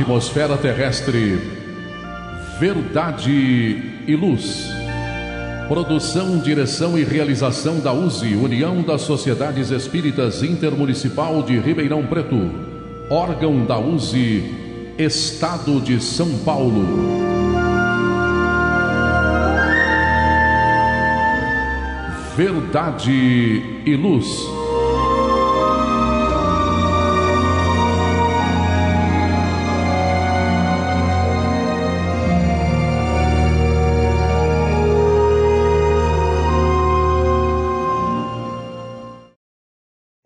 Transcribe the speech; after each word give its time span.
atmosfera 0.00 0.56
terrestre. 0.56 1.38
Verdade 2.58 4.02
e 4.06 4.16
luz. 4.16 4.66
Produção, 5.68 6.38
direção 6.38 6.98
e 6.98 7.04
realização 7.04 7.80
da 7.80 7.92
USE, 7.92 8.34
União 8.34 8.82
das 8.82 9.02
Sociedades 9.02 9.70
Espíritas 9.70 10.42
Intermunicipal 10.42 11.42
de 11.42 11.58
Ribeirão 11.58 12.06
Preto. 12.06 12.50
Órgão 13.10 13.66
da 13.66 13.78
USE, 13.78 14.42
Estado 14.98 15.80
de 15.80 16.02
São 16.02 16.38
Paulo. 16.38 16.86
Verdade 22.36 23.62
e 23.84 23.96
luz. 23.96 24.59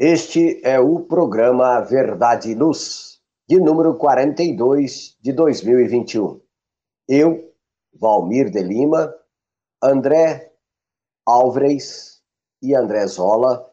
Este 0.06 0.60
é 0.62 0.78
o 0.78 1.00
programa 1.00 1.80
Verdade 1.80 2.50
e 2.50 2.54
Luz, 2.54 3.20
de 3.48 3.58
número 3.58 3.95
42 3.95 5.16
de 5.18 5.32
2021. 5.32 6.42
Eu, 7.08 7.50
Valmir 7.98 8.50
de 8.50 8.62
Lima, 8.62 9.10
André 9.82 10.52
Álvares 11.26 12.20
e 12.60 12.74
André 12.74 13.06
Zola, 13.06 13.64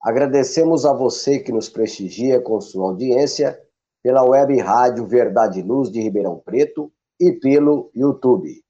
agradecemos 0.00 0.86
a 0.86 0.92
você 0.92 1.40
que 1.40 1.50
nos 1.50 1.68
prestigia 1.68 2.40
com 2.40 2.60
sua 2.60 2.90
audiência 2.90 3.58
pela 4.04 4.22
web 4.22 4.56
rádio 4.60 5.04
Verdade 5.04 5.58
e 5.58 5.62
Luz 5.64 5.90
de 5.90 6.00
Ribeirão 6.00 6.38
Preto 6.38 6.92
e 7.18 7.32
pelo 7.32 7.90
YouTube. 7.92 8.62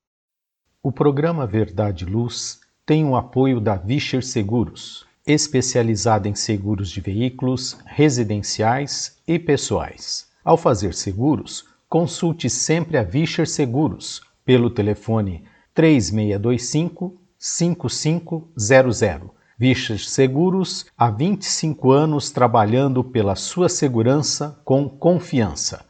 O 0.83 0.91
programa 0.91 1.47
Verdade 1.47 2.07
e 2.07 2.09
Luz 2.11 2.59
tem 2.87 3.05
o 3.05 3.15
apoio 3.15 3.61
da 3.61 3.77
Vischer 3.77 4.25
Seguros 4.25 5.12
especializada 5.27 6.29
em 6.29 6.35
seguros 6.35 6.91
de 6.91 7.01
veículos, 7.01 7.79
residenciais 7.87 9.17
e 9.27 9.39
pessoais. 9.39 10.27
Ao 10.45 10.57
fazer 10.57 10.95
seguros, 10.95 11.65
consulte 11.89 12.51
sempre 12.51 12.99
a 12.99 13.03
Vischer 13.03 13.47
Seguros 13.47 14.23
pelo 14.45 14.71
telefone 14.71 15.45
3625 15.75 17.21
5500. 17.39 19.31
Vischer 19.59 19.99
Seguros, 19.99 20.87
há 20.99 21.11
25 21.11 21.93
anos 21.93 22.31
trabalhando 22.31 23.05
pela 23.05 23.37
sua 23.37 23.69
segurança 23.69 24.61
com 24.65 24.89
confiança. 24.89 25.85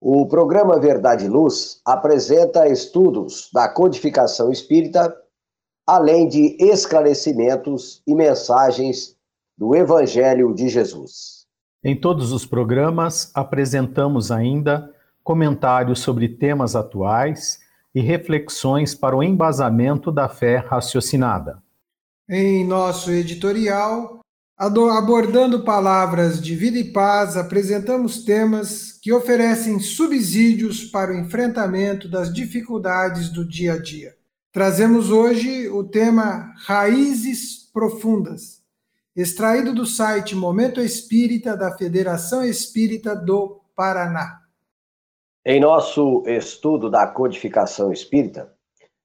O 0.00 0.26
programa 0.26 0.80
Verdade 0.80 1.26
e 1.26 1.28
Luz 1.28 1.80
apresenta 1.84 2.68
estudos 2.68 3.50
da 3.52 3.68
codificação 3.68 4.50
espírita, 4.50 5.14
além 5.86 6.28
de 6.28 6.56
esclarecimentos 6.58 8.02
e 8.06 8.14
mensagens 8.14 9.16
do 9.60 9.76
Evangelho 9.76 10.54
de 10.54 10.70
Jesus. 10.70 11.44
Em 11.84 11.94
todos 11.94 12.32
os 12.32 12.46
programas 12.46 13.30
apresentamos 13.34 14.32
ainda 14.32 14.90
comentários 15.22 16.00
sobre 16.00 16.30
temas 16.30 16.74
atuais 16.74 17.58
e 17.94 18.00
reflexões 18.00 18.94
para 18.94 19.14
o 19.14 19.22
embasamento 19.22 20.10
da 20.10 20.30
fé 20.30 20.56
raciocinada. 20.56 21.62
Em 22.26 22.64
nosso 22.66 23.10
editorial, 23.10 24.20
abordando 24.56 25.62
palavras 25.62 26.40
de 26.40 26.54
vida 26.54 26.78
e 26.78 26.90
paz, 26.90 27.36
apresentamos 27.36 28.24
temas 28.24 28.92
que 28.92 29.12
oferecem 29.12 29.78
subsídios 29.78 30.84
para 30.84 31.12
o 31.12 31.18
enfrentamento 31.18 32.08
das 32.08 32.32
dificuldades 32.32 33.28
do 33.28 33.46
dia 33.46 33.74
a 33.74 33.78
dia. 33.78 34.14
Trazemos 34.52 35.10
hoje 35.10 35.68
o 35.68 35.84
tema 35.84 36.54
Raízes 36.64 37.68
Profundas, 37.74 38.59
extraído 39.20 39.74
do 39.74 39.84
site 39.84 40.34
Momento 40.34 40.80
Espírita 40.80 41.54
da 41.54 41.76
Federação 41.76 42.42
Espírita 42.42 43.14
do 43.14 43.60
Paraná. 43.76 44.40
Em 45.44 45.60
nosso 45.60 46.22
estudo 46.26 46.88
da 46.88 47.06
codificação 47.06 47.92
espírita, 47.92 48.50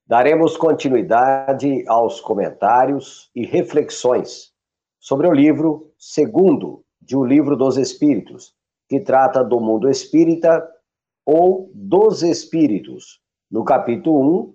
daremos 0.06 0.56
continuidade 0.56 1.84
aos 1.86 2.18
comentários 2.18 3.30
e 3.34 3.44
reflexões 3.44 4.52
sobre 4.98 5.28
o 5.28 5.32
livro 5.32 5.92
segundo 5.98 6.82
de 6.98 7.14
O 7.14 7.22
Livro 7.22 7.54
dos 7.54 7.76
Espíritos, 7.76 8.54
que 8.88 9.00
trata 9.00 9.44
do 9.44 9.60
mundo 9.60 9.86
espírita 9.86 10.66
ou 11.26 11.70
dos 11.74 12.22
espíritos, 12.22 13.20
no 13.50 13.64
capítulo 13.64 14.54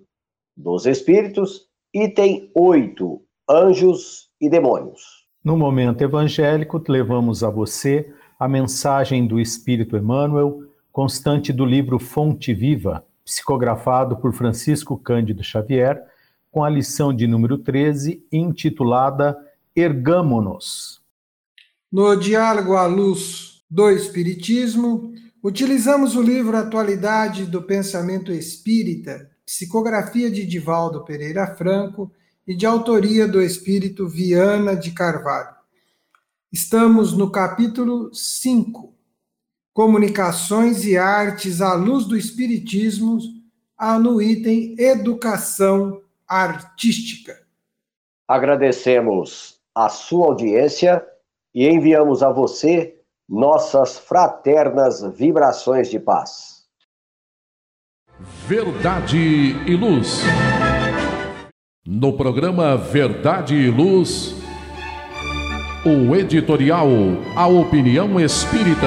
dos 0.56 0.86
espíritos, 0.86 1.68
item 1.94 2.50
8, 2.52 3.22
anjos 3.48 4.28
e 4.40 4.50
demônios. 4.50 5.21
No 5.44 5.56
momento 5.56 6.02
evangélico, 6.02 6.80
levamos 6.86 7.42
a 7.42 7.50
você 7.50 8.14
a 8.38 8.46
mensagem 8.46 9.26
do 9.26 9.40
Espírito 9.40 9.96
Emmanuel 9.96 10.62
constante 10.92 11.52
do 11.52 11.64
livro 11.64 11.98
Fonte 11.98 12.54
Viva, 12.54 13.04
psicografado 13.24 14.16
por 14.18 14.32
Francisco 14.32 14.96
Cândido 14.96 15.42
Xavier, 15.42 16.00
com 16.48 16.62
a 16.62 16.70
lição 16.70 17.12
de 17.12 17.26
número 17.26 17.58
13, 17.58 18.24
intitulada 18.30 19.36
Ergâmonos. 19.74 21.02
No 21.90 22.14
diálogo 22.14 22.76
à 22.76 22.86
luz 22.86 23.64
do 23.68 23.90
Espiritismo, 23.90 25.12
utilizamos 25.42 26.14
o 26.14 26.22
livro 26.22 26.56
Atualidade 26.56 27.46
do 27.46 27.62
Pensamento 27.62 28.30
Espírita, 28.30 29.28
psicografia 29.44 30.30
de 30.30 30.46
Divaldo 30.46 31.04
Pereira 31.04 31.48
Franco 31.56 32.12
e 32.46 32.54
de 32.54 32.66
autoria 32.66 33.26
do 33.26 33.40
espírito 33.40 34.08
Viana 34.08 34.76
de 34.76 34.90
Carvalho. 34.90 35.54
Estamos 36.52 37.16
no 37.16 37.30
capítulo 37.30 38.12
5, 38.12 38.92
Comunicações 39.72 40.84
e 40.84 40.98
Artes 40.98 41.60
à 41.60 41.74
Luz 41.74 42.04
do 42.04 42.16
Espiritismo, 42.16 43.18
no 44.00 44.22
item 44.22 44.76
Educação 44.78 46.02
Artística. 46.28 47.40
Agradecemos 48.28 49.60
a 49.74 49.88
sua 49.88 50.26
audiência 50.26 51.04
e 51.54 51.66
enviamos 51.66 52.22
a 52.22 52.30
você 52.30 52.98
nossas 53.28 53.98
fraternas 53.98 55.02
vibrações 55.02 55.90
de 55.90 55.98
paz. 55.98 56.64
Verdade 58.46 59.18
e 59.66 59.74
Luz. 59.74 60.20
No 61.84 62.16
programa 62.16 62.76
Verdade 62.76 63.56
e 63.56 63.68
Luz, 63.68 64.36
o 65.84 66.14
editorial 66.14 66.86
A 67.36 67.48
Opinião 67.48 68.20
Espírita. 68.20 68.86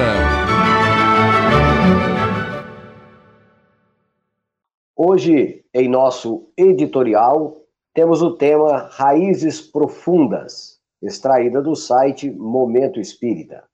Hoje, 4.96 5.62
em 5.74 5.90
nosso 5.90 6.48
editorial, 6.56 7.60
temos 7.92 8.22
o 8.22 8.34
tema 8.34 8.88
Raízes 8.90 9.60
Profundas, 9.60 10.80
extraída 11.02 11.60
do 11.60 11.76
site 11.76 12.30
Momento 12.30 12.98
Espírita. 12.98 13.64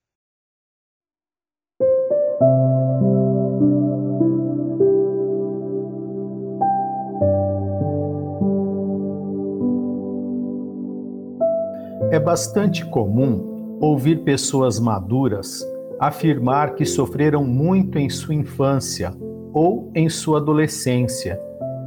É 12.12 12.20
bastante 12.20 12.85
comum 12.85 13.79
ouvir 13.81 14.23
pessoas 14.23 14.79
maduras 14.79 15.67
afirmar 15.99 16.75
que 16.75 16.85
sofreram 16.85 17.43
muito 17.43 17.99
em 17.99 18.11
sua 18.11 18.35
infância 18.35 19.14
ou 19.55 19.91
em 19.94 20.11
sua 20.11 20.37
adolescência 20.37 21.41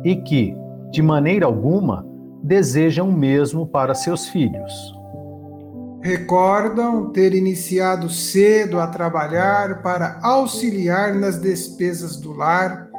e 0.04 0.16
que, 0.16 0.52
de 0.90 1.00
maneira 1.04 1.46
alguma, 1.46 2.04
desejam 2.42 3.10
o 3.10 3.14
mesmo 3.14 3.68
para 3.68 3.94
seus 3.94 4.28
filhos. 4.28 4.74
Recordam 6.02 7.12
ter 7.12 7.36
iniciado 7.36 8.10
cedo 8.10 8.80
a 8.80 8.88
trabalhar 8.88 9.84
para 9.84 10.20
auxiliar 10.24 11.14
nas 11.14 11.40
despesas 11.40 12.18
do 12.18 12.34
lar, 12.34 12.90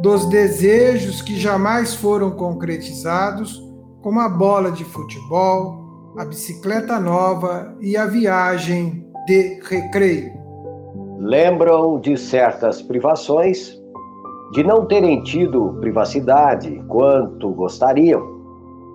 dos 0.00 0.28
desejos 0.28 1.22
que 1.22 1.38
jamais 1.38 1.94
foram 1.94 2.32
concretizados, 2.32 3.62
como 4.02 4.18
a 4.18 4.28
bola 4.28 4.72
de 4.72 4.82
futebol, 4.84 5.85
a 6.16 6.24
bicicleta 6.24 6.98
nova 6.98 7.76
e 7.78 7.94
a 7.94 8.06
viagem 8.06 9.06
de 9.26 9.60
recreio. 9.60 10.32
Lembram 11.18 12.00
de 12.00 12.16
certas 12.16 12.80
privações, 12.80 13.78
de 14.52 14.64
não 14.64 14.86
terem 14.86 15.22
tido 15.22 15.76
privacidade 15.78 16.82
quanto 16.88 17.50
gostariam, 17.50 18.22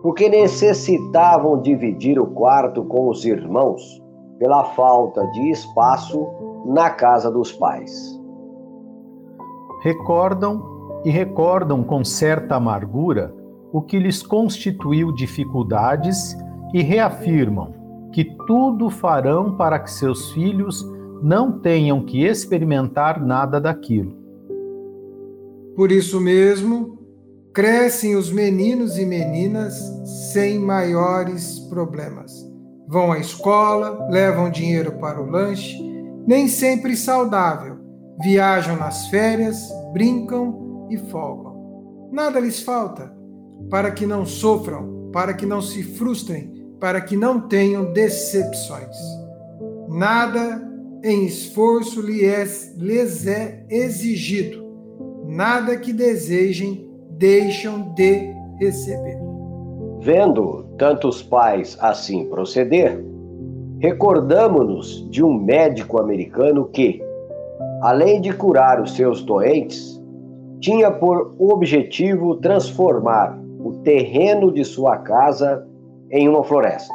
porque 0.01 0.29
necessitavam 0.29 1.61
dividir 1.61 2.19
o 2.19 2.25
quarto 2.25 2.83
com 2.85 3.07
os 3.07 3.23
irmãos 3.23 4.01
pela 4.39 4.63
falta 4.63 5.23
de 5.27 5.51
espaço 5.51 6.27
na 6.65 6.89
casa 6.89 7.29
dos 7.29 7.51
pais. 7.51 8.19
Recordam 9.83 10.63
e 11.05 11.11
recordam 11.11 11.83
com 11.83 12.03
certa 12.03 12.55
amargura 12.55 13.31
o 13.71 13.79
que 13.79 13.99
lhes 13.99 14.23
constituiu 14.23 15.11
dificuldades 15.13 16.35
e 16.73 16.81
reafirmam 16.81 18.09
que 18.11 18.25
tudo 18.45 18.89
farão 18.89 19.55
para 19.55 19.79
que 19.79 19.91
seus 19.91 20.31
filhos 20.31 20.85
não 21.21 21.59
tenham 21.59 22.03
que 22.03 22.25
experimentar 22.25 23.23
nada 23.23 23.59
daquilo. 23.59 24.15
Por 25.75 25.91
isso 25.91 26.19
mesmo, 26.19 26.99
crescem 27.53 28.15
os 28.15 28.31
meninos 28.31 28.97
e 28.97 29.05
meninas 29.05 29.73
sem 30.31 30.59
maiores 30.59 31.59
problemas. 31.69 32.31
Vão 32.87 33.11
à 33.11 33.19
escola, 33.19 34.07
levam 34.09 34.49
dinheiro 34.49 34.93
para 34.93 35.21
o 35.21 35.29
lanche, 35.29 35.77
nem 36.27 36.47
sempre 36.47 36.95
saudável, 36.95 37.77
viajam 38.21 38.75
nas 38.75 39.07
férias, 39.07 39.69
brincam 39.93 40.87
e 40.89 40.97
folgam. 40.97 42.09
Nada 42.11 42.39
lhes 42.39 42.61
falta 42.61 43.15
para 43.69 43.91
que 43.91 44.05
não 44.05 44.25
sofram, 44.25 45.09
para 45.13 45.33
que 45.33 45.45
não 45.45 45.61
se 45.61 45.83
frustrem 45.83 46.60
para 46.81 46.99
que 46.99 47.15
não 47.15 47.39
tenham 47.39 47.93
decepções. 47.93 48.97
Nada 49.87 50.67
em 51.03 51.25
esforço 51.25 52.01
lhes 52.01 53.27
é 53.27 53.63
exigido, 53.69 54.65
nada 55.27 55.77
que 55.77 55.93
desejem 55.93 56.89
deixam 57.11 57.93
de 57.93 58.33
receber. 58.59 59.17
Vendo 59.99 60.65
tantos 60.79 61.21
pais 61.21 61.77
assim 61.79 62.25
proceder, 62.25 62.99
recordamos-nos 63.79 65.07
de 65.11 65.23
um 65.23 65.31
médico 65.31 66.01
americano 66.01 66.65
que, 66.65 66.99
além 67.83 68.19
de 68.19 68.33
curar 68.33 68.81
os 68.81 68.95
seus 68.95 69.23
doentes, 69.23 70.01
tinha 70.59 70.89
por 70.89 71.35
objetivo 71.37 72.37
transformar 72.37 73.39
o 73.59 73.73
terreno 73.83 74.51
de 74.51 74.65
sua 74.65 74.97
casa 74.97 75.67
em 76.11 76.27
uma 76.27 76.43
floresta. 76.43 76.93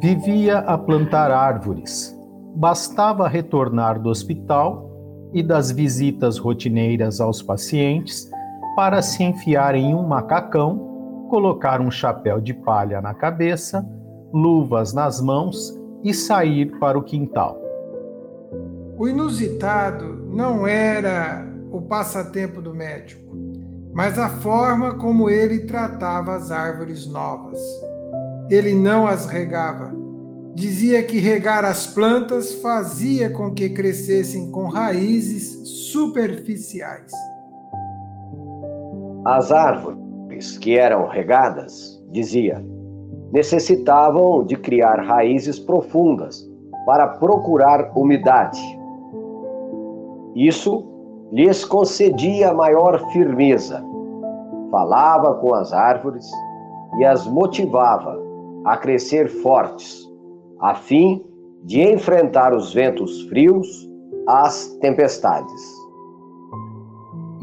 Vivia 0.00 0.58
a 0.58 0.78
plantar 0.78 1.30
árvores. 1.30 2.18
Bastava 2.56 3.28
retornar 3.28 4.00
do 4.00 4.08
hospital 4.08 4.90
e 5.32 5.42
das 5.42 5.70
visitas 5.70 6.38
rotineiras 6.38 7.20
aos 7.20 7.42
pacientes 7.42 8.30
para 8.76 9.02
se 9.02 9.22
enfiar 9.22 9.74
em 9.74 9.94
um 9.94 10.06
macacão, 10.06 11.26
colocar 11.28 11.80
um 11.80 11.90
chapéu 11.90 12.40
de 12.40 12.54
palha 12.54 13.00
na 13.00 13.12
cabeça, 13.12 13.86
luvas 14.32 14.92
nas 14.92 15.20
mãos 15.20 15.78
e 16.02 16.14
sair 16.14 16.78
para 16.78 16.98
o 16.98 17.02
quintal. 17.02 17.60
O 18.96 19.08
inusitado 19.08 20.26
não 20.28 20.66
era 20.66 21.44
o 21.70 21.82
passatempo 21.82 22.62
do 22.62 22.72
médico, 22.72 23.36
mas 23.92 24.18
a 24.18 24.28
forma 24.28 24.94
como 24.94 25.28
ele 25.28 25.60
tratava 25.60 26.34
as 26.36 26.50
árvores 26.50 27.06
novas 27.06 27.58
ele 28.50 28.74
não 28.74 29.06
as 29.06 29.26
regava. 29.26 29.92
Dizia 30.54 31.02
que 31.02 31.18
regar 31.18 31.64
as 31.64 31.86
plantas 31.86 32.54
fazia 32.54 33.30
com 33.30 33.52
que 33.52 33.70
crescessem 33.70 34.50
com 34.50 34.68
raízes 34.68 35.68
superficiais. 35.90 37.10
As 39.24 39.50
árvores 39.50 40.58
que 40.58 40.78
eram 40.78 41.08
regadas, 41.08 42.00
dizia, 42.10 42.64
necessitavam 43.32 44.44
de 44.44 44.56
criar 44.56 45.00
raízes 45.00 45.58
profundas 45.58 46.48
para 46.86 47.08
procurar 47.08 47.90
umidade. 47.96 48.60
Isso 50.36 50.84
lhes 51.32 51.64
concedia 51.64 52.52
maior 52.52 53.10
firmeza. 53.12 53.82
Falava 54.70 55.34
com 55.36 55.54
as 55.54 55.72
árvores 55.72 56.30
e 56.98 57.04
as 57.04 57.26
motivava 57.26 58.23
a 58.64 58.76
crescer 58.76 59.28
fortes, 59.28 60.08
a 60.60 60.74
fim 60.74 61.24
de 61.64 61.80
enfrentar 61.80 62.54
os 62.54 62.72
ventos 62.72 63.22
frios, 63.28 63.66
as 64.26 64.68
tempestades. 64.80 65.74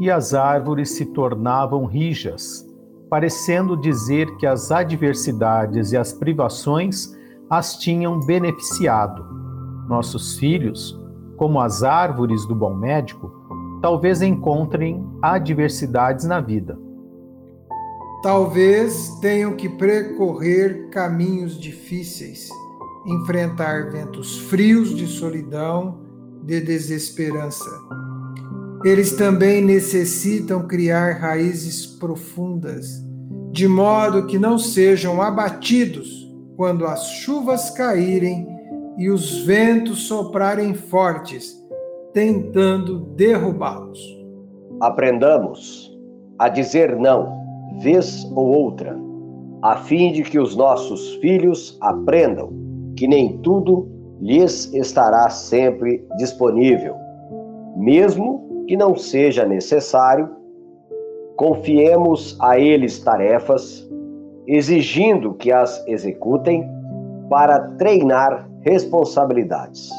E 0.00 0.10
as 0.10 0.34
árvores 0.34 0.96
se 0.96 1.06
tornavam 1.06 1.84
rijas, 1.84 2.66
parecendo 3.08 3.76
dizer 3.76 4.36
que 4.36 4.46
as 4.46 4.72
adversidades 4.72 5.92
e 5.92 5.96
as 5.96 6.12
privações 6.12 7.16
as 7.48 7.76
tinham 7.76 8.18
beneficiado. 8.20 9.24
Nossos 9.88 10.38
filhos, 10.38 10.98
como 11.36 11.60
as 11.60 11.82
árvores 11.82 12.46
do 12.46 12.54
bom 12.54 12.74
médico, 12.74 13.30
talvez 13.80 14.22
encontrem 14.22 15.04
adversidades 15.20 16.24
na 16.24 16.40
vida 16.40 16.78
Talvez 18.22 19.18
tenham 19.20 19.56
que 19.56 19.68
percorrer 19.68 20.88
caminhos 20.90 21.58
difíceis, 21.58 22.48
enfrentar 23.04 23.90
ventos 23.90 24.38
frios 24.42 24.94
de 24.94 25.08
solidão, 25.08 25.98
de 26.44 26.60
desesperança. 26.60 27.68
Eles 28.84 29.16
também 29.16 29.60
necessitam 29.60 30.68
criar 30.68 31.18
raízes 31.18 31.84
profundas, 31.84 33.04
de 33.50 33.66
modo 33.66 34.26
que 34.26 34.38
não 34.38 34.56
sejam 34.56 35.20
abatidos 35.20 36.32
quando 36.56 36.86
as 36.86 37.08
chuvas 37.08 37.70
caírem 37.70 38.46
e 38.98 39.10
os 39.10 39.44
ventos 39.44 40.04
soprarem 40.04 40.74
fortes, 40.74 41.56
tentando 42.12 43.00
derrubá-los. 43.16 43.98
Aprendamos 44.80 45.90
a 46.38 46.48
dizer 46.48 46.94
não 46.94 47.41
vez 47.82 48.24
ou 48.34 48.46
outra, 48.46 48.96
a 49.60 49.76
fim 49.76 50.12
de 50.12 50.22
que 50.22 50.38
os 50.38 50.56
nossos 50.56 51.16
filhos 51.16 51.76
aprendam 51.80 52.50
que 52.96 53.06
nem 53.06 53.38
tudo 53.38 53.88
lhes 54.20 54.72
estará 54.72 55.28
sempre 55.28 56.04
disponível, 56.16 56.94
mesmo 57.76 58.64
que 58.68 58.76
não 58.76 58.96
seja 58.96 59.44
necessário, 59.44 60.28
confiemos 61.36 62.36
a 62.40 62.58
eles 62.58 63.00
tarefas, 63.00 63.88
exigindo 64.46 65.34
que 65.34 65.50
as 65.50 65.84
executem 65.88 66.64
para 67.28 67.60
treinar 67.78 68.48
responsabilidades. 68.60 69.90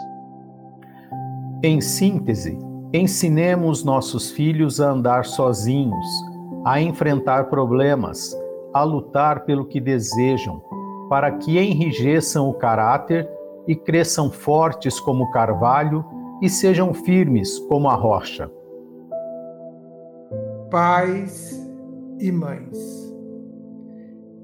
Em 1.63 1.81
síntese, 1.81 2.57
ensinemos 2.93 3.83
nossos 3.83 4.31
filhos 4.31 4.79
a 4.79 4.91
andar 4.91 5.25
sozinhos 5.25 6.32
a 6.65 6.81
enfrentar 6.81 7.49
problemas, 7.49 8.35
a 8.73 8.83
lutar 8.83 9.45
pelo 9.45 9.65
que 9.65 9.79
desejam, 9.79 10.61
para 11.09 11.31
que 11.31 11.59
enrijeçam 11.59 12.49
o 12.49 12.53
caráter 12.53 13.29
e 13.67 13.75
cresçam 13.75 14.31
fortes 14.31 14.99
como 14.99 15.25
o 15.25 15.31
carvalho 15.31 16.03
e 16.41 16.49
sejam 16.49 16.93
firmes 16.93 17.59
como 17.59 17.89
a 17.89 17.95
rocha. 17.95 18.49
Pais 20.69 21.61
e 22.19 22.31
mães, 22.31 22.77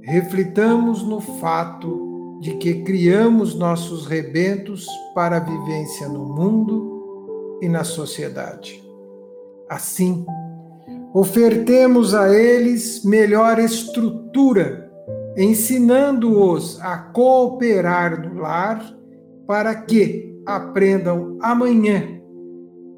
reflitamos 0.03 1.03
no 1.03 1.19
fato 1.19 2.37
de 2.39 2.55
que 2.55 2.83
criamos 2.83 3.55
nossos 3.55 4.05
rebentos 4.05 4.87
para 5.13 5.37
a 5.37 5.39
vivência 5.39 6.07
no 6.07 6.25
mundo 6.25 7.59
e 7.61 7.67
na 7.67 7.83
sociedade. 7.83 8.81
Assim, 9.69 10.25
ofertemos 11.13 12.13
a 12.13 12.33
eles 12.35 13.03
melhor 13.03 13.59
estrutura, 13.59 14.91
ensinando-os 15.35 16.79
a 16.81 16.97
cooperar 16.97 18.21
no 18.21 18.41
lar 18.41 18.83
para 19.47 19.73
que 19.75 20.39
aprendam 20.45 21.37
amanhã 21.41 22.21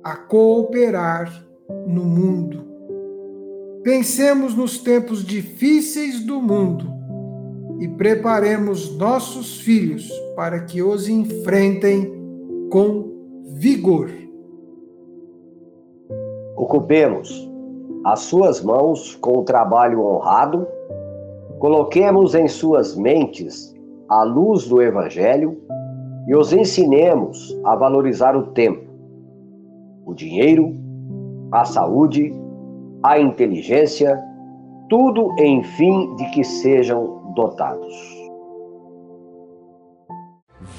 a 0.03 0.15
cooperar 0.15 1.31
no 1.87 2.03
mundo. 2.03 2.65
Pensemos 3.83 4.55
nos 4.55 4.77
tempos 4.77 5.23
difíceis 5.23 6.19
do 6.19 6.41
mundo 6.41 6.91
e 7.79 7.87
preparemos 7.87 8.95
nossos 8.95 9.59
filhos 9.61 10.09
para 10.35 10.59
que 10.65 10.83
os 10.83 11.07
enfrentem 11.07 12.11
com 12.69 13.09
vigor. 13.55 14.11
Ocupemos 16.55 17.50
as 18.03 18.21
suas 18.21 18.63
mãos 18.63 19.15
com 19.15 19.39
o 19.39 19.43
trabalho 19.43 20.03
honrado, 20.03 20.67
coloquemos 21.59 22.33
em 22.33 22.47
suas 22.47 22.95
mentes 22.95 23.73
a 24.09 24.23
luz 24.23 24.67
do 24.67 24.81
Evangelho 24.81 25.57
e 26.27 26.35
os 26.35 26.51
ensinemos 26.51 27.55
a 27.63 27.75
valorizar 27.75 28.35
o 28.35 28.47
tempo, 28.47 28.89
o 30.05 30.13
dinheiro, 30.13 30.75
a 31.51 31.65
saúde, 31.65 32.33
a 33.03 33.19
inteligência, 33.19 34.19
tudo 34.89 35.33
em 35.37 35.63
fim 35.63 36.15
de 36.15 36.25
que 36.31 36.43
sejam 36.43 37.33
dotados. 37.35 37.93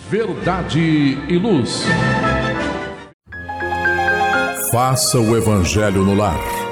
Verdade 0.08 0.80
e 1.28 1.38
luz. 1.38 1.84
Faça 4.70 5.18
o 5.18 5.36
Evangelho 5.36 6.04
no 6.04 6.14
lar. 6.14 6.71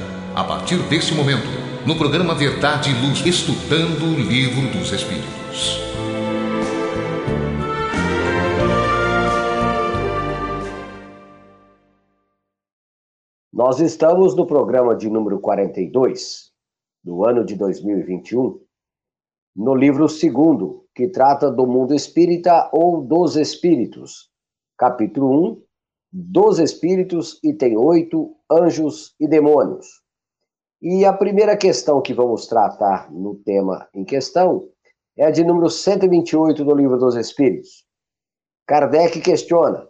A 0.41 0.43
partir 0.43 0.81
desse 0.89 1.13
momento, 1.13 1.45
no 1.85 1.95
programa 1.95 2.33
Verdade 2.33 2.89
e 2.89 2.93
Luz, 2.93 3.23
estudando 3.23 4.05
o 4.05 4.19
Livro 4.19 4.75
dos 4.75 4.91
Espíritos. 4.91 5.77
Nós 13.53 13.79
estamos 13.79 14.35
no 14.35 14.47
programa 14.47 14.95
de 14.95 15.11
número 15.11 15.39
42, 15.39 16.51
do 17.03 17.23
ano 17.23 17.45
de 17.45 17.55
2021, 17.55 18.59
no 19.55 19.75
livro 19.75 20.09
segundo, 20.09 20.87
que 20.95 21.07
trata 21.07 21.51
do 21.51 21.67
mundo 21.67 21.93
espírita 21.93 22.67
ou 22.73 23.05
dos 23.05 23.35
espíritos, 23.35 24.31
capítulo 24.75 25.51
1, 25.51 25.63
dos 26.11 26.57
espíritos, 26.57 27.39
item 27.43 27.77
8, 27.77 28.35
anjos 28.49 29.13
e 29.19 29.27
demônios. 29.27 30.00
E 30.81 31.05
a 31.05 31.13
primeira 31.13 31.55
questão 31.55 32.01
que 32.01 32.13
vamos 32.13 32.47
tratar 32.47 33.11
no 33.11 33.35
tema 33.35 33.87
em 33.93 34.03
questão 34.03 34.67
é 35.15 35.25
a 35.25 35.31
de 35.31 35.43
número 35.43 35.69
128 35.69 36.63
do 36.65 36.75
livro 36.75 36.97
dos 36.97 37.15
espíritos. 37.15 37.85
Kardec 38.65 39.21
questiona: 39.21 39.87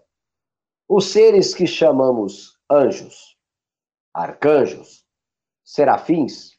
os 0.90 1.06
seres 1.06 1.54
que 1.54 1.66
chamamos 1.66 2.58
anjos 2.70 3.32
arcanjos, 4.14 5.06
serafins, 5.64 6.58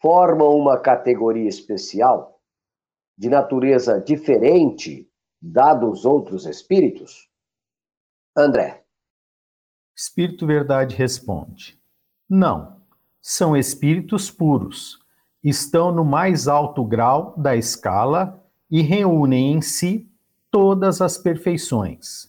formam 0.00 0.56
uma 0.56 0.78
categoria 0.78 1.48
especial 1.48 2.40
de 3.16 3.28
natureza 3.28 4.00
diferente 4.00 5.10
da 5.40 5.74
dos 5.74 6.04
outros 6.04 6.46
espíritos? 6.46 7.28
André. 8.36 8.84
Espírito 9.96 10.46
Verdade 10.46 10.94
responde: 10.94 11.82
Não, 12.28 12.77
são 13.20 13.56
espíritos 13.56 14.30
puros. 14.30 14.98
Estão 15.42 15.92
no 15.92 16.04
mais 16.04 16.48
alto 16.48 16.84
grau 16.84 17.34
da 17.36 17.56
escala 17.56 18.42
e 18.70 18.82
reúnem 18.82 19.52
em 19.52 19.60
si 19.60 20.08
todas 20.50 21.00
as 21.00 21.16
perfeições. 21.18 22.28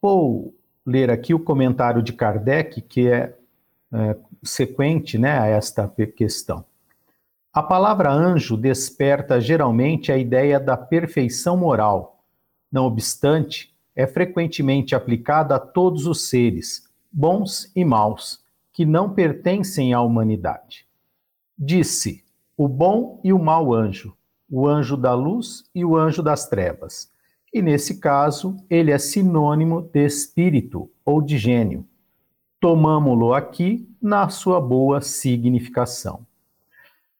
Ou 0.00 0.54
ler 0.86 1.10
aqui 1.10 1.34
o 1.34 1.40
comentário 1.40 2.02
de 2.02 2.12
Kardec, 2.12 2.80
que 2.82 3.08
é, 3.08 3.36
é 3.92 4.16
sequente 4.42 5.18
né, 5.18 5.38
a 5.38 5.46
esta 5.46 5.88
questão. 6.16 6.64
A 7.52 7.62
palavra 7.62 8.12
anjo 8.12 8.56
desperta 8.56 9.40
geralmente 9.40 10.12
a 10.12 10.16
ideia 10.16 10.58
da 10.58 10.76
perfeição 10.76 11.56
moral. 11.56 12.22
Não 12.70 12.84
obstante, 12.84 13.74
é 13.94 14.06
frequentemente 14.06 14.94
aplicada 14.94 15.56
a 15.56 15.58
todos 15.58 16.06
os 16.06 16.28
seres, 16.28 16.88
bons 17.10 17.70
e 17.74 17.84
maus, 17.84 18.39
que 18.80 18.86
não 18.86 19.12
pertencem 19.12 19.92
à 19.92 20.00
humanidade. 20.00 20.86
Disse 21.58 22.24
o 22.56 22.66
bom 22.66 23.20
e 23.22 23.30
o 23.30 23.38
mau 23.38 23.74
anjo, 23.74 24.16
o 24.50 24.66
anjo 24.66 24.96
da 24.96 25.12
luz 25.12 25.64
e 25.74 25.84
o 25.84 25.98
anjo 25.98 26.22
das 26.22 26.48
trevas 26.48 27.12
e 27.52 27.60
nesse 27.60 28.00
caso 28.00 28.56
ele 28.70 28.90
é 28.90 28.96
sinônimo 28.96 29.82
de 29.82 30.06
espírito 30.06 30.90
ou 31.04 31.20
de 31.20 31.36
gênio. 31.36 31.86
Tomamos-lo 32.58 33.34
aqui 33.34 33.86
na 34.00 34.30
sua 34.30 34.58
boa 34.58 35.02
significação. 35.02 36.26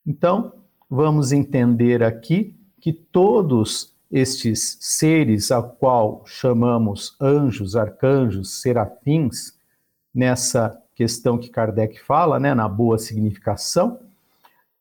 Então, 0.06 0.54
vamos 0.88 1.30
entender 1.30 2.02
aqui 2.02 2.56
que 2.80 2.90
todos 2.90 3.94
estes 4.10 4.78
seres 4.80 5.50
a 5.50 5.62
qual 5.62 6.22
chamamos 6.24 7.14
anjos, 7.20 7.76
arcanjos, 7.76 8.62
serafins, 8.62 9.60
nessa 10.12 10.80
questão 11.00 11.38
que 11.38 11.48
Kardec 11.48 11.98
fala, 11.98 12.38
né, 12.38 12.52
na 12.52 12.68
boa 12.68 12.98
significação, 12.98 14.00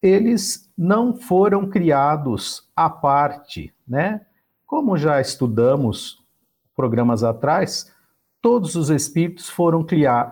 eles 0.02 0.70
não 0.78 1.16
foram 1.16 1.70
criados 1.70 2.68
à 2.76 2.90
parte, 2.90 3.74
né? 3.88 4.20
Como 4.66 4.98
já 4.98 5.22
estudamos 5.22 6.22
programas 6.76 7.24
atrás, 7.24 7.90
todos 8.42 8.76
os 8.76 8.90
espíritos 8.90 9.48
foram 9.48 9.82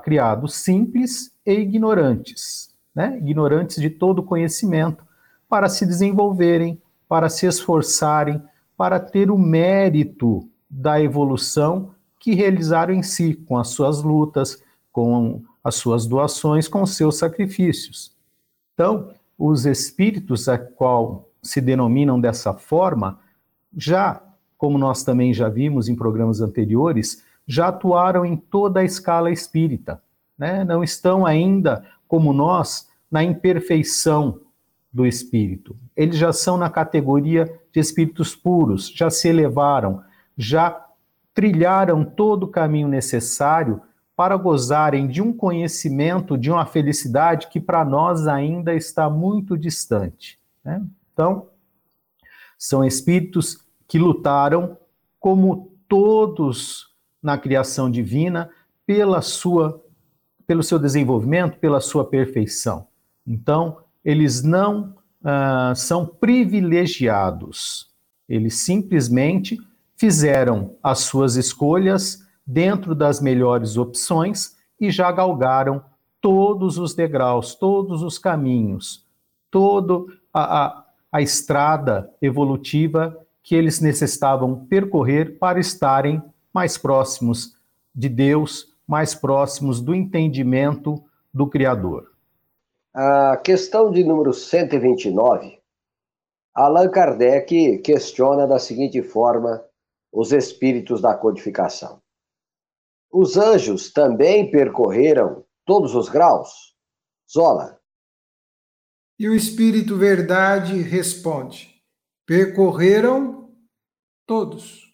criados 0.03 0.55
simples 0.55 1.33
e 1.45 1.53
ignorantes, 1.53 2.69
né? 2.93 3.17
ignorantes 3.19 3.81
de 3.81 3.89
todo 3.89 4.21
conhecimento, 4.21 5.05
para 5.47 5.69
se 5.69 5.85
desenvolverem, 5.85 6.81
para 7.07 7.29
se 7.29 7.45
esforçarem, 7.45 8.43
para 8.75 8.99
ter 8.99 9.31
o 9.31 9.37
mérito 9.37 10.49
da 10.69 11.01
evolução 11.01 11.91
que 12.19 12.35
realizaram 12.35 12.93
em 12.93 13.03
si, 13.03 13.33
com 13.33 13.57
as 13.57 13.69
suas 13.69 14.03
lutas, 14.03 14.61
com 14.91 15.43
as 15.67 15.75
suas 15.75 16.05
doações, 16.05 16.67
com 16.67 16.85
seus 16.85 17.17
sacrifícios. 17.17 18.11
Então, 18.73 19.11
os 19.37 19.65
espíritos 19.65 20.47
a 20.47 20.57
qual 20.57 21.29
se 21.41 21.61
denominam 21.61 22.19
dessa 22.19 22.53
forma 22.53 23.19
já 23.75 24.21
como 24.57 24.77
nós 24.77 25.03
também 25.03 25.33
já 25.33 25.47
vimos 25.47 25.87
em 25.87 25.95
programas 25.95 26.41
anteriores, 26.41 27.23
já 27.45 27.67
atuaram 27.67 28.25
em 28.25 28.35
toda 28.35 28.79
a 28.79 28.83
escala 28.83 29.31
espírita. 29.31 30.01
Né? 30.37 30.63
Não 30.63 30.83
estão 30.83 31.25
ainda, 31.25 31.85
como 32.07 32.33
nós, 32.33 32.89
na 33.09 33.23
imperfeição 33.23 34.41
do 34.91 35.05
espírito. 35.05 35.77
Eles 35.95 36.17
já 36.17 36.33
são 36.33 36.57
na 36.57 36.69
categoria 36.69 37.45
de 37.71 37.79
espíritos 37.79 38.35
puros, 38.35 38.89
já 38.89 39.09
se 39.09 39.27
elevaram, 39.27 40.01
já 40.35 40.85
trilharam 41.33 42.03
todo 42.03 42.43
o 42.43 42.47
caminho 42.47 42.87
necessário 42.87 43.79
para 44.17 44.35
gozarem 44.35 45.07
de 45.07 45.21
um 45.21 45.31
conhecimento, 45.31 46.35
de 46.35 46.49
uma 46.49 46.65
felicidade 46.65 47.49
que 47.49 47.59
para 47.59 47.85
nós 47.85 48.25
ainda 48.25 48.73
está 48.73 49.07
muito 49.07 49.55
distante. 49.55 50.39
Né? 50.65 50.83
Então, 51.13 51.49
são 52.57 52.83
espíritos 52.83 53.63
que 53.87 53.99
lutaram, 53.99 54.75
como 55.19 55.71
todos 55.87 56.87
na 57.21 57.37
criação 57.37 57.91
divina, 57.91 58.49
pela 58.87 59.21
sua, 59.21 59.85
pelo 60.47 60.63
seu 60.63 60.79
desenvolvimento, 60.79 61.59
pela 61.59 61.79
sua 61.79 62.03
perfeição. 62.03 62.87
Então, 63.25 63.77
eles 64.03 64.41
não 64.41 64.95
uh, 65.21 65.75
são 65.75 66.07
privilegiados, 66.07 67.91
eles 68.27 68.55
simplesmente 68.55 69.59
fizeram 69.95 70.75
as 70.81 71.01
suas 71.01 71.35
escolhas 71.35 72.26
dentro 72.47 72.95
das 72.95 73.19
melhores 73.19 73.75
opções 73.75 74.55
e 74.79 74.89
já 74.89 75.11
galgaram 75.11 75.83
todos 76.21 76.77
os 76.77 76.95
degraus, 76.95 77.53
todos 77.53 78.01
os 78.01 78.17
caminhos, 78.17 79.05
toda 79.51 80.05
a, 80.33 80.85
a, 81.11 81.21
estrada 81.21 82.09
evolutiva 82.21 83.17
que 83.43 83.53
eles 83.53 83.81
necessitavam 83.81 84.65
percorrer 84.65 85.37
para 85.37 85.59
estarem 85.59 86.21
mais 86.53 86.77
próximos 86.77 87.55
de 87.93 88.07
Deus, 88.07 88.73
mais 88.87 89.13
próximos 89.13 89.81
do 89.81 89.93
entendimento 89.93 91.03
do 91.33 91.47
Criador. 91.47 92.11
A 92.93 93.37
questão 93.37 93.91
de 93.91 94.03
número 94.03 94.33
129, 94.33 95.59
Allan 96.53 96.89
Kardec 96.89 97.77
questiona 97.79 98.47
da 98.47 98.57
seguinte 98.57 99.01
forma 99.03 99.63
os 100.11 100.31
espíritos 100.31 101.01
da 101.01 101.13
codificação. 101.13 102.01
Os 103.11 103.37
anjos 103.37 103.91
também 103.91 104.51
percorreram 104.51 105.45
todos 105.65 105.95
os 105.95 106.09
graus? 106.09 106.75
Zola. 107.31 107.79
E 109.19 109.27
o 109.27 109.35
Espírito 109.35 109.97
Verdade 109.97 110.81
responde: 110.81 111.81
percorreram 112.25 113.49
todos. 114.25 114.85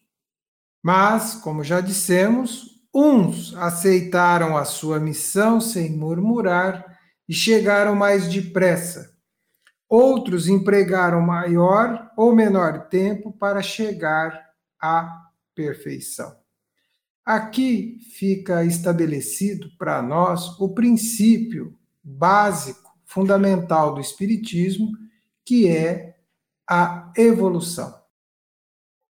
Mas, 0.82 1.36
como 1.36 1.64
já 1.64 1.82
dissemos, 1.82 2.74
uns 2.94 3.56
aceitaram 3.56 4.56
a 4.58 4.66
sua 4.66 5.00
missão 5.00 5.60
sem 5.60 5.92
murmurar 5.92 6.98
e 7.28 7.34
chegaram 7.34 7.96
mais 7.96 8.32
depressa. 8.32 9.14
Outros 9.90 10.48
empregaram 10.48 11.22
maior 11.22 12.12
ou 12.18 12.34
menor 12.34 12.88
tempo 12.90 13.32
para 13.32 13.62
chegar 13.62 14.52
à 14.82 15.30
perfeição. 15.56 16.43
Aqui 17.26 18.00
fica 18.18 18.66
estabelecido 18.66 19.72
para 19.78 20.02
nós 20.02 20.60
o 20.60 20.70
princípio 20.70 21.78
básico, 22.04 22.92
fundamental 23.06 23.94
do 23.96 24.02
Espiritismo, 24.02 24.92
que 25.46 25.68
é 25.68 26.18
a 26.70 27.12
evolução. 27.16 27.94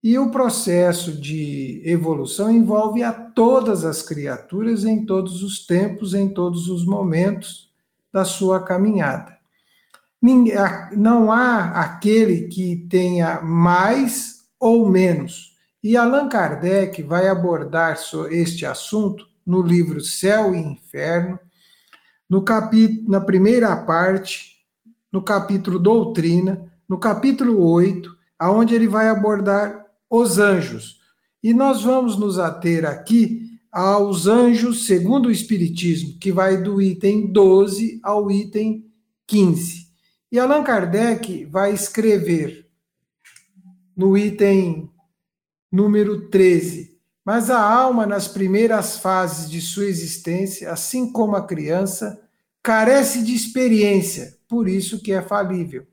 E 0.02 0.18
o 0.18 0.32
processo 0.32 1.12
de 1.12 1.82
evolução 1.86 2.50
envolve 2.50 3.04
a 3.04 3.12
todas 3.12 3.84
as 3.84 4.02
criaturas 4.02 4.86
em 4.86 5.06
todos 5.06 5.44
os 5.44 5.66
tempos, 5.66 6.14
em 6.14 6.30
todos 6.30 6.70
os 6.70 6.86
momentos 6.86 7.70
da 8.12 8.24
sua 8.24 8.64
caminhada. 8.64 9.38
Não 10.96 11.32
há 11.32 11.82
aquele 11.82 12.48
que 12.48 12.88
tenha 12.90 13.42
mais 13.42 14.46
ou 14.60 14.90
menos. 14.90 15.58
E 15.82 15.96
Allan 15.96 16.28
Kardec 16.28 17.02
vai 17.04 17.30
abordar 17.30 17.98
este 18.32 18.66
assunto 18.66 19.26
no 19.46 19.62
livro 19.62 20.02
Céu 20.02 20.54
e 20.54 20.58
Inferno, 20.58 21.40
no 22.30 22.44
capítulo, 22.44 23.10
na 23.10 23.22
primeira 23.22 23.76
parte, 23.78 24.58
no 25.12 25.24
capítulo 25.24 25.80
Doutrina, 25.80 26.70
no 26.88 27.00
capítulo 27.00 27.64
8, 27.64 28.14
aonde 28.38 28.76
ele 28.76 28.88
vai 28.88 29.08
abordar 29.08 29.86
os 30.10 30.38
anjos. 30.38 31.00
E 31.42 31.54
nós 31.54 31.84
vamos 31.84 32.18
nos 32.18 32.38
ater 32.38 32.86
aqui 32.86 33.50
aos 33.72 34.28
anjos 34.28 34.86
segundo 34.86 35.28
o 35.28 35.32
Espiritismo, 35.32 36.20
que 36.20 36.32
vai 36.32 36.62
do 36.62 36.82
item 36.82 37.32
12 37.32 38.00
ao 38.04 38.30
item 38.30 38.86
15. 39.26 39.88
E 40.32 40.38
Allan 40.38 40.64
Kardec 40.64 41.46
vai 41.46 41.74
escrever 41.74 42.68
no 43.96 44.18
item 44.18 44.92
número 45.72 46.30
13. 46.30 46.98
Mas 47.24 47.50
a 47.50 47.62
alma, 47.62 48.06
nas 48.06 48.28
primeiras 48.28 48.98
fases 48.98 49.50
de 49.50 49.62
sua 49.62 49.86
existência, 49.86 50.72
assim 50.72 51.12
como 51.12 51.36
a 51.36 51.46
criança, 51.46 52.20
carece 52.64 53.24
de 53.24 53.36
experiência, 53.36 54.38
por 54.48 54.68
isso 54.68 55.02
que 55.02 55.12
é 55.12 55.22
falível. 55.22 55.86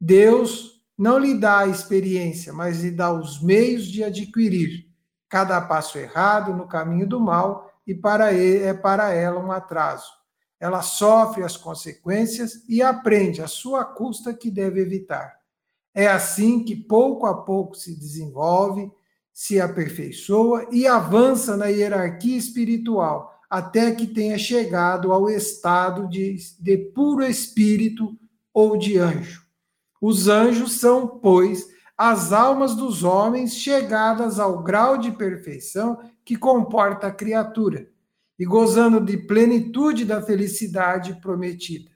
Deus 0.00 0.82
não 0.98 1.18
lhe 1.18 1.34
dá 1.34 1.60
a 1.60 1.68
experiência, 1.68 2.52
mas 2.52 2.82
lhe 2.82 2.90
dá 2.90 3.12
os 3.12 3.42
meios 3.42 3.86
de 3.86 4.02
adquirir. 4.02 4.86
Cada 5.28 5.60
passo 5.60 5.98
errado 5.98 6.52
no 6.54 6.66
caminho 6.66 7.08
do 7.08 7.20
mal 7.20 7.70
e 7.86 7.94
para 7.94 8.32
ele, 8.32 8.64
é 8.64 8.74
para 8.74 9.12
ela 9.12 9.40
um 9.40 9.50
atraso. 9.50 10.10
Ela 10.60 10.82
sofre 10.82 11.42
as 11.42 11.56
consequências 11.56 12.64
e 12.68 12.82
aprende 12.82 13.42
a 13.42 13.48
sua 13.48 13.84
custa 13.84 14.32
que 14.32 14.50
deve 14.50 14.80
evitar. 14.80 15.36
É 15.94 16.06
assim 16.06 16.64
que 16.64 16.76
pouco 16.76 17.26
a 17.26 17.42
pouco 17.42 17.74
se 17.74 17.98
desenvolve 17.98 18.90
se 19.32 19.60
aperfeiçoa 19.60 20.68
e 20.70 20.86
avança 20.86 21.56
na 21.56 21.66
hierarquia 21.66 22.36
espiritual, 22.36 23.40
até 23.48 23.92
que 23.92 24.06
tenha 24.06 24.38
chegado 24.38 25.12
ao 25.12 25.28
estado 25.28 26.08
de, 26.08 26.36
de 26.58 26.76
puro 26.76 27.24
espírito 27.24 28.16
ou 28.52 28.76
de 28.76 28.98
anjo. 28.98 29.42
Os 30.00 30.28
anjos 30.28 30.80
são, 30.80 31.06
pois, 31.06 31.66
as 31.96 32.32
almas 32.32 32.74
dos 32.74 33.04
homens 33.04 33.54
chegadas 33.54 34.40
ao 34.40 34.62
grau 34.62 34.98
de 34.98 35.12
perfeição 35.12 35.98
que 36.24 36.36
comporta 36.36 37.06
a 37.06 37.12
criatura, 37.12 37.88
e 38.38 38.44
gozando 38.44 39.00
de 39.00 39.16
plenitude 39.16 40.04
da 40.04 40.20
felicidade 40.20 41.20
prometida. 41.20 41.90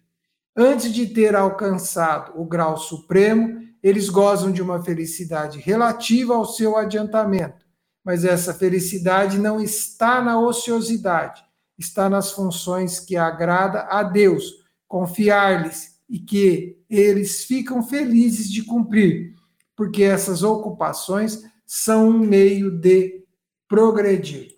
Antes 0.55 0.93
de 0.93 1.07
ter 1.07 1.35
alcançado 1.35 2.41
o 2.41 2.45
grau 2.45 2.77
supremo, 2.77 3.66
eles 3.83 4.09
gozam 4.09 4.51
de 4.51 4.63
uma 4.63 4.83
felicidade 4.83 5.59
relativa 5.59 6.35
ao 6.35 6.45
seu 6.45 6.77
adiantamento, 6.77 7.65
mas 8.05 8.25
essa 8.25 8.55
felicidade 8.55 9.39
não 9.39 9.61
está 9.61 10.23
na 10.23 10.39
ociosidade, 10.39 11.43
está 11.79 12.09
nas 12.09 12.33
funções 12.33 13.01
que 13.01 13.17
agrada 13.17 13.83
a 13.83 14.03
Deus, 14.03 14.65
confiar-lhes 14.89 15.97
e 16.09 16.19
que 16.19 16.79
eles 16.89 17.45
ficam 17.45 17.83
felizes 17.83 18.51
de 18.51 18.63
cumprir, 18.63 19.35
porque 19.75 20.03
essas 20.03 20.43
ocupações 20.43 21.43
são 21.67 22.09
um 22.09 22.19
meio 22.19 22.71
de 22.71 23.25
progredir. 23.69 24.57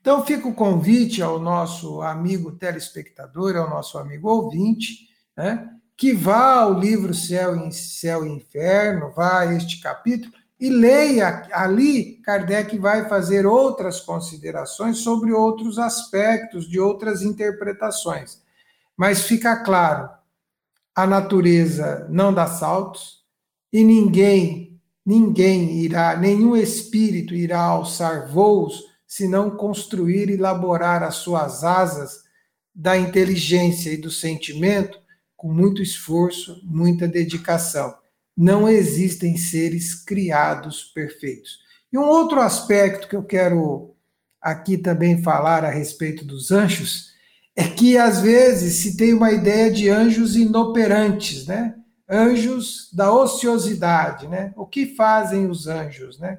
Então 0.00 0.22
fica 0.24 0.46
o 0.46 0.54
convite 0.54 1.22
ao 1.22 1.40
nosso 1.40 2.02
amigo 2.02 2.52
telespectador, 2.52 3.56
ao 3.56 3.70
nosso 3.70 3.96
amigo 3.96 4.28
ouvinte, 4.28 5.08
né, 5.34 5.70
que 5.96 6.12
vá 6.12 6.60
ao 6.60 6.78
livro 6.78 7.14
Céu 7.14 7.56
e, 7.56 7.72
Céu 7.72 8.26
e 8.26 8.30
Inferno, 8.30 9.12
vá 9.14 9.40
a 9.40 9.54
este 9.54 9.80
capítulo 9.80 10.32
e 10.58 10.68
leia. 10.68 11.48
Ali, 11.52 12.16
Kardec 12.22 12.76
vai 12.78 13.08
fazer 13.08 13.46
outras 13.46 14.00
considerações 14.00 14.98
sobre 14.98 15.32
outros 15.32 15.78
aspectos, 15.78 16.68
de 16.68 16.80
outras 16.80 17.22
interpretações. 17.22 18.42
Mas 18.96 19.22
fica 19.22 19.56
claro: 19.62 20.08
a 20.94 21.06
natureza 21.06 22.06
não 22.10 22.32
dá 22.32 22.46
saltos 22.46 23.24
e 23.72 23.84
ninguém, 23.84 24.80
ninguém 25.04 25.78
irá, 25.78 26.16
nenhum 26.16 26.56
espírito 26.56 27.34
irá 27.34 27.60
alçar 27.60 28.28
voos 28.28 28.82
se 29.06 29.28
não 29.28 29.50
construir 29.50 30.28
e 30.28 30.34
elaborar 30.34 31.02
as 31.04 31.16
suas 31.16 31.62
asas 31.62 32.24
da 32.74 32.96
inteligência 32.96 33.90
e 33.90 33.96
do 33.96 34.10
sentimento 34.10 35.03
com 35.44 35.52
muito 35.52 35.82
esforço, 35.82 36.58
muita 36.64 37.06
dedicação. 37.06 37.94
Não 38.34 38.66
existem 38.66 39.36
seres 39.36 39.94
criados 39.94 40.84
perfeitos. 40.84 41.58
E 41.92 41.98
um 41.98 42.02
outro 42.02 42.40
aspecto 42.40 43.06
que 43.06 43.14
eu 43.14 43.22
quero 43.22 43.94
aqui 44.40 44.78
também 44.78 45.22
falar 45.22 45.62
a 45.62 45.68
respeito 45.68 46.24
dos 46.24 46.50
anjos 46.50 47.10
é 47.54 47.68
que 47.68 47.98
às 47.98 48.22
vezes 48.22 48.76
se 48.76 48.96
tem 48.96 49.12
uma 49.12 49.32
ideia 49.32 49.70
de 49.70 49.90
anjos 49.90 50.34
inoperantes, 50.34 51.46
né? 51.46 51.74
Anjos 52.08 52.88
da 52.90 53.12
ociosidade, 53.12 54.26
né? 54.26 54.50
O 54.56 54.64
que 54.64 54.94
fazem 54.96 55.46
os 55.46 55.66
anjos, 55.66 56.18
né? 56.18 56.38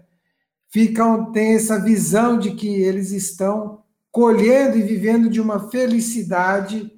Ficam 0.67 1.31
tem 1.31 1.53
essa 1.53 1.79
visão 1.79 2.39
de 2.39 2.55
que 2.55 2.69
eles 2.69 3.11
estão 3.11 3.83
colhendo 4.11 4.79
e 4.79 4.81
vivendo 4.81 5.29
de 5.29 5.39
uma 5.39 5.69
felicidade 5.69 6.91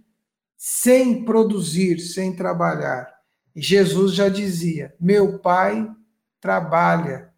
sem 0.57 1.23
produzir, 1.23 1.99
sem 1.99 2.35
trabalhar. 2.35 3.13
Jesus 3.55 4.13
já 4.13 4.27
dizia: 4.27 4.95
Meu 4.99 5.39
Pai 5.39 5.87
trabalha 6.41 7.31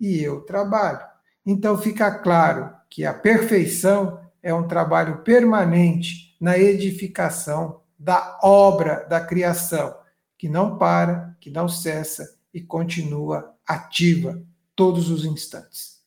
e 0.00 0.20
eu 0.20 0.40
trabalho. 0.40 1.06
Então 1.44 1.76
fica 1.76 2.10
claro 2.10 2.74
que 2.88 3.04
a 3.04 3.12
perfeição 3.12 4.20
é 4.42 4.52
um 4.52 4.66
trabalho 4.66 5.22
permanente 5.22 6.36
na 6.40 6.58
edificação 6.58 7.82
da 7.98 8.38
obra 8.42 9.06
da 9.08 9.20
criação, 9.20 9.94
que 10.36 10.48
não 10.48 10.76
para, 10.76 11.36
que 11.40 11.50
não 11.50 11.68
cessa 11.68 12.36
e 12.52 12.60
continua 12.60 13.54
ativa 13.66 14.42
todos 14.74 15.08
os 15.10 15.24
instantes. 15.24 16.02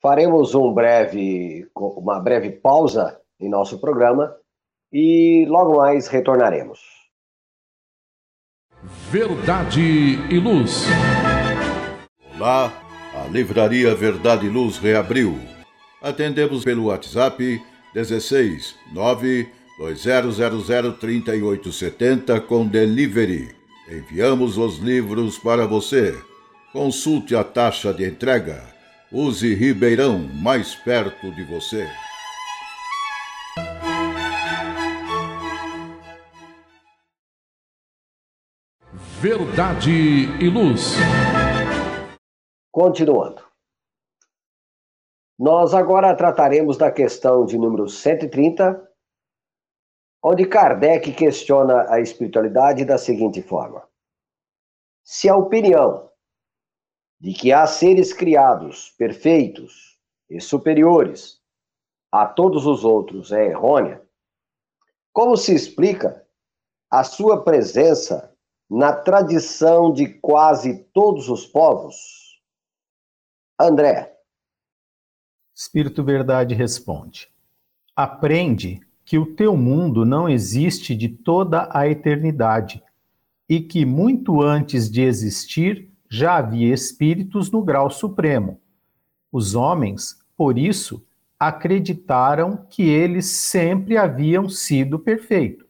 Faremos 0.00 0.54
um 0.54 0.72
breve, 0.72 1.70
uma 1.76 2.18
breve 2.18 2.50
pausa 2.50 3.20
em 3.38 3.50
nosso 3.50 3.78
programa 3.78 4.34
e 4.92 5.44
logo 5.48 5.78
mais 5.78 6.08
retornaremos. 6.08 6.80
Verdade 9.10 9.80
e 10.30 10.38
Luz. 10.38 10.86
Olá, 12.34 12.72
a 13.14 13.28
Livraria 13.28 13.94
Verdade 13.94 14.46
e 14.46 14.48
Luz 14.48 14.78
reabriu. 14.78 15.38
Atendemos 16.00 16.64
pelo 16.64 16.86
WhatsApp 16.86 17.62
16 17.92 18.74
9 18.92 19.48
2000 19.78 20.92
3870 20.94 22.40
com 22.42 22.66
delivery. 22.66 23.54
Enviamos 23.88 24.56
os 24.56 24.78
livros 24.78 25.38
para 25.38 25.66
você. 25.66 26.16
Consulte 26.72 27.34
a 27.34 27.44
taxa 27.44 27.92
de 27.92 28.06
entrega. 28.06 28.62
Use 29.12 29.54
Ribeirão 29.54 30.18
mais 30.18 30.74
perto 30.74 31.30
de 31.32 31.42
você. 31.44 31.86
Verdade 39.20 39.90
e 40.42 40.48
Luz. 40.48 40.94
Continuando. 42.72 43.44
Nós 45.38 45.74
agora 45.74 46.16
trataremos 46.16 46.78
da 46.78 46.90
questão 46.90 47.44
de 47.44 47.58
número 47.58 47.86
130, 47.86 48.82
onde 50.24 50.46
Kardec 50.46 51.12
questiona 51.12 51.92
a 51.92 52.00
espiritualidade 52.00 52.86
da 52.86 52.96
seguinte 52.96 53.42
forma: 53.42 53.86
Se 55.04 55.28
a 55.28 55.36
opinião 55.36 56.10
de 57.20 57.34
que 57.34 57.52
há 57.52 57.66
seres 57.66 58.14
criados 58.14 58.88
perfeitos 58.96 60.00
e 60.30 60.40
superiores 60.40 61.42
a 62.10 62.24
todos 62.24 62.64
os 62.64 62.86
outros 62.86 63.32
é 63.32 63.48
errônea, 63.48 64.02
como 65.12 65.36
se 65.36 65.54
explica 65.54 66.26
a 66.90 67.04
sua 67.04 67.44
presença 67.44 68.30
na 68.70 68.92
tradição 68.92 69.92
de 69.92 70.06
quase 70.06 70.84
todos 70.92 71.28
os 71.28 71.44
povos? 71.44 72.40
André. 73.58 74.16
Espírito 75.52 76.04
Verdade 76.04 76.54
responde: 76.54 77.28
Aprende 77.96 78.80
que 79.04 79.18
o 79.18 79.34
teu 79.34 79.56
mundo 79.56 80.04
não 80.04 80.28
existe 80.28 80.94
de 80.94 81.08
toda 81.08 81.68
a 81.72 81.88
eternidade 81.88 82.80
e 83.48 83.60
que 83.60 83.84
muito 83.84 84.40
antes 84.40 84.88
de 84.88 85.02
existir 85.02 85.90
já 86.08 86.36
havia 86.36 86.72
espíritos 86.72 87.50
no 87.50 87.62
grau 87.62 87.90
supremo. 87.90 88.60
Os 89.32 89.56
homens, 89.56 90.22
por 90.36 90.56
isso, 90.56 91.04
acreditaram 91.38 92.64
que 92.68 92.82
eles 92.82 93.26
sempre 93.26 93.96
haviam 93.96 94.48
sido 94.48 94.98
perfeitos. 94.98 95.69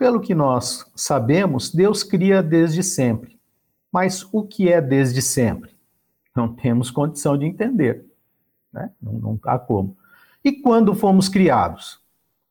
Pelo 0.00 0.18
que 0.18 0.34
nós 0.34 0.90
sabemos, 0.96 1.70
Deus 1.74 2.02
cria 2.02 2.42
desde 2.42 2.82
sempre. 2.82 3.38
Mas 3.92 4.26
o 4.32 4.42
que 4.42 4.72
é 4.72 4.80
desde 4.80 5.20
sempre? 5.20 5.76
Não 6.34 6.54
temos 6.54 6.90
condição 6.90 7.36
de 7.36 7.44
entender. 7.44 8.06
Né? 8.72 8.90
Não, 8.98 9.12
não 9.12 9.40
há 9.44 9.58
como. 9.58 9.94
E 10.42 10.52
quando 10.52 10.94
fomos 10.94 11.28
criados? 11.28 12.00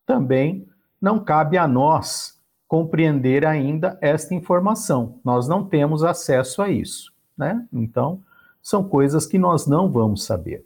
Também 0.06 0.68
não 1.02 1.18
cabe 1.24 1.58
a 1.58 1.68
nós 1.68 2.40
compreender 2.68 3.44
ainda 3.48 3.98
esta 4.00 4.36
informação. 4.36 5.20
Nós 5.26 5.48
não 5.48 5.66
temos 5.66 6.04
acesso 6.04 6.62
a 6.62 6.70
isso. 6.70 7.12
Né? 7.36 7.66
Então, 7.74 8.22
são 8.62 8.84
coisas 8.84 9.26
que 9.26 9.40
nós 9.40 9.66
não 9.66 9.92
vamos 9.92 10.24
saber. 10.24 10.64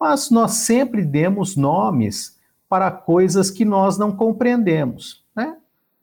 Mas 0.00 0.30
nós 0.30 0.52
sempre 0.52 1.04
demos 1.04 1.54
nomes 1.54 2.38
para 2.66 2.90
coisas 2.90 3.50
que 3.50 3.66
nós 3.66 3.98
não 3.98 4.10
compreendemos. 4.10 5.27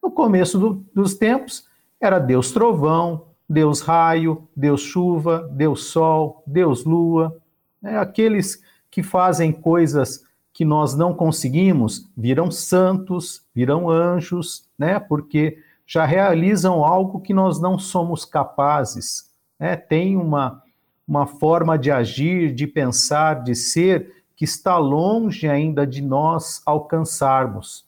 No 0.05 0.11
começo 0.11 0.59
do, 0.59 0.85
dos 0.93 1.15
tempos, 1.15 1.67
era 1.99 2.19
Deus 2.19 2.51
trovão, 2.51 3.25
Deus 3.49 3.81
raio, 3.81 4.47
Deus 4.55 4.81
chuva, 4.81 5.49
Deus 5.51 5.85
sol, 5.85 6.43
Deus 6.45 6.85
lua. 6.85 7.35
Né? 7.81 7.97
Aqueles 7.97 8.61
que 8.91 9.01
fazem 9.01 9.51
coisas 9.51 10.23
que 10.53 10.63
nós 10.63 10.93
não 10.93 11.11
conseguimos 11.11 12.07
virão 12.15 12.51
santos, 12.51 13.43
virão 13.53 13.89
anjos, 13.89 14.69
né? 14.77 14.99
porque 14.99 15.57
já 15.87 16.05
realizam 16.05 16.85
algo 16.85 17.19
que 17.19 17.33
nós 17.33 17.59
não 17.59 17.79
somos 17.79 18.25
capazes. 18.25 19.31
Né? 19.59 19.75
Tem 19.75 20.15
uma, 20.15 20.61
uma 21.07 21.25
forma 21.25 21.79
de 21.79 21.89
agir, 21.89 22.53
de 22.53 22.67
pensar, 22.67 23.41
de 23.41 23.55
ser, 23.55 24.23
que 24.35 24.45
está 24.45 24.77
longe 24.77 25.49
ainda 25.49 25.87
de 25.87 26.03
nós 26.03 26.61
alcançarmos 26.63 27.85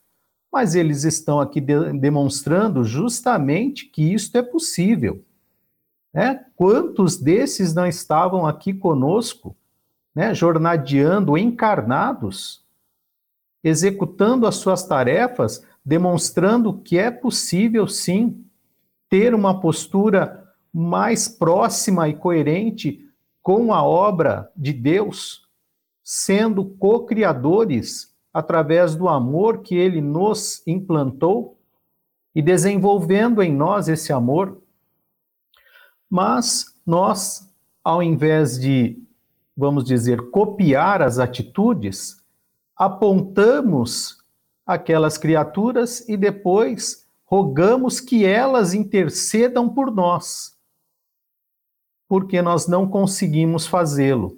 mas 0.51 0.75
eles 0.75 1.03
estão 1.03 1.39
aqui 1.39 1.59
de 1.59 1.93
demonstrando 1.93 2.83
justamente 2.83 3.85
que 3.85 4.13
isto 4.13 4.37
é 4.37 4.41
possível. 4.41 5.23
Né? 6.13 6.45
Quantos 6.55 7.17
desses 7.17 7.73
não 7.73 7.85
estavam 7.85 8.47
aqui 8.47 8.73
conosco, 8.73 9.55
né, 10.15 10.33
jornadeando, 10.33 11.37
encarnados, 11.37 12.65
executando 13.63 14.47
as 14.47 14.55
suas 14.55 14.83
tarefas, 14.83 15.63
demonstrando 15.85 16.73
que 16.73 16.97
é 16.97 17.11
possível 17.11 17.87
sim 17.87 18.43
ter 19.09 19.33
uma 19.35 19.59
postura 19.59 20.43
mais 20.73 21.27
próxima 21.27 22.09
e 22.09 22.15
coerente 22.15 23.05
com 23.41 23.73
a 23.73 23.83
obra 23.83 24.51
de 24.55 24.73
Deus, 24.73 25.47
sendo 26.03 26.65
co-criadores 26.65 28.13
através 28.37 28.95
do 28.95 29.09
amor 29.09 29.63
que 29.63 29.73
ele 29.73 29.99
nos 29.99 30.61
implantou 30.67 31.57
e 32.35 32.39
desenvolvendo 32.39 33.41
em 33.41 33.51
nós 33.51 33.87
esse 33.87 34.13
amor. 34.13 34.61
Mas 36.07 36.79
nós, 36.85 37.51
ao 37.83 38.03
invés 38.03 38.59
de, 38.59 39.01
vamos 39.57 39.83
dizer, 39.83 40.29
copiar 40.29 41.01
as 41.01 41.17
atitudes, 41.17 42.23
apontamos 42.75 44.23
aquelas 44.67 45.17
criaturas 45.17 46.07
e 46.07 46.15
depois 46.15 47.07
rogamos 47.25 47.99
que 47.99 48.23
elas 48.23 48.75
intercedam 48.75 49.67
por 49.67 49.89
nós, 49.89 50.55
porque 52.07 52.39
nós 52.39 52.67
não 52.67 52.87
conseguimos 52.87 53.65
fazê-lo 53.65 54.36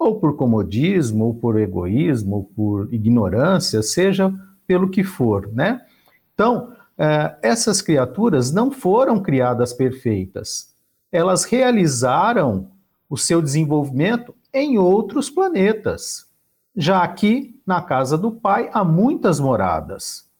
ou 0.00 0.18
por 0.18 0.34
comodismo, 0.34 1.26
ou 1.26 1.34
por 1.34 1.60
egoísmo, 1.60 2.36
ou 2.36 2.44
por 2.44 2.94
ignorância, 2.94 3.82
seja 3.82 4.32
pelo 4.66 4.88
que 4.88 5.04
for, 5.04 5.52
né? 5.52 5.84
Então, 6.32 6.72
eh, 6.96 7.36
essas 7.42 7.82
criaturas 7.82 8.50
não 8.50 8.70
foram 8.70 9.20
criadas 9.20 9.74
perfeitas. 9.74 10.74
Elas 11.12 11.44
realizaram 11.44 12.70
o 13.10 13.16
seu 13.18 13.42
desenvolvimento 13.42 14.34
em 14.54 14.78
outros 14.78 15.28
planetas. 15.28 16.26
Já 16.74 17.02
aqui, 17.02 17.60
na 17.66 17.82
casa 17.82 18.16
do 18.16 18.32
Pai, 18.32 18.70
há 18.72 18.82
muitas 18.82 19.38
moradas, 19.38 20.30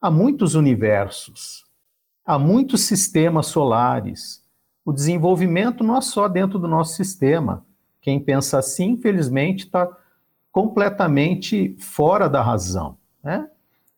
há 0.00 0.10
muitos 0.10 0.54
universos, 0.54 1.62
há 2.24 2.38
muitos 2.38 2.82
sistemas 2.82 3.48
solares. 3.48 4.42
O 4.82 4.94
desenvolvimento 4.94 5.84
não 5.84 5.98
é 5.98 6.00
só 6.00 6.26
dentro 6.26 6.58
do 6.58 6.66
nosso 6.66 6.94
sistema, 6.94 7.66
quem 8.00 8.20
pensa 8.20 8.58
assim, 8.58 8.90
infelizmente, 8.90 9.64
está 9.64 9.88
completamente 10.50 11.76
fora 11.78 12.28
da 12.28 12.42
razão. 12.42 12.96
Né? 13.22 13.48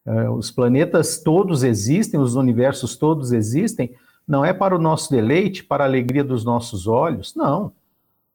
É, 0.04 0.28
os 0.28 0.50
planetas 0.50 1.18
todos 1.22 1.62
existem, 1.62 2.18
os 2.18 2.34
universos 2.34 2.96
todos 2.96 3.32
existem, 3.32 3.94
não 4.26 4.44
é 4.44 4.52
para 4.52 4.74
o 4.74 4.80
nosso 4.80 5.10
deleite, 5.10 5.64
para 5.64 5.84
a 5.84 5.86
alegria 5.86 6.24
dos 6.24 6.44
nossos 6.44 6.86
olhos, 6.86 7.34
não. 7.34 7.72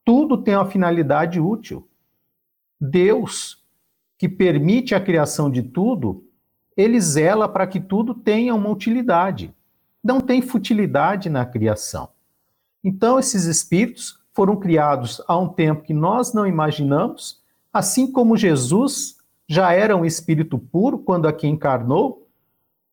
Tudo 0.03 0.37
tem 0.37 0.55
uma 0.55 0.65
finalidade 0.65 1.39
útil. 1.39 1.87
Deus, 2.79 3.63
que 4.17 4.27
permite 4.27 4.93
a 4.93 4.99
criação 4.99 5.49
de 5.49 5.63
tudo, 5.63 6.23
ele 6.75 6.99
zela 6.99 7.47
para 7.47 7.65
que 7.65 7.79
tudo 7.79 8.13
tenha 8.13 8.53
uma 8.53 8.69
utilidade. 8.69 9.53
Não 10.03 10.19
tem 10.19 10.41
futilidade 10.41 11.29
na 11.29 11.45
criação. 11.45 12.09
Então, 12.83 13.17
esses 13.17 13.45
espíritos 13.45 14.19
foram 14.35 14.57
criados 14.57 15.21
há 15.27 15.37
um 15.37 15.47
tempo 15.47 15.83
que 15.83 15.93
nós 15.93 16.33
não 16.33 16.45
imaginamos, 16.45 17.41
assim 17.71 18.11
como 18.11 18.35
Jesus 18.35 19.15
já 19.47 19.71
era 19.71 19.95
um 19.95 20.03
espírito 20.03 20.59
puro 20.59 20.99
quando 20.99 21.25
aqui 21.25 21.47
encarnou, 21.47 22.27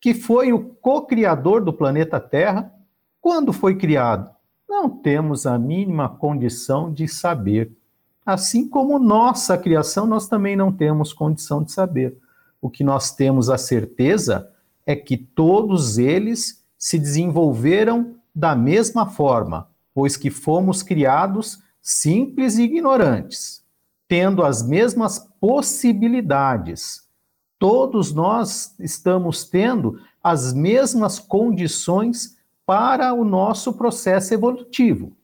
que 0.00 0.14
foi 0.14 0.52
o 0.52 0.60
co-criador 0.60 1.64
do 1.64 1.72
planeta 1.72 2.20
Terra, 2.20 2.72
quando 3.20 3.52
foi 3.52 3.76
criado? 3.76 4.30
Não 4.68 4.88
temos 4.88 5.44
a 5.44 5.58
mínima 5.58 6.08
condição 6.08 6.92
de 6.92 7.08
saber. 7.08 7.72
Assim 8.24 8.68
como 8.68 8.98
nossa 8.98 9.58
criação, 9.58 10.06
nós 10.06 10.28
também 10.28 10.54
não 10.54 10.70
temos 10.70 11.12
condição 11.12 11.62
de 11.62 11.72
saber. 11.72 12.16
O 12.60 12.70
que 12.70 12.84
nós 12.84 13.12
temos 13.12 13.50
a 13.50 13.58
certeza 13.58 14.48
é 14.86 14.94
que 14.94 15.16
todos 15.16 15.98
eles 15.98 16.64
se 16.78 16.98
desenvolveram 16.98 18.14
da 18.34 18.54
mesma 18.54 19.06
forma, 19.06 19.68
pois 19.94 20.16
que 20.16 20.30
fomos 20.30 20.82
criados 20.82 21.62
simples 21.80 22.56
e 22.56 22.62
ignorantes, 22.62 23.64
tendo 24.06 24.44
as 24.44 24.62
mesmas 24.62 25.18
possibilidades. 25.40 27.02
Todos 27.58 28.12
nós 28.12 28.74
estamos 28.78 29.44
tendo 29.44 30.00
as 30.22 30.52
mesmas 30.52 31.18
condições 31.18 32.36
para 32.64 33.12
o 33.12 33.24
nosso 33.24 33.72
processo 33.72 34.32
evolutivo. 34.32 35.16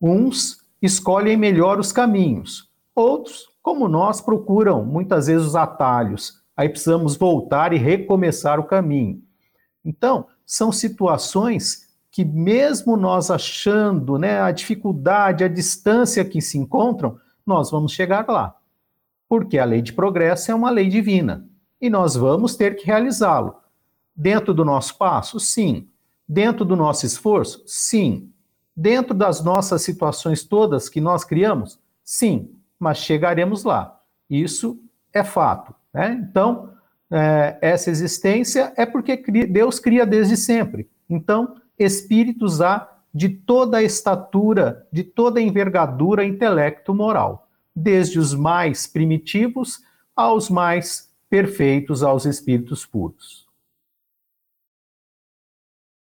Uns 0.00 0.58
escolhem 0.80 1.36
melhor 1.36 1.78
os 1.78 1.92
caminhos, 1.92 2.68
outros, 2.94 3.48
como 3.62 3.88
nós, 3.88 4.20
procuram 4.20 4.84
muitas 4.84 5.28
vezes 5.28 5.46
os 5.46 5.56
atalhos. 5.56 6.42
Aí 6.56 6.68
precisamos 6.68 7.16
voltar 7.16 7.72
e 7.72 7.78
recomeçar 7.78 8.58
o 8.58 8.64
caminho. 8.64 9.22
Então, 9.84 10.26
são 10.44 10.72
situações 10.72 11.88
que 12.12 12.26
mesmo 12.26 12.94
nós 12.94 13.30
achando 13.30 14.18
né, 14.18 14.42
a 14.42 14.52
dificuldade, 14.52 15.42
a 15.42 15.48
distância 15.48 16.22
que 16.22 16.42
se 16.42 16.58
encontram, 16.58 17.18
nós 17.44 17.70
vamos 17.70 17.92
chegar 17.92 18.28
lá. 18.28 18.54
Porque 19.26 19.58
a 19.58 19.64
lei 19.64 19.80
de 19.80 19.94
progresso 19.94 20.50
é 20.50 20.54
uma 20.54 20.68
lei 20.68 20.90
divina 20.90 21.48
e 21.80 21.88
nós 21.88 22.14
vamos 22.14 22.54
ter 22.54 22.76
que 22.76 22.86
realizá-lo. 22.86 23.56
Dentro 24.14 24.52
do 24.52 24.62
nosso 24.62 24.98
passo? 24.98 25.40
Sim. 25.40 25.88
Dentro 26.28 26.66
do 26.66 26.76
nosso 26.76 27.06
esforço? 27.06 27.62
Sim. 27.66 28.30
Dentro 28.76 29.14
das 29.14 29.42
nossas 29.42 29.80
situações 29.80 30.44
todas 30.44 30.90
que 30.90 31.00
nós 31.00 31.24
criamos? 31.24 31.80
Sim. 32.04 32.50
Mas 32.78 32.98
chegaremos 32.98 33.64
lá. 33.64 33.98
Isso 34.28 34.78
é 35.14 35.24
fato. 35.24 35.74
Né? 35.94 36.22
Então, 36.28 36.74
é, 37.10 37.56
essa 37.62 37.88
existência 37.88 38.70
é 38.76 38.84
porque 38.84 39.16
Deus 39.46 39.78
cria 39.78 40.04
desde 40.04 40.36
sempre. 40.36 40.90
Então, 41.08 41.56
espíritos 41.78 42.60
há 42.60 42.88
de 43.14 43.28
toda 43.28 43.78
a 43.78 43.82
estatura, 43.82 44.86
de 44.90 45.04
toda 45.04 45.38
a 45.38 45.42
envergadura 45.42 46.24
intelecto-moral, 46.24 47.46
desde 47.74 48.18
os 48.18 48.34
mais 48.34 48.86
primitivos 48.86 49.80
aos 50.14 50.48
mais 50.48 51.10
perfeitos, 51.28 52.02
aos 52.02 52.24
espíritos 52.26 52.84
puros. 52.84 53.46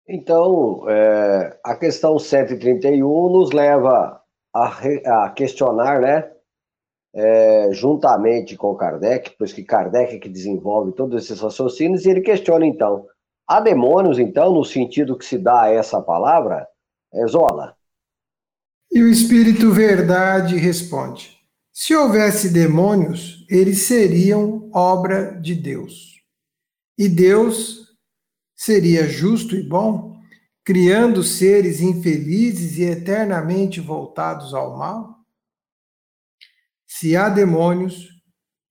Então, 0.06 0.88
é, 0.88 1.58
a 1.62 1.76
questão 1.76 2.18
131 2.18 3.28
nos 3.28 3.52
leva 3.52 4.22
a, 4.54 5.24
a 5.24 5.30
questionar, 5.30 6.00
né, 6.00 6.30
é, 7.14 7.72
juntamente 7.72 8.56
com 8.56 8.74
Kardec, 8.74 9.34
pois 9.38 9.52
que 9.52 9.62
Kardec 9.62 10.16
é 10.16 10.18
que 10.18 10.28
desenvolve 10.28 10.92
todos 10.92 11.24
esses 11.24 11.40
raciocínios, 11.40 12.06
e 12.06 12.10
ele 12.10 12.20
questiona, 12.22 12.64
então, 12.64 13.06
Há 13.48 13.60
demônios, 13.60 14.18
então, 14.18 14.52
no 14.52 14.62
sentido 14.62 15.16
que 15.16 15.24
se 15.24 15.38
dá 15.38 15.62
a 15.62 15.70
essa 15.70 16.02
palavra? 16.02 16.68
É 17.14 17.26
Zola. 17.26 17.74
E 18.92 19.02
o 19.02 19.08
Espírito 19.08 19.72
Verdade 19.72 20.56
responde: 20.56 21.38
Se 21.72 21.94
houvesse 21.94 22.50
demônios, 22.50 23.46
eles 23.48 23.82
seriam 23.82 24.70
obra 24.74 25.40
de 25.40 25.54
Deus. 25.54 26.22
E 26.98 27.08
Deus 27.08 27.96
seria 28.54 29.08
justo 29.08 29.56
e 29.56 29.62
bom, 29.62 30.20
criando 30.62 31.22
seres 31.22 31.80
infelizes 31.80 32.76
e 32.76 32.82
eternamente 32.82 33.80
voltados 33.80 34.52
ao 34.52 34.76
mal? 34.76 35.16
Se 36.86 37.16
há 37.16 37.30
demônios, 37.30 38.08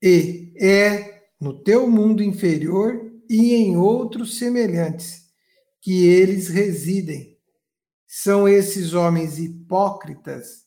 e 0.04 0.54
é 0.60 1.24
no 1.40 1.64
teu 1.64 1.90
mundo 1.90 2.22
inferior 2.22 3.07
e 3.30 3.54
em 3.54 3.78
outros 3.78 4.38
semelhantes, 4.38 5.28
que 5.82 6.06
eles 6.06 6.48
residem. 6.48 7.38
São 8.06 8.48
esses 8.48 8.94
homens 8.94 9.38
hipócritas 9.38 10.66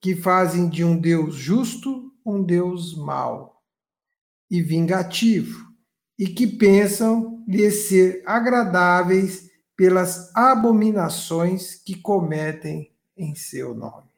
que 0.00 0.14
fazem 0.14 0.68
de 0.68 0.84
um 0.84 0.98
Deus 0.98 1.34
justo 1.34 2.12
um 2.24 2.42
Deus 2.42 2.96
mau 2.96 3.62
e 4.50 4.60
vingativo, 4.60 5.66
e 6.18 6.26
que 6.26 6.46
pensam 6.46 7.44
lhe 7.46 7.70
ser 7.70 8.22
agradáveis 8.26 9.48
pelas 9.76 10.34
abominações 10.34 11.74
que 11.74 11.94
cometem 11.94 12.92
em 13.16 13.34
seu 13.34 13.74
nome. 13.74 14.08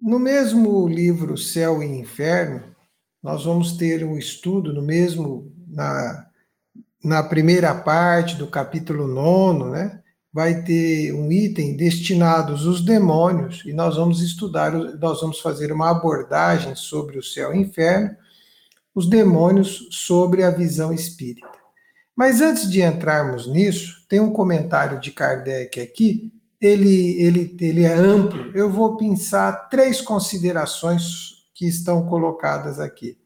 No 0.00 0.18
mesmo 0.18 0.86
livro 0.86 1.36
Céu 1.36 1.82
e 1.82 1.86
Inferno, 1.86 2.74
nós 3.22 3.44
vamos 3.44 3.72
ter 3.72 4.04
um 4.04 4.16
estudo 4.16 4.72
no 4.72 4.82
mesmo, 4.82 5.52
na, 5.66 6.26
na 7.02 7.22
primeira 7.22 7.74
parte 7.74 8.36
do 8.36 8.46
capítulo 8.46 9.06
9, 9.06 9.70
né? 9.70 10.00
Vai 10.32 10.62
ter 10.62 11.12
um 11.12 11.32
item 11.32 11.76
destinados 11.76 12.66
os 12.66 12.80
demônios, 12.84 13.62
e 13.64 13.72
nós 13.72 13.96
vamos 13.96 14.20
estudar, 14.22 14.72
nós 14.72 15.20
vamos 15.20 15.40
fazer 15.40 15.72
uma 15.72 15.90
abordagem 15.90 16.74
sobre 16.76 17.18
o 17.18 17.22
céu 17.22 17.52
e 17.52 17.58
o 17.58 17.60
inferno, 17.60 18.14
os 18.94 19.08
demônios 19.08 19.88
sobre 19.90 20.42
a 20.44 20.50
visão 20.50 20.92
espírita. 20.92 21.48
Mas 22.14 22.40
antes 22.40 22.68
de 22.70 22.82
entrarmos 22.82 23.46
nisso, 23.46 24.04
tem 24.08 24.20
um 24.20 24.32
comentário 24.32 25.00
de 25.00 25.10
Kardec 25.10 25.80
aqui, 25.80 26.32
ele, 26.60 27.20
ele, 27.22 27.56
ele 27.60 27.84
é 27.84 27.94
amplo, 27.94 28.50
eu 28.54 28.70
vou 28.70 28.96
pensar 28.96 29.68
três 29.68 30.00
considerações 30.00 31.37
que 31.58 31.66
estão 31.66 32.06
colocadas 32.06 32.78
aqui. 32.78 33.18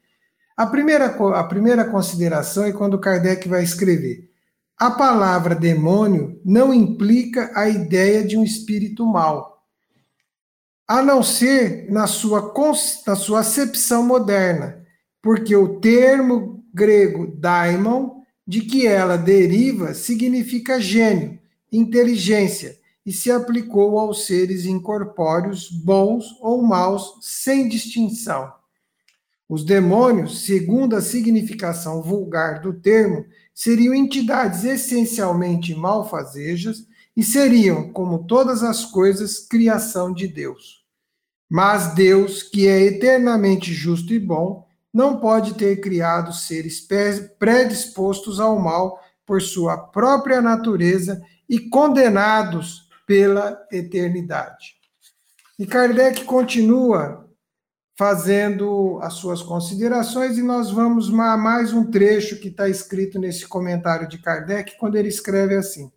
A 0.57 0.67
primeira, 0.67 1.07
a 1.07 1.45
primeira 1.45 1.85
consideração 1.85 2.65
é 2.65 2.73
quando 2.73 2.99
Kardec 2.99 3.47
vai 3.47 3.63
escrever: 3.63 4.31
a 4.79 4.91
palavra 4.91 5.55
demônio 5.55 6.41
não 6.43 6.73
implica 6.73 7.53
a 7.55 7.69
ideia 7.69 8.25
de 8.25 8.39
um 8.39 8.43
espírito 8.43 9.05
mau, 9.05 9.63
a 10.89 11.03
não 11.03 11.23
ser 11.23 11.91
na 11.91 12.07
sua, 12.07 12.55
na 13.07 13.15
sua 13.15 13.41
acepção 13.41 14.03
moderna, 14.03 14.83
porque 15.21 15.55
o 15.55 15.79
termo 15.79 16.65
grego 16.73 17.27
daimon, 17.37 18.23
de 18.47 18.63
que 18.63 18.87
ela 18.87 19.19
deriva, 19.19 19.93
significa 19.93 20.81
gênio, 20.81 21.39
inteligência, 21.71 22.79
e 23.05 23.13
se 23.13 23.31
aplicou 23.31 23.99
aos 23.99 24.27
seres 24.27 24.65
incorpóreos, 24.65 25.69
bons 25.71 26.25
ou 26.41 26.63
maus, 26.63 27.19
sem 27.21 27.69
distinção. 27.69 28.53
Os 29.49 29.65
demônios, 29.65 30.47
segundo 30.47 30.97
a 30.97 31.03
significação 31.03 32.01
vulgar 32.01 32.61
do 32.61 32.73
termo, 32.73 33.27
seriam 33.55 33.93
entidades 33.95 34.65
essencialmente 34.65 35.75
malfazejas 35.75 36.87
e 37.17 37.23
seriam, 37.23 37.93
como 37.93 38.25
todas 38.25 38.63
as 38.63 38.85
coisas, 38.85 39.41
criação 39.41 40.13
de 40.13 40.27
Deus. 40.27 40.83
Mas 41.51 41.95
Deus, 41.95 42.43
que 42.43 42.67
é 42.67 42.81
eternamente 42.81 43.75
justo 43.75 44.15
e 44.15 44.19
bom, 44.19 44.67
não 44.93 45.21
pode 45.21 45.55
ter 45.55 45.81
criado 45.81 46.33
seres 46.33 46.87
predispostos 47.39 48.41
ao 48.41 48.59
mal 48.59 48.99
por 49.27 49.43
sua 49.43 49.77
própria 49.77 50.41
natureza 50.41 51.23
e 51.49 51.59
condenados 51.59 52.82
pela 53.07 53.67
eternidade. 53.71 54.75
E 55.59 55.67
Kardec 55.67 56.25
continua 56.25 57.29
fazendo 57.97 58.99
as 59.03 59.15
suas 59.15 59.43
considerações 59.43 60.39
e 60.39 60.43
nós 60.43 60.71
vamos 60.71 61.09
a 61.09 61.37
mais 61.37 61.73
um 61.73 61.91
trecho 61.91 62.41
que 62.41 62.49
está 62.49 62.69
escrito 62.69 63.19
nesse 63.19 63.47
comentário 63.47 64.09
de 64.09 64.19
Kardec, 64.19 64.77
quando 64.79 64.97
ele 64.97 65.09
escreve 65.09 65.55
assim: 65.55 65.93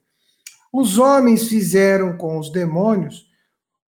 Os 0.71 0.97
homens 0.97 1.47
fizeram 1.47 2.17
com 2.17 2.37
os 2.37 2.51
demônios 2.51 3.25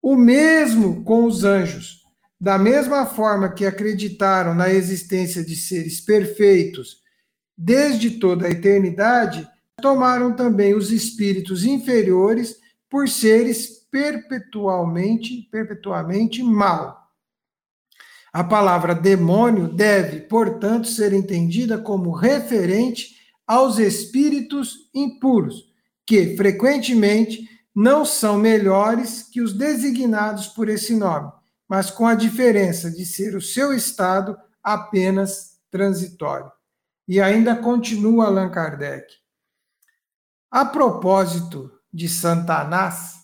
o 0.01 0.15
mesmo 0.15 1.03
com 1.03 1.25
os 1.25 1.43
anjos, 1.43 2.03
da 2.39 2.57
mesma 2.57 3.05
forma 3.05 3.51
que 3.51 3.65
acreditaram 3.65 4.53
na 4.53 4.69
existência 4.69 5.43
de 5.43 5.55
seres 5.55 5.99
perfeitos 5.99 7.01
desde 7.57 8.11
toda 8.11 8.47
a 8.47 8.51
eternidade, 8.51 9.47
tomaram 9.81 10.35
também 10.35 10.75
os 10.75 10.91
espíritos 10.91 11.65
inferiores 11.65 12.57
por 12.89 13.09
seres 13.09 13.87
perpetualmente, 13.91 15.47
perpetuamente 15.51 16.41
mal. 16.43 17.07
A 18.31 18.43
palavra 18.43 18.93
demônio 18.93 19.67
deve, 19.67 20.21
portanto, 20.21 20.87
ser 20.87 21.13
entendida 21.13 21.77
como 21.77 22.11
referente 22.11 23.15
aos 23.45 23.79
espíritos 23.79 24.89
impuros, 24.93 25.73
que 26.05 26.35
frequentemente 26.35 27.49
não 27.73 28.05
são 28.05 28.37
melhores 28.37 29.23
que 29.23 29.41
os 29.41 29.53
designados 29.53 30.47
por 30.47 30.67
esse 30.67 30.95
nome, 30.95 31.31
mas 31.67 31.89
com 31.89 32.05
a 32.05 32.15
diferença 32.15 32.91
de 32.91 33.05
ser 33.05 33.35
o 33.35 33.41
seu 33.41 33.73
estado 33.73 34.37
apenas 34.61 35.59
transitório. 35.71 36.51
E 37.07 37.21
ainda 37.21 37.55
continua 37.55 38.25
Allan 38.25 38.49
Kardec. 38.49 39.05
A 40.51 40.65
propósito 40.65 41.71
de 41.97 42.07
Santanás, 42.07 43.15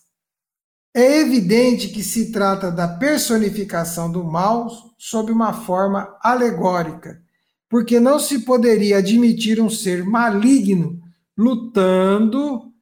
é 0.95 1.19
evidente 1.19 1.89
que 1.89 2.01
se 2.03 2.31
trata 2.31 2.71
da 2.71 2.87
personificação 2.87 4.11
do 4.11 4.23
mal 4.23 4.67
sob 4.97 5.31
uma 5.31 5.53
forma 5.53 6.17
alegórica, 6.19 7.21
porque 7.69 7.99
não 7.99 8.17
se 8.17 8.39
poderia 8.39 8.97
admitir 8.97 9.61
um 9.61 9.69
ser 9.69 10.03
maligno 10.03 10.99
lutando 11.37 12.73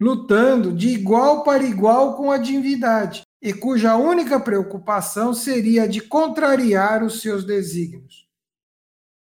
lutando 0.00 0.72
de 0.72 0.90
igual 0.90 1.42
para 1.42 1.64
igual 1.64 2.14
com 2.14 2.30
a 2.30 2.36
divindade, 2.36 3.22
e 3.42 3.52
cuja 3.52 3.96
única 3.96 4.38
preocupação 4.38 5.34
seria 5.34 5.88
de 5.88 6.00
contrariar 6.02 7.02
os 7.02 7.20
seus 7.20 7.44
desígnios. 7.44 8.27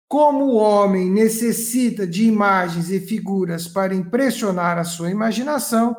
Como 0.09 0.47
o 0.47 0.55
homem 0.57 1.11
necessita 1.11 2.07
de 2.07 2.25
imagens 2.25 2.91
e 2.91 2.99
figuras 2.99 3.69
para 3.69 3.95
impressionar 3.95 4.79
a 4.79 4.85
sua 4.85 5.11
imaginação, 5.11 5.95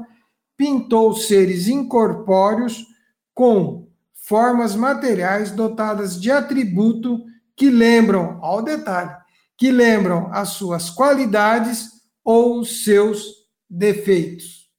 pintou 0.57 1.13
seres 1.13 1.67
incorpóreos 1.67 2.87
com 3.35 3.87
formas 4.15 4.75
materiais 4.75 5.51
dotadas 5.51 6.19
de 6.19 6.31
atributo 6.31 7.23
que 7.55 7.69
lembram, 7.69 8.39
ao 8.41 8.63
detalhe, 8.63 9.15
que 9.55 9.71
lembram 9.71 10.29
as 10.33 10.49
suas 10.49 10.89
qualidades 10.89 11.89
ou 12.23 12.59
os 12.59 12.83
seus 12.83 13.47
defeitos. 13.69 14.69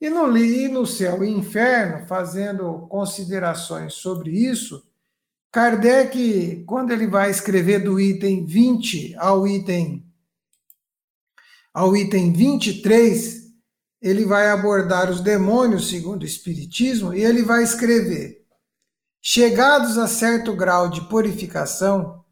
E 0.00 0.08
no, 0.08 0.36
e 0.38 0.68
no 0.68 0.86
céu 0.86 1.22
e 1.22 1.30
inferno, 1.30 2.06
fazendo 2.06 2.86
considerações 2.88 3.94
sobre 3.94 4.30
isso, 4.30 4.87
Kardec, 5.58 6.62
quando 6.68 6.92
ele 6.92 7.08
vai 7.08 7.32
escrever 7.32 7.82
do 7.82 7.98
item 7.98 8.46
20 8.46 9.16
ao 9.18 9.44
item 9.44 10.06
ao 11.74 11.96
item 11.96 12.32
23, 12.32 13.42
ele 14.00 14.24
vai 14.24 14.50
abordar 14.50 15.10
os 15.10 15.20
demônios 15.20 15.88
segundo 15.88 16.22
o 16.22 16.24
Espiritismo 16.24 17.12
e 17.12 17.24
ele 17.24 17.42
vai 17.42 17.64
escrever: 17.64 18.44
Chegados 19.20 19.98
a 19.98 20.06
certo 20.06 20.54
grau 20.54 20.88
de 20.88 21.00
purificação, 21.08 22.24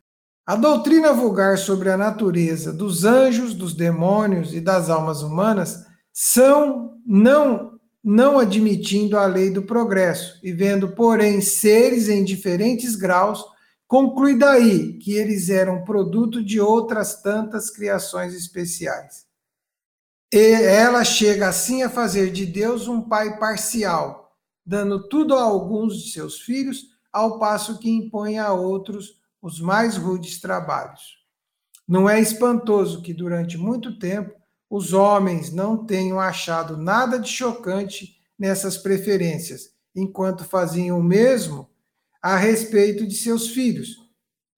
a 0.46 0.54
doutrina 0.54 1.12
vulgar 1.12 1.58
sobre 1.58 1.90
a 1.90 1.96
natureza 1.96 2.72
dos 2.72 3.04
anjos, 3.04 3.54
dos 3.54 3.74
demônios 3.74 4.54
e 4.54 4.60
das 4.60 4.88
almas 4.88 5.24
humanas 5.24 5.84
são 6.12 6.96
não 7.04 7.75
não 8.08 8.38
admitindo 8.38 9.18
a 9.18 9.26
lei 9.26 9.50
do 9.50 9.64
progresso 9.64 10.38
e 10.40 10.52
vendo, 10.52 10.94
porém, 10.94 11.40
seres 11.40 12.08
em 12.08 12.22
diferentes 12.22 12.94
graus, 12.94 13.44
conclui 13.88 14.38
daí 14.38 14.96
que 14.98 15.14
eles 15.14 15.50
eram 15.50 15.82
produto 15.82 16.40
de 16.40 16.60
outras 16.60 17.20
tantas 17.20 17.68
criações 17.68 18.32
especiais. 18.32 19.26
E 20.32 20.38
ela 20.38 21.02
chega 21.02 21.48
assim 21.48 21.82
a 21.82 21.90
fazer 21.90 22.30
de 22.30 22.46
Deus 22.46 22.86
um 22.86 23.02
pai 23.02 23.40
parcial, 23.40 24.36
dando 24.64 25.08
tudo 25.08 25.34
a 25.34 25.42
alguns 25.42 26.00
de 26.00 26.12
seus 26.12 26.40
filhos, 26.40 26.84
ao 27.12 27.40
passo 27.40 27.80
que 27.80 27.90
impõe 27.90 28.38
a 28.38 28.52
outros 28.52 29.20
os 29.42 29.60
mais 29.60 29.96
rudes 29.96 30.40
trabalhos. 30.40 31.16
Não 31.88 32.08
é 32.08 32.20
espantoso 32.20 33.02
que 33.02 33.12
durante 33.12 33.58
muito 33.58 33.98
tempo 33.98 34.35
os 34.68 34.92
homens 34.92 35.52
não 35.52 35.84
tenham 35.86 36.18
achado 36.18 36.76
nada 36.76 37.18
de 37.18 37.28
chocante 37.28 38.20
nessas 38.38 38.76
preferências, 38.76 39.70
enquanto 39.94 40.44
faziam 40.44 40.98
o 40.98 41.02
mesmo 41.02 41.70
a 42.20 42.36
respeito 42.36 43.06
de 43.06 43.14
seus 43.14 43.48
filhos, 43.48 43.96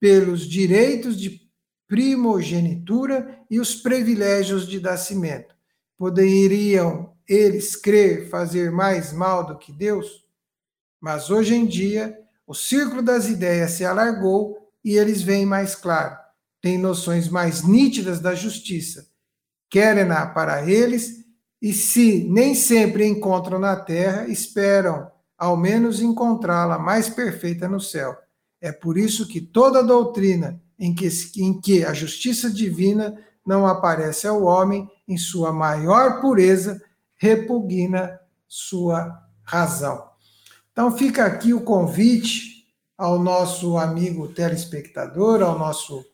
pelos 0.00 0.46
direitos 0.46 1.20
de 1.20 1.40
primogenitura 1.86 3.40
e 3.50 3.60
os 3.60 3.74
privilégios 3.74 4.66
de 4.66 4.80
nascimento 4.80 5.58
Poderiam 5.98 7.12
eles 7.28 7.74
crer 7.74 8.30
fazer 8.30 8.70
mais 8.70 9.12
mal 9.12 9.44
do 9.44 9.58
que 9.58 9.72
Deus? 9.72 10.24
Mas 11.00 11.28
hoje 11.28 11.56
em 11.56 11.66
dia, 11.66 12.16
o 12.46 12.54
círculo 12.54 13.02
das 13.02 13.26
ideias 13.26 13.72
se 13.72 13.84
alargou 13.84 14.70
e 14.84 14.96
eles 14.96 15.20
veem 15.20 15.44
mais 15.44 15.74
claro, 15.74 16.16
têm 16.62 16.78
noções 16.78 17.28
mais 17.28 17.64
nítidas 17.64 18.20
da 18.20 18.32
justiça, 18.32 19.10
querem-na 19.70 20.26
para 20.26 20.68
eles 20.68 21.24
e, 21.60 21.72
se 21.72 22.24
nem 22.24 22.54
sempre 22.54 23.06
encontram 23.06 23.58
na 23.58 23.76
terra, 23.76 24.28
esperam 24.28 25.10
ao 25.36 25.56
menos 25.56 26.00
encontrá-la 26.00 26.78
mais 26.78 27.08
perfeita 27.08 27.68
no 27.68 27.80
céu. 27.80 28.16
É 28.60 28.72
por 28.72 28.98
isso 28.98 29.26
que 29.26 29.40
toda 29.40 29.82
doutrina 29.82 30.60
em 30.78 30.94
que, 30.94 31.08
em 31.36 31.60
que 31.60 31.84
a 31.84 31.92
justiça 31.92 32.50
divina 32.50 33.16
não 33.46 33.66
aparece 33.66 34.26
ao 34.26 34.42
homem 34.42 34.88
em 35.06 35.16
sua 35.16 35.52
maior 35.52 36.20
pureza, 36.20 36.82
repugna 37.16 38.20
sua 38.46 39.22
razão. 39.42 40.08
Então 40.72 40.96
fica 40.96 41.24
aqui 41.24 41.54
o 41.54 41.62
convite 41.62 42.66
ao 42.96 43.18
nosso 43.18 43.78
amigo 43.78 44.28
telespectador, 44.28 45.42
ao 45.42 45.58
nosso 45.58 46.04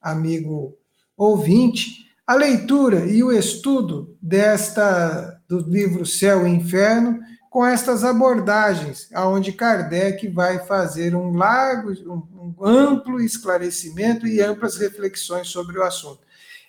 amigo 0.00 0.76
ouvinte, 1.16 2.11
a 2.32 2.34
leitura 2.34 3.04
e 3.04 3.22
o 3.22 3.30
estudo 3.30 4.16
desta 4.20 5.38
do 5.46 5.58
livro 5.58 6.06
Céu 6.06 6.46
e 6.46 6.50
Inferno 6.50 7.20
com 7.50 7.64
estas 7.66 8.04
abordagens, 8.04 9.06
aonde 9.12 9.52
Kardec 9.52 10.26
vai 10.28 10.58
fazer 10.60 11.14
um 11.14 11.34
largo, 11.34 11.92
um, 12.10 12.54
um 12.58 12.66
amplo 12.66 13.20
esclarecimento 13.20 14.26
e 14.26 14.40
amplas 14.40 14.78
reflexões 14.78 15.48
sobre 15.48 15.78
o 15.78 15.82
assunto. 15.82 16.20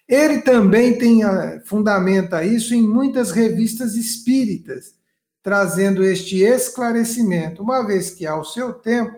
Ele 0.06 0.42
também 0.42 0.98
tem 0.98 1.24
ah, 1.24 1.62
fundamenta 1.64 2.44
isso 2.44 2.76
em 2.76 2.86
muitas 2.86 3.32
revistas 3.32 3.96
espíritas, 3.96 4.96
trazendo 5.42 6.04
este 6.04 6.44
esclarecimento, 6.44 7.64
uma 7.64 7.88
vez 7.88 8.10
que 8.10 8.28
ao 8.28 8.44
seu 8.44 8.74
tempo, 8.74 9.18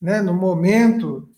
né, 0.00 0.22
no 0.22 0.32
momento 0.32 1.28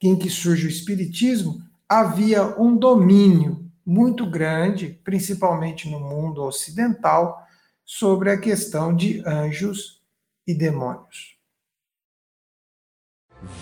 em 0.00 0.16
que 0.16 0.30
surge 0.30 0.64
o 0.64 0.70
espiritismo, 0.70 1.67
havia 1.88 2.42
um 2.60 2.76
domínio 2.76 3.66
muito 3.84 4.28
grande, 4.30 5.00
principalmente 5.02 5.88
no 5.88 5.98
mundo 5.98 6.42
ocidental, 6.42 7.42
sobre 7.84 8.30
a 8.30 8.38
questão 8.38 8.94
de 8.94 9.22
anjos 9.26 10.02
e 10.46 10.52
demônios. 10.52 11.38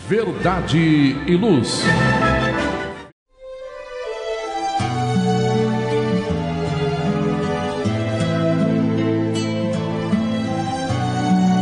Verdade 0.09 0.79
e 0.79 1.37
luz. 1.37 1.83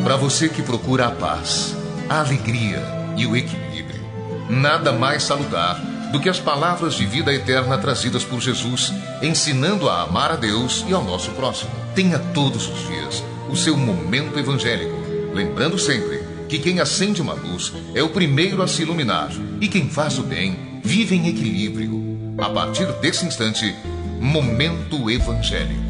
Para 0.03 0.17
você 0.17 0.49
que 0.49 0.63
procura 0.63 1.09
a 1.09 1.11
paz, 1.11 1.75
a 2.09 2.21
alegria 2.21 2.81
e 3.19 3.27
o 3.27 3.37
equilíbrio, 3.37 4.01
nada 4.49 4.93
mais 4.93 5.25
saludar 5.25 5.94
do 6.15 6.21
que 6.21 6.29
as 6.29 6.39
palavras 6.39 6.95
de 6.95 7.05
vida 7.05 7.35
eterna 7.35 7.77
trazidas 7.77 8.25
por 8.25 8.41
Jesus, 8.41 8.93
ensinando 9.21 9.89
a 9.89 10.03
amar 10.03 10.31
a 10.31 10.37
Deus 10.37 10.85
e 10.89 10.95
ao 10.95 11.03
nosso 11.03 11.33
próximo. 11.33 11.73
Tenha 11.93 12.21
todos 12.33 12.69
os 12.69 12.87
dias 12.87 13.25
o 13.51 13.57
seu 13.57 13.77
momento 13.77 14.39
evangélico, 14.39 14.95
lembrando 15.35 15.77
sempre 15.77 16.21
que 16.49 16.61
quem 16.61 16.79
acende 16.79 17.21
uma 17.21 17.35
luz 17.35 17.73
é 17.97 18.01
o 18.01 18.11
primeiro 18.11 18.63
a 18.63 18.69
se 18.69 18.83
iluminar 18.83 19.31
e 19.61 19.67
quem 19.67 19.91
faz 19.91 20.17
o 20.17 20.23
bem 20.23 20.81
vive 20.85 21.17
em 21.17 21.27
equilíbrio. 21.27 21.91
A 22.39 22.49
partir 22.49 22.87
desse 23.01 23.27
instante, 23.27 23.75
Momento 24.21 25.11
Evangélico. 25.11 25.83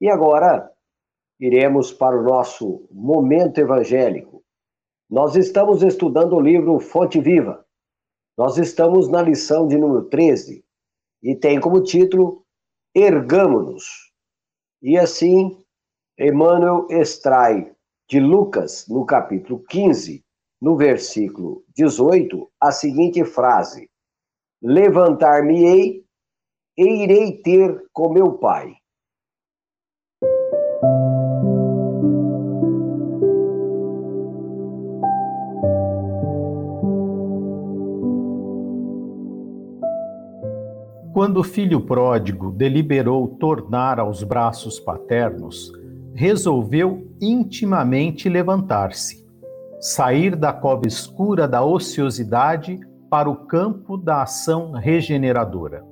E 0.00 0.08
agora 0.08 0.70
iremos 1.38 1.92
para 1.92 2.18
o 2.18 2.22
nosso 2.22 2.88
momento 2.90 3.58
evangélico. 3.58 4.33
Nós 5.14 5.36
estamos 5.36 5.80
estudando 5.84 6.34
o 6.34 6.40
livro 6.40 6.80
Fonte 6.80 7.20
Viva. 7.20 7.64
Nós 8.36 8.58
estamos 8.58 9.08
na 9.08 9.22
lição 9.22 9.68
de 9.68 9.78
número 9.78 10.06
13 10.06 10.64
e 11.22 11.36
tem 11.36 11.60
como 11.60 11.84
título 11.84 12.44
Ergamos-nos. 12.92 14.12
E 14.82 14.98
assim, 14.98 15.56
Emmanuel 16.18 16.88
extrai 16.90 17.72
de 18.10 18.18
Lucas, 18.18 18.88
no 18.88 19.06
capítulo 19.06 19.62
15, 19.68 20.24
no 20.60 20.76
versículo 20.76 21.64
18, 21.76 22.50
a 22.60 22.72
seguinte 22.72 23.24
frase: 23.24 23.88
Levantar-me-ei 24.60 26.04
e 26.76 27.04
irei 27.04 27.40
ter 27.40 27.86
com 27.92 28.12
meu 28.12 28.32
Pai. 28.32 28.74
Quando 41.14 41.38
o 41.38 41.44
filho 41.44 41.80
pródigo 41.80 42.50
deliberou 42.50 43.28
tornar 43.38 44.00
aos 44.00 44.24
braços 44.24 44.80
paternos, 44.80 45.70
resolveu 46.12 47.06
intimamente 47.20 48.28
levantar-se. 48.28 49.22
sair 49.80 50.34
da 50.34 50.52
cova 50.52 50.88
escura 50.88 51.46
da 51.46 51.62
ociosidade 51.62 52.80
para 53.08 53.30
o 53.30 53.46
campo 53.46 53.96
da 53.96 54.22
ação 54.22 54.72
regeneradora. 54.72 55.84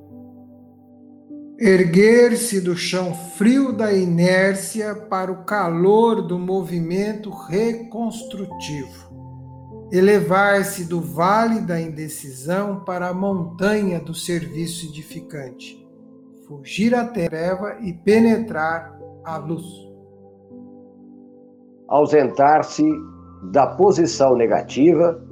Erguer-se 1.57 2.61
do 2.61 2.75
chão 2.75 3.15
frio 3.15 3.73
da 3.73 3.93
inércia 3.93 4.95
para 4.95 5.31
o 5.31 5.45
calor 5.45 6.23
do 6.23 6.37
movimento 6.37 7.31
reconstrutivo. 7.31 9.22
Elevar-se 9.95 10.87
do 10.87 11.03
vale 11.03 11.61
da 11.61 11.79
indecisão 11.79 12.81
para 12.83 13.09
a 13.09 13.13
montanha 13.15 14.01
do 14.01 14.15
serviço 14.15 14.87
edificante. 14.87 15.87
Fugir 16.49 16.95
à 16.95 17.07
treva 17.07 17.77
e 17.79 17.93
penetrar 17.93 18.99
a 19.23 19.37
luz. 19.37 19.67
Ausentar-se 21.87 22.83
da 23.53 23.67
posição 23.67 24.35
negativa 24.35 25.23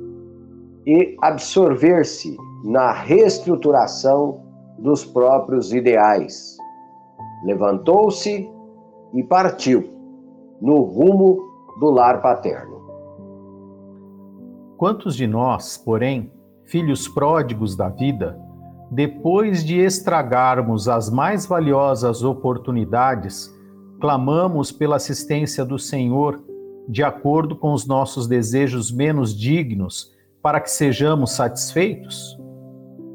e 0.86 1.16
absorver-se 1.22 2.36
na 2.62 2.92
reestruturação 2.92 4.44
dos 4.78 5.06
próprios 5.06 5.72
ideais. 5.72 6.58
Levantou-se 7.46 8.46
e 9.14 9.22
partiu 9.24 9.90
no 10.60 10.82
rumo 10.82 11.38
do 11.80 11.90
lar 11.90 12.20
paterno. 12.20 12.79
Quantos 14.80 15.14
de 15.14 15.26
nós, 15.26 15.76
porém, 15.76 16.32
filhos 16.64 17.06
pródigos 17.06 17.76
da 17.76 17.90
vida, 17.90 18.40
depois 18.90 19.62
de 19.62 19.78
estragarmos 19.78 20.88
as 20.88 21.10
mais 21.10 21.44
valiosas 21.44 22.22
oportunidades, 22.24 23.54
clamamos 24.00 24.72
pela 24.72 24.96
assistência 24.96 25.66
do 25.66 25.78
Senhor 25.78 26.42
de 26.88 27.02
acordo 27.02 27.54
com 27.54 27.74
os 27.74 27.86
nossos 27.86 28.26
desejos 28.26 28.90
menos 28.90 29.38
dignos 29.38 30.12
para 30.42 30.58
que 30.58 30.70
sejamos 30.70 31.32
satisfeitos? 31.32 32.40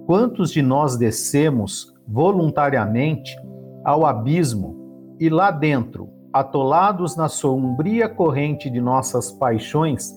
Quantos 0.05 0.51
de 0.51 0.61
nós 0.61 0.95
descemos 0.95 1.91
voluntariamente 2.07 3.35
ao 3.83 4.05
abismo 4.05 5.15
e 5.19 5.29
lá 5.29 5.49
dentro, 5.49 6.11
atolados 6.31 7.17
na 7.17 7.27
sombria 7.27 8.07
corrente 8.07 8.69
de 8.69 8.79
nossas 8.79 9.31
paixões, 9.31 10.13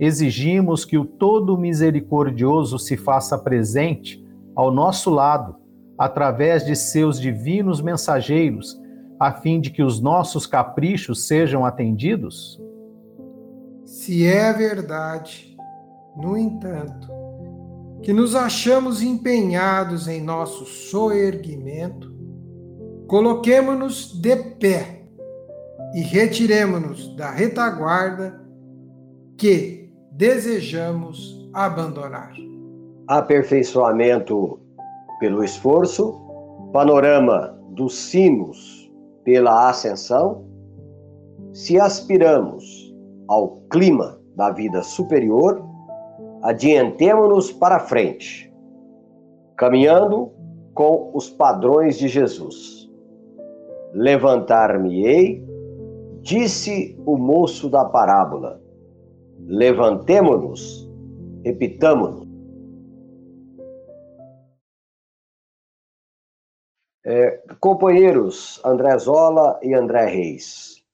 exigimos 0.00 0.86
que 0.86 0.96
o 0.96 1.04
Todo 1.04 1.58
Misericordioso 1.58 2.78
se 2.78 2.96
faça 2.96 3.36
presente 3.36 4.24
ao 4.56 4.72
nosso 4.72 5.10
lado, 5.10 5.56
através 5.98 6.64
de 6.64 6.74
seus 6.74 7.20
divinos 7.20 7.82
mensageiros, 7.82 8.80
a 9.18 9.30
fim 9.30 9.60
de 9.60 9.70
que 9.70 9.82
os 9.82 10.00
nossos 10.00 10.46
caprichos 10.46 11.26
sejam 11.26 11.66
atendidos? 11.66 12.58
Se 13.84 14.26
é 14.26 14.50
verdade, 14.54 15.54
no 16.16 16.34
entanto, 16.38 17.06
que 18.02 18.14
nos 18.14 18.34
achamos 18.34 19.02
empenhados 19.02 20.08
em 20.08 20.22
nosso 20.22 20.64
soerguimento, 20.64 22.10
coloquemo-nos 23.06 24.18
de 24.18 24.36
pé 24.36 25.02
e 25.94 26.00
retiremo-nos 26.00 27.14
da 27.14 27.30
retaguarda 27.30 28.40
que 29.36 29.79
desejamos 30.20 31.48
abandonar. 31.54 32.34
Aperfeiçoamento 33.08 34.60
pelo 35.18 35.42
esforço, 35.42 36.20
panorama 36.74 37.58
dos 37.70 37.96
cimos 37.96 38.92
pela 39.24 39.70
ascensão, 39.70 40.44
se 41.54 41.80
aspiramos 41.80 42.94
ao 43.28 43.62
clima 43.70 44.20
da 44.36 44.50
vida 44.50 44.82
superior, 44.82 45.64
adiantemo-nos 46.42 47.50
para 47.50 47.80
frente, 47.80 48.52
caminhando 49.56 50.30
com 50.74 51.12
os 51.14 51.30
padrões 51.30 51.96
de 51.96 52.08
Jesus. 52.08 52.90
Levantar-me-ei, 53.94 55.42
disse 56.20 56.94
o 57.06 57.16
moço 57.16 57.70
da 57.70 57.86
parábola. 57.86 58.60
Levantemo-nos, 59.46 60.88
repitamo-nos. 61.44 62.28
É, 67.04 67.38
companheiros 67.58 68.60
André 68.64 68.96
Zola 68.98 69.58
e 69.62 69.74
André 69.74 70.04
Reis, 70.04 70.84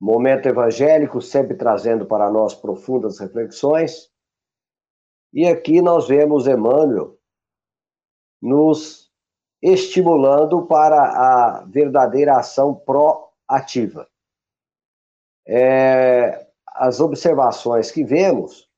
momento 0.00 0.46
evangélico 0.48 1.20
sempre 1.20 1.54
trazendo 1.56 2.06
para 2.06 2.30
nós 2.30 2.54
profundas 2.54 3.18
reflexões 3.18 4.10
e 5.34 5.48
aqui 5.48 5.82
nós 5.82 6.06
vemos 6.06 6.46
Emmanuel 6.46 7.18
nos 8.40 9.10
estimulando 9.60 10.64
para 10.64 11.02
a 11.02 11.64
verdadeira 11.64 12.36
ação 12.38 12.72
proativa. 12.72 14.08
É, 15.44 16.43
as 16.74 16.98
observações 16.98 17.90
que 17.90 18.04
vemos 18.04 18.68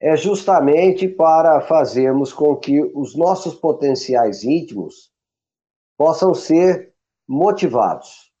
é 0.00 0.16
justamente 0.16 1.06
para 1.06 1.60
fazermos 1.60 2.32
com 2.32 2.56
que 2.56 2.80
os 2.94 3.14
nossos 3.14 3.54
potenciais 3.54 4.42
íntimos 4.42 5.12
possam 5.98 6.32
ser 6.32 6.94
motivados, 7.28 8.32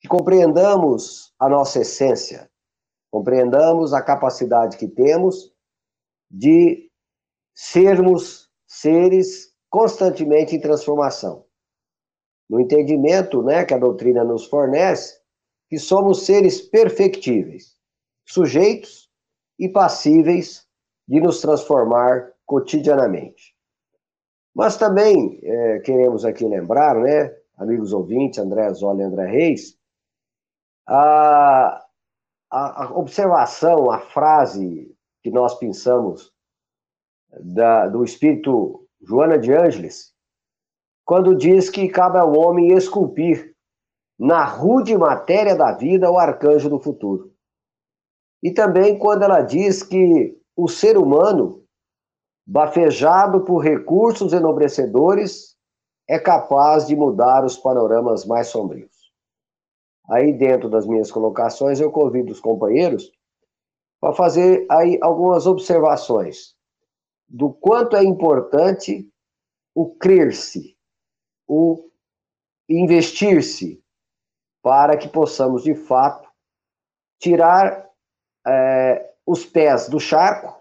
que 0.00 0.06
compreendamos 0.06 1.34
a 1.38 1.48
nossa 1.48 1.80
essência, 1.80 2.48
compreendamos 3.10 3.92
a 3.92 4.00
capacidade 4.00 4.76
que 4.76 4.86
temos 4.86 5.52
de 6.30 6.88
sermos 7.52 8.48
seres 8.64 9.52
constantemente 9.68 10.54
em 10.54 10.60
transformação. 10.60 11.44
No 12.48 12.60
entendimento 12.60 13.42
né, 13.42 13.64
que 13.64 13.74
a 13.74 13.78
doutrina 13.78 14.22
nos 14.22 14.46
fornece, 14.46 15.20
que 15.68 15.78
somos 15.78 16.24
seres 16.24 16.60
perfectíveis, 16.60 17.77
sujeitos 18.28 19.10
e 19.58 19.68
passíveis 19.68 20.66
de 21.06 21.20
nos 21.20 21.40
transformar 21.40 22.30
cotidianamente. 22.44 23.56
Mas 24.54 24.76
também 24.76 25.40
é, 25.42 25.78
queremos 25.80 26.24
aqui 26.24 26.44
lembrar, 26.44 26.96
né, 26.96 27.34
amigos 27.56 27.92
ouvintes, 27.92 28.38
André 28.38 28.72
Zola 28.74 29.00
e 29.00 29.04
André 29.04 29.26
Reis, 29.26 29.78
a, 30.86 31.84
a, 32.50 32.84
a 32.84 32.98
observação, 32.98 33.90
a 33.90 34.00
frase 34.00 34.94
que 35.22 35.30
nós 35.30 35.54
pensamos 35.58 36.32
da, 37.40 37.88
do 37.88 38.04
espírito 38.04 38.86
Joana 39.00 39.38
de 39.38 39.52
Ângeles, 39.52 40.12
quando 41.04 41.34
diz 41.36 41.70
que 41.70 41.88
cabe 41.88 42.18
ao 42.18 42.36
homem 42.36 42.74
esculpir 42.74 43.54
na 44.18 44.44
rude 44.44 44.96
matéria 44.96 45.56
da 45.56 45.72
vida 45.72 46.10
o 46.10 46.18
arcanjo 46.18 46.68
do 46.68 46.80
futuro. 46.80 47.32
E 48.42 48.52
também 48.52 48.98
quando 48.98 49.22
ela 49.22 49.40
diz 49.40 49.82
que 49.82 50.36
o 50.56 50.68
ser 50.68 50.96
humano, 50.96 51.64
bafejado 52.46 53.44
por 53.44 53.58
recursos 53.58 54.32
enobrecedores, 54.32 55.56
é 56.08 56.18
capaz 56.18 56.86
de 56.86 56.96
mudar 56.96 57.44
os 57.44 57.58
panoramas 57.58 58.24
mais 58.24 58.48
sombrios. 58.48 59.12
Aí, 60.08 60.32
dentro 60.32 60.70
das 60.70 60.86
minhas 60.86 61.10
colocações, 61.10 61.80
eu 61.80 61.90
convido 61.90 62.32
os 62.32 62.40
companheiros 62.40 63.12
para 64.00 64.14
fazer 64.14 64.66
aí 64.70 64.98
algumas 65.02 65.46
observações 65.46 66.56
do 67.28 67.52
quanto 67.52 67.94
é 67.94 68.02
importante 68.02 69.06
o 69.74 69.94
crer-se, 69.94 70.76
o 71.46 71.90
investir-se, 72.68 73.82
para 74.62 74.96
que 74.96 75.08
possamos, 75.08 75.62
de 75.62 75.74
fato, 75.74 76.28
tirar 77.18 77.87
é, 78.48 79.10
os 79.26 79.44
pés 79.44 79.88
do 79.88 80.00
charco 80.00 80.54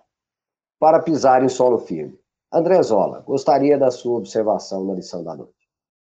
para 0.80 1.02
pisar 1.02 1.44
em 1.44 1.50
solo 1.50 1.80
firme. 1.80 2.18
André 2.52 2.82
Zola, 2.82 3.22
gostaria 3.22 3.78
da 3.78 3.92
sua 3.92 4.18
observação 4.18 4.86
na 4.86 4.94
lição 4.94 5.24
da 5.24 5.36
noite. 5.36 5.54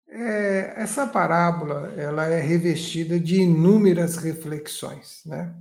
É, 0.09 0.73
essa 0.77 1.07
parábola 1.07 1.93
ela 1.97 2.25
é 2.27 2.39
revestida 2.39 3.19
de 3.19 3.41
inúmeras 3.41 4.17
reflexões, 4.17 5.21
né? 5.25 5.55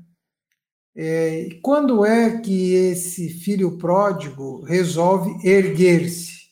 É, 0.94 1.48
quando 1.62 2.04
é 2.04 2.38
que 2.38 2.74
esse 2.74 3.30
filho 3.30 3.78
pródigo 3.78 4.62
resolve 4.64 5.30
erguer-se? 5.42 6.50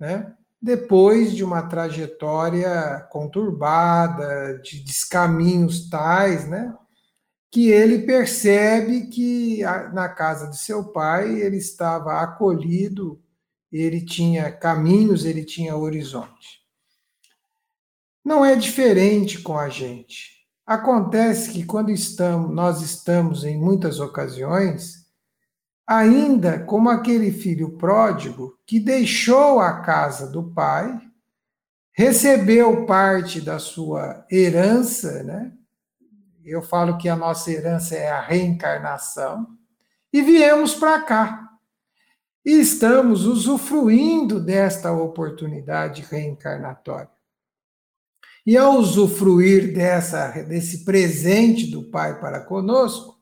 Né? 0.00 0.34
Depois 0.60 1.34
de 1.34 1.44
uma 1.44 1.62
trajetória 1.68 3.06
conturbada, 3.10 4.58
de 4.62 4.82
descaminhos 4.82 5.90
tais, 5.90 6.48
né? 6.48 6.74
Que 7.50 7.70
ele 7.70 8.00
percebe 8.00 9.06
que 9.06 9.62
na 9.92 10.08
casa 10.08 10.48
de 10.48 10.58
seu 10.58 10.84
pai 10.92 11.40
ele 11.40 11.56
estava 11.56 12.20
acolhido, 12.20 13.20
ele 13.72 14.04
tinha 14.04 14.52
caminhos, 14.52 15.24
ele 15.24 15.44
tinha 15.44 15.76
horizonte. 15.76 16.60
Não 18.24 18.44
é 18.44 18.56
diferente 18.56 19.40
com 19.40 19.56
a 19.56 19.68
gente. 19.68 20.36
Acontece 20.66 21.52
que 21.52 21.64
quando 21.64 21.90
estamos, 21.90 22.52
nós 22.52 22.82
estamos 22.82 23.44
em 23.44 23.56
muitas 23.56 24.00
ocasiões, 24.00 25.06
ainda 25.86 26.58
como 26.64 26.88
aquele 26.90 27.30
filho 27.30 27.76
pródigo 27.76 28.58
que 28.66 28.80
deixou 28.80 29.60
a 29.60 29.80
casa 29.80 30.26
do 30.26 30.42
pai, 30.42 31.00
recebeu 31.92 32.84
parte 32.84 33.40
da 33.40 33.60
sua 33.60 34.26
herança, 34.30 35.22
né? 35.22 35.55
Eu 36.46 36.62
falo 36.62 36.96
que 36.96 37.08
a 37.08 37.16
nossa 37.16 37.50
herança 37.50 37.96
é 37.96 38.08
a 38.08 38.20
reencarnação, 38.20 39.48
e 40.12 40.22
viemos 40.22 40.74
para 40.74 41.02
cá. 41.02 41.50
E 42.44 42.52
estamos 42.52 43.26
usufruindo 43.26 44.38
desta 44.38 44.92
oportunidade 44.92 46.02
reencarnatória. 46.02 47.10
E 48.46 48.56
ao 48.56 48.76
usufruir 48.76 49.74
dessa, 49.74 50.28
desse 50.44 50.84
presente 50.84 51.66
do 51.66 51.90
Pai 51.90 52.20
para 52.20 52.40
conosco, 52.40 53.16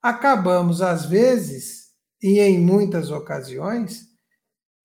acabamos, 0.00 0.80
às 0.80 1.04
vezes, 1.04 1.88
e 2.22 2.38
em 2.38 2.60
muitas 2.60 3.10
ocasiões, 3.10 4.06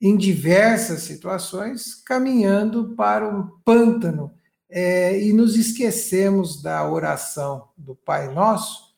em 0.01 0.17
diversas 0.17 1.03
situações, 1.03 1.93
caminhando 2.03 2.95
para 2.95 3.29
um 3.29 3.47
pântano 3.63 4.33
é, 4.73 5.21
e 5.21 5.31
nos 5.31 5.55
esquecemos 5.55 6.61
da 6.61 6.89
oração 6.89 7.69
do 7.77 7.95
Pai 7.95 8.33
Nosso 8.33 8.93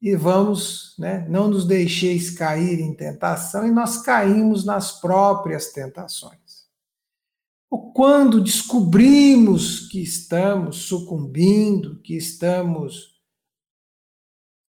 e 0.00 0.16
vamos, 0.16 0.94
né, 0.98 1.26
não 1.28 1.46
nos 1.46 1.66
deixeis 1.66 2.30
cair 2.30 2.80
em 2.80 2.94
tentação 2.94 3.66
e 3.66 3.70
nós 3.70 3.98
caímos 4.02 4.64
nas 4.64 4.98
próprias 5.00 5.72
tentações 5.72 6.50
ou 7.70 7.92
quando 7.92 8.40
descobrimos 8.40 9.88
que 9.88 10.02
estamos 10.02 10.78
sucumbindo, 10.88 12.00
que 12.00 12.16
estamos 12.16 13.14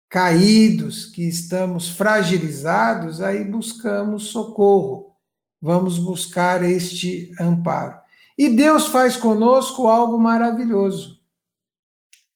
caídos, 0.09 1.05
que 1.05 1.23
estamos 1.23 1.89
fragilizados, 1.89 3.21
aí 3.21 3.45
buscamos 3.45 4.25
socorro, 4.25 5.15
vamos 5.61 5.97
buscar 5.97 6.61
este 6.63 7.31
amparo. 7.39 7.98
E 8.39 8.47
Deus 8.47 8.87
faz 8.87 9.17
conosco 9.17 9.87
algo 9.87 10.17
maravilhoso. 10.17 11.19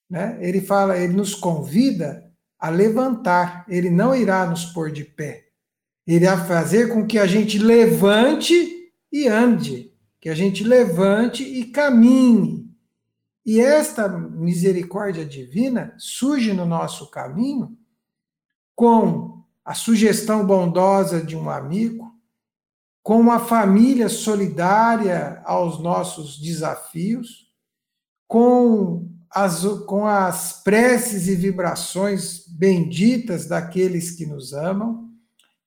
Né? 0.10 0.38
Ele 0.42 0.60
fala, 0.60 0.98
ele 0.98 1.14
nos 1.14 1.34
convida 1.34 2.30
a 2.60 2.70
levantar, 2.70 3.66
ele 3.70 3.90
não 3.90 4.14
irá 4.14 4.46
nos 4.46 4.66
pôr 4.66 4.92
de 4.92 5.06
pé. 5.06 5.46
Ele 6.06 6.26
irá 6.26 6.46
fazer 6.46 6.94
com 6.94 7.08
que 7.08 7.18
a 7.18 7.26
gente 7.26 7.58
levante 7.58 8.92
e 9.12 9.28
ande 9.30 9.94
que 10.24 10.30
a 10.30 10.34
gente 10.36 10.64
levante 10.64 11.44
e 11.44 11.66
caminhe. 11.66 12.74
E 13.46 13.60
esta 13.60 14.08
misericórdia 14.08 15.26
divina 15.26 15.94
surge 15.98 16.54
no 16.54 16.66
nosso 16.66 17.12
caminho 17.12 17.78
com 18.74 19.44
a 19.66 19.74
sugestão 19.74 20.48
bondosa 20.48 21.22
de 21.22 21.36
um 21.36 21.50
amigo, 21.50 22.03
com 23.04 23.20
uma 23.20 23.38
família 23.38 24.08
solidária 24.08 25.42
aos 25.44 25.78
nossos 25.84 26.40
desafios, 26.40 27.52
com 28.26 29.12
as, 29.30 29.66
com 29.86 30.08
as 30.08 30.64
preces 30.64 31.28
e 31.28 31.36
vibrações 31.36 32.48
benditas 32.48 33.46
daqueles 33.46 34.12
que 34.12 34.26
nos 34.26 34.54
amam, 34.54 35.10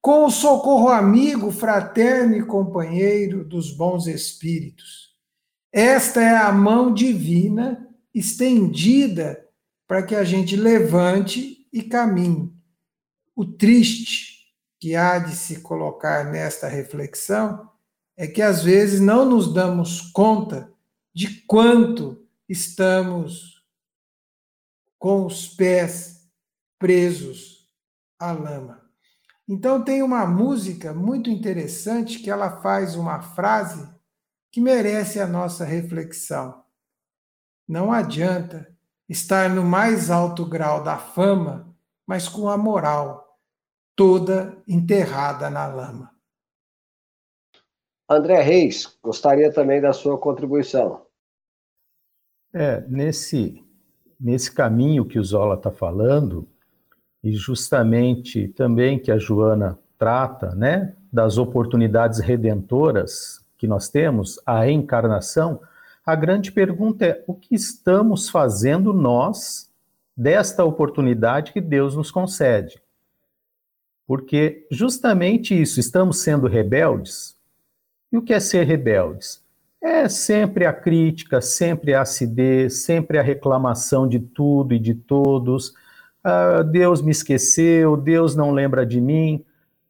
com 0.00 0.24
o 0.24 0.30
socorro 0.30 0.88
amigo, 0.88 1.50
fraterno 1.50 2.36
e 2.36 2.46
companheiro 2.46 3.44
dos 3.44 3.70
bons 3.70 4.06
espíritos. 4.06 5.14
Esta 5.70 6.22
é 6.22 6.36
a 6.36 6.50
mão 6.52 6.94
divina 6.94 7.86
estendida 8.14 9.44
para 9.86 10.02
que 10.02 10.14
a 10.14 10.24
gente 10.24 10.56
levante 10.56 11.68
e 11.70 11.82
caminhe. 11.82 12.50
O 13.34 13.44
triste 13.44 14.35
que 14.78 14.94
há 14.94 15.18
de 15.18 15.34
se 15.34 15.60
colocar 15.60 16.24
nesta 16.24 16.68
reflexão 16.68 17.70
é 18.16 18.26
que 18.26 18.40
às 18.40 18.62
vezes 18.62 19.00
não 19.00 19.24
nos 19.24 19.52
damos 19.52 20.00
conta 20.12 20.72
de 21.14 21.42
quanto 21.46 22.26
estamos 22.48 23.62
com 24.98 25.26
os 25.26 25.48
pés 25.48 26.28
presos 26.78 27.68
à 28.18 28.32
lama. 28.32 28.82
Então 29.48 29.82
tem 29.82 30.02
uma 30.02 30.26
música 30.26 30.92
muito 30.92 31.30
interessante 31.30 32.18
que 32.18 32.30
ela 32.30 32.60
faz 32.60 32.96
uma 32.96 33.22
frase 33.22 33.88
que 34.50 34.60
merece 34.60 35.20
a 35.20 35.26
nossa 35.26 35.64
reflexão. 35.64 36.64
Não 37.68 37.92
adianta 37.92 38.74
estar 39.08 39.50
no 39.50 39.62
mais 39.62 40.10
alto 40.10 40.44
grau 40.44 40.82
da 40.82 40.98
fama, 40.98 41.74
mas 42.06 42.28
com 42.28 42.48
a 42.48 42.56
moral 42.56 43.25
toda 43.96 44.56
enterrada 44.68 45.48
na 45.48 45.66
lama. 45.66 46.10
André 48.08 48.40
Reis, 48.42 48.96
gostaria 49.02 49.50
também 49.52 49.80
da 49.80 49.92
sua 49.92 50.16
contribuição. 50.16 51.04
É, 52.52 52.82
nesse, 52.82 53.64
nesse 54.20 54.52
caminho 54.52 55.04
que 55.04 55.18
o 55.18 55.24
Zola 55.24 55.56
está 55.56 55.72
falando, 55.72 56.46
e 57.24 57.32
justamente 57.32 58.46
também 58.48 58.98
que 58.98 59.10
a 59.10 59.18
Joana 59.18 59.76
trata, 59.98 60.54
né, 60.54 60.94
das 61.12 61.38
oportunidades 61.38 62.20
redentoras 62.20 63.44
que 63.58 63.66
nós 63.66 63.88
temos, 63.88 64.38
a 64.46 64.60
reencarnação, 64.60 65.60
a 66.04 66.14
grande 66.14 66.52
pergunta 66.52 67.04
é: 67.04 67.24
o 67.26 67.34
que 67.34 67.54
estamos 67.54 68.28
fazendo 68.28 68.92
nós 68.92 69.68
desta 70.16 70.64
oportunidade 70.64 71.52
que 71.52 71.60
Deus 71.60 71.96
nos 71.96 72.10
concede? 72.10 72.80
Porque 74.06 74.66
justamente 74.70 75.60
isso, 75.60 75.80
estamos 75.80 76.18
sendo 76.18 76.46
rebeldes. 76.46 77.36
E 78.12 78.16
o 78.16 78.22
que 78.22 78.32
é 78.32 78.40
ser 78.40 78.64
rebeldes? 78.64 79.42
É 79.82 80.08
sempre 80.08 80.64
a 80.64 80.72
crítica, 80.72 81.40
sempre 81.40 81.94
a 81.94 82.02
acidez, 82.02 82.84
sempre 82.84 83.18
a 83.18 83.22
reclamação 83.22 84.08
de 84.08 84.18
tudo 84.18 84.74
e 84.74 84.78
de 84.78 84.94
todos 84.94 85.74
ah, 86.28 86.64
Deus 86.64 87.00
me 87.00 87.12
esqueceu, 87.12 87.96
Deus 87.96 88.34
não 88.34 88.50
lembra 88.50 88.84
de 88.84 89.00
mim, 89.00 89.44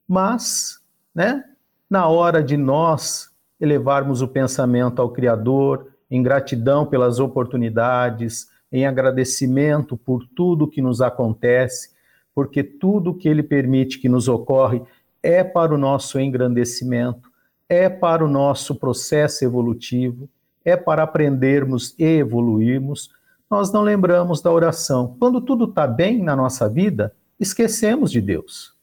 mas, 0.06 0.78
né, 1.14 1.42
na 1.88 2.08
hora 2.08 2.42
de 2.42 2.58
nós 2.58 3.30
elevarmos 3.58 4.20
o 4.20 4.28
pensamento 4.28 5.00
ao 5.00 5.08
Criador, 5.08 5.86
em 6.10 6.22
gratidão 6.22 6.84
pelas 6.84 7.18
oportunidades, 7.18 8.50
em 8.70 8.84
agradecimento 8.84 9.96
por 9.96 10.26
tudo 10.36 10.68
que 10.68 10.82
nos 10.82 11.00
acontece, 11.00 11.92
porque 12.36 12.62
tudo 12.62 13.14
que 13.14 13.30
Ele 13.30 13.42
permite 13.42 13.98
que 13.98 14.10
nos 14.10 14.28
ocorre 14.28 14.82
é 15.22 15.42
para 15.42 15.74
o 15.74 15.78
nosso 15.78 16.20
engrandecimento, 16.20 17.30
é 17.66 17.88
para 17.88 18.22
o 18.22 18.28
nosso 18.28 18.74
processo 18.74 19.42
evolutivo, 19.42 20.28
é 20.62 20.76
para 20.76 21.02
aprendermos 21.02 21.94
e 21.98 22.04
evoluirmos, 22.04 23.10
nós 23.50 23.72
não 23.72 23.80
lembramos 23.80 24.42
da 24.42 24.52
oração. 24.52 25.16
Quando 25.18 25.40
tudo 25.40 25.64
está 25.64 25.86
bem 25.86 26.22
na 26.22 26.36
nossa 26.36 26.68
vida, 26.68 27.10
esquecemos 27.40 28.10
de 28.10 28.20
Deus. 28.20 28.76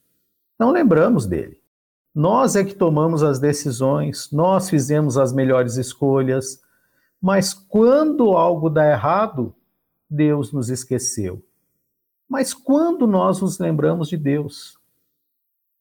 Não 0.58 0.72
lembramos 0.72 1.28
dele. 1.28 1.60
Nós 2.16 2.56
é 2.56 2.64
que 2.64 2.74
tomamos 2.74 3.22
as 3.22 3.40
decisões, 3.40 4.32
nós 4.32 4.68
fizemos 4.68 5.16
as 5.16 5.32
melhores 5.32 5.76
escolhas, 5.78 6.60
mas 7.22 7.54
quando 7.54 8.32
algo 8.32 8.68
dá 8.68 8.90
errado, 8.90 9.54
Deus 10.10 10.52
nos 10.52 10.72
esqueceu. 10.72 11.44
Mas 12.34 12.52
quando 12.52 13.06
nós 13.06 13.42
nos 13.42 13.60
lembramos 13.60 14.10
de 14.10 14.18
Deus? 14.18 14.76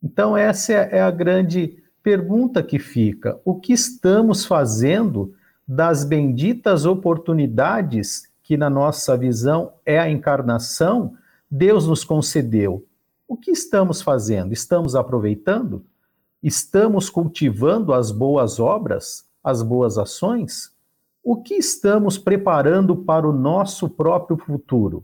Então, 0.02 0.36
essa 0.36 0.74
é 0.74 1.00
a 1.00 1.10
grande 1.10 1.82
pergunta 2.02 2.62
que 2.62 2.78
fica: 2.78 3.40
o 3.42 3.58
que 3.58 3.72
estamos 3.72 4.44
fazendo 4.44 5.34
das 5.66 6.04
benditas 6.04 6.84
oportunidades 6.84 8.30
que 8.42 8.58
na 8.58 8.68
nossa 8.68 9.16
visão 9.16 9.72
é 9.86 9.98
a 9.98 10.10
encarnação, 10.10 11.16
Deus 11.50 11.86
nos 11.86 12.04
concedeu. 12.04 12.86
O 13.26 13.34
que 13.34 13.50
estamos 13.50 14.02
fazendo? 14.02 14.52
Estamos 14.52 14.94
aproveitando? 14.94 15.82
Estamos 16.42 17.08
cultivando 17.08 17.94
as 17.94 18.10
boas 18.10 18.60
obras, 18.60 19.24
as 19.42 19.62
boas 19.62 19.96
ações? 19.96 20.70
O 21.24 21.42
que 21.42 21.54
estamos 21.54 22.18
preparando 22.18 22.94
para 22.94 23.26
o 23.26 23.32
nosso 23.32 23.88
próprio 23.88 24.36
futuro? 24.36 25.02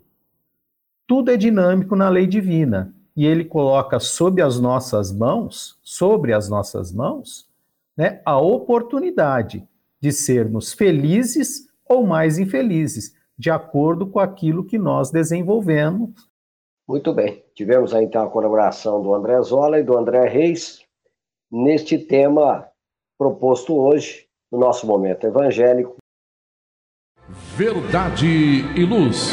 Tudo 1.08 1.30
é 1.30 1.38
dinâmico 1.38 1.96
na 1.96 2.10
lei 2.10 2.26
divina 2.26 2.94
e 3.16 3.24
ele 3.24 3.42
coloca 3.42 3.98
sob 3.98 4.42
as 4.42 4.60
nossas 4.60 5.10
mãos, 5.10 5.78
sobre 5.82 6.34
as 6.34 6.50
nossas 6.50 6.92
mãos, 6.92 7.48
né, 7.96 8.20
a 8.26 8.38
oportunidade 8.38 9.66
de 9.98 10.12
sermos 10.12 10.74
felizes 10.74 11.66
ou 11.88 12.06
mais 12.06 12.38
infelizes, 12.38 13.16
de 13.38 13.50
acordo 13.50 14.06
com 14.06 14.20
aquilo 14.20 14.62
que 14.62 14.76
nós 14.78 15.10
desenvolvemos. 15.10 16.10
Muito 16.86 17.14
bem. 17.14 17.42
Tivemos 17.54 17.94
aí 17.94 18.04
então 18.04 18.22
a 18.22 18.30
colaboração 18.30 19.02
do 19.02 19.14
André 19.14 19.40
Zola 19.40 19.80
e 19.80 19.82
do 19.82 19.96
André 19.96 20.28
Reis 20.28 20.82
neste 21.50 21.98
tema 21.98 22.68
proposto 23.18 23.74
hoje 23.74 24.26
no 24.52 24.58
nosso 24.58 24.86
momento 24.86 25.26
evangélico. 25.26 25.96
Verdade 27.56 28.26
e 28.76 28.84
luz. 28.84 29.32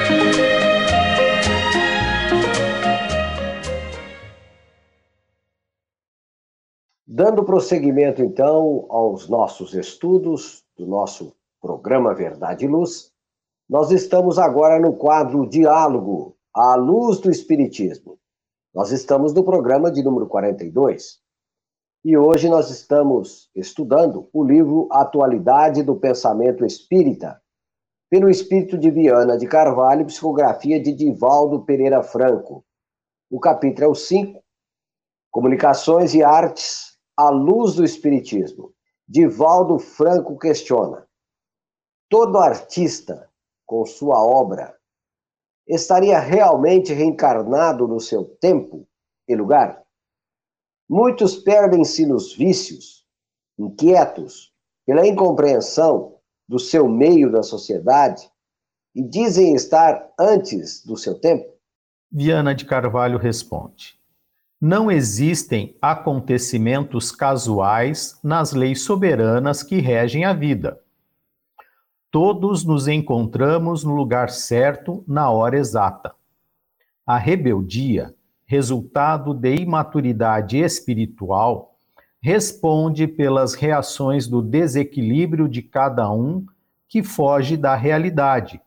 Dando 7.13 7.43
prosseguimento, 7.43 8.21
então, 8.21 8.85
aos 8.87 9.27
nossos 9.27 9.73
estudos 9.73 10.63
do 10.77 10.87
nosso 10.87 11.35
programa 11.61 12.15
Verdade 12.15 12.63
e 12.63 12.69
Luz, 12.69 13.11
nós 13.69 13.91
estamos 13.91 14.39
agora 14.39 14.79
no 14.79 14.95
quadro 14.95 15.45
Diálogo 15.45 16.37
à 16.55 16.75
Luz 16.75 17.19
do 17.19 17.29
Espiritismo. 17.29 18.17
Nós 18.73 18.93
estamos 18.93 19.33
no 19.33 19.43
programa 19.43 19.91
de 19.91 20.01
número 20.01 20.25
42 20.25 21.19
e 22.05 22.17
hoje 22.17 22.47
nós 22.47 22.69
estamos 22.69 23.49
estudando 23.53 24.29
o 24.31 24.41
livro 24.41 24.87
Atualidade 24.89 25.83
do 25.83 25.97
Pensamento 25.97 26.65
Espírita, 26.65 27.41
pelo 28.09 28.29
espírito 28.29 28.77
de 28.77 28.89
Viana 28.89 29.37
de 29.37 29.47
Carvalho, 29.47 30.05
psicografia 30.05 30.81
de 30.81 30.93
Divaldo 30.93 31.65
Pereira 31.65 32.01
Franco. 32.01 32.63
O 33.29 33.37
capítulo 33.37 33.87
é 33.87 33.89
o 33.89 33.95
5, 33.95 34.41
Comunicações 35.29 36.15
e 36.15 36.23
Artes 36.23 36.90
à 37.17 37.29
luz 37.29 37.75
do 37.75 37.83
Espiritismo. 37.83 38.73
Divaldo 39.07 39.77
Franco 39.77 40.37
questiona: 40.37 41.07
todo 42.09 42.37
artista, 42.37 43.29
com 43.65 43.85
sua 43.85 44.21
obra, 44.21 44.75
estaria 45.67 46.19
realmente 46.19 46.93
reencarnado 46.93 47.87
no 47.87 47.99
seu 47.99 48.25
tempo 48.25 48.87
e 49.27 49.35
lugar? 49.35 49.81
Muitos 50.89 51.37
perdem-se 51.37 52.05
nos 52.05 52.35
vícios, 52.35 53.05
inquietos 53.57 54.53
pela 54.85 55.07
incompreensão 55.07 56.17
do 56.47 56.59
seu 56.59 56.89
meio 56.89 57.31
da 57.31 57.43
sociedade 57.43 58.29
e 58.93 59.01
dizem 59.01 59.55
estar 59.55 60.11
antes 60.19 60.85
do 60.85 60.97
seu 60.97 61.17
tempo? 61.17 61.49
Viana 62.11 62.53
de 62.53 62.65
Carvalho 62.65 63.17
responde: 63.17 64.00
não 64.61 64.91
existem 64.91 65.75
acontecimentos 65.81 67.11
casuais 67.11 68.19
nas 68.23 68.53
leis 68.53 68.83
soberanas 68.83 69.63
que 69.63 69.79
regem 69.79 70.23
a 70.23 70.33
vida. 70.33 70.79
Todos 72.11 72.63
nos 72.63 72.87
encontramos 72.87 73.83
no 73.83 73.95
lugar 73.95 74.29
certo 74.29 75.03
na 75.07 75.31
hora 75.31 75.57
exata. 75.57 76.13
A 77.03 77.17
rebeldia, 77.17 78.13
resultado 78.45 79.33
de 79.33 79.55
imaturidade 79.55 80.59
espiritual, 80.59 81.75
responde 82.21 83.07
pelas 83.07 83.55
reações 83.55 84.27
do 84.27 84.43
desequilíbrio 84.43 85.49
de 85.49 85.63
cada 85.63 86.11
um 86.11 86.45
que 86.87 87.01
foge 87.01 87.57
da 87.57 87.75
realidade, 87.75 88.61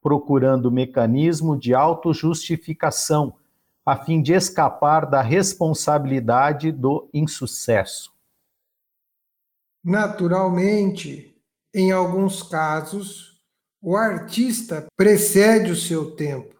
procurando 0.00 0.72
mecanismo 0.72 1.54
de 1.54 1.74
autojustificação 1.74 3.34
a 3.84 3.96
fim 3.96 4.22
de 4.22 4.32
escapar 4.32 5.04
da 5.04 5.20
responsabilidade 5.20 6.72
do 6.72 7.08
insucesso. 7.12 8.12
Naturalmente, 9.82 11.36
em 11.74 11.92
alguns 11.92 12.42
casos, 12.42 13.42
o 13.82 13.96
artista 13.96 14.86
precede 14.96 15.70
o 15.70 15.76
seu 15.76 16.12
tempo, 16.12 16.54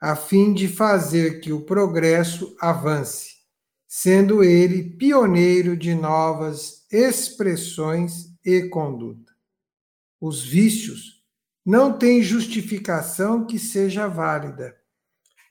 a 0.00 0.16
fim 0.16 0.52
de 0.52 0.66
fazer 0.66 1.40
que 1.40 1.52
o 1.52 1.64
progresso 1.64 2.56
avance, 2.60 3.34
sendo 3.86 4.42
ele 4.42 4.96
pioneiro 4.96 5.76
de 5.76 5.94
novas 5.94 6.84
expressões 6.90 8.34
e 8.44 8.68
conduta. 8.68 9.32
Os 10.20 10.42
vícios 10.42 11.22
não 11.64 11.96
têm 11.96 12.22
justificação 12.22 13.46
que 13.46 13.58
seja 13.58 14.08
válida 14.08 14.74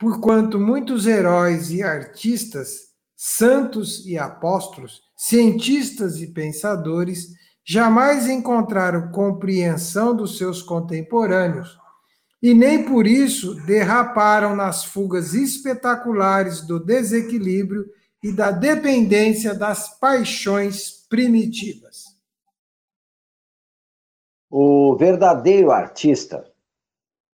porquanto 0.03 0.59
muitos 0.59 1.07
heróis 1.07 1.71
e 1.71 1.81
artistas, 1.81 2.89
santos 3.15 4.05
e 4.05 4.17
apóstolos, 4.17 5.01
cientistas 5.15 6.21
e 6.21 6.27
pensadores 6.27 7.29
jamais 7.65 8.27
encontraram 8.27 9.13
compreensão 9.13 10.13
dos 10.13 10.37
seus 10.37 10.61
contemporâneos 10.61 11.77
e 12.41 12.53
nem 12.53 12.83
por 12.83 13.07
isso 13.07 13.55
derraparam 13.65 14.57
nas 14.57 14.83
fugas 14.83 15.33
espetaculares 15.33 16.59
do 16.59 16.83
desequilíbrio 16.83 17.85
e 18.21 18.33
da 18.33 18.51
dependência 18.51 19.55
das 19.55 19.97
paixões 20.01 21.07
primitivas. 21.07 22.07
O 24.49 24.97
verdadeiro 24.97 25.71
artista 25.71 26.52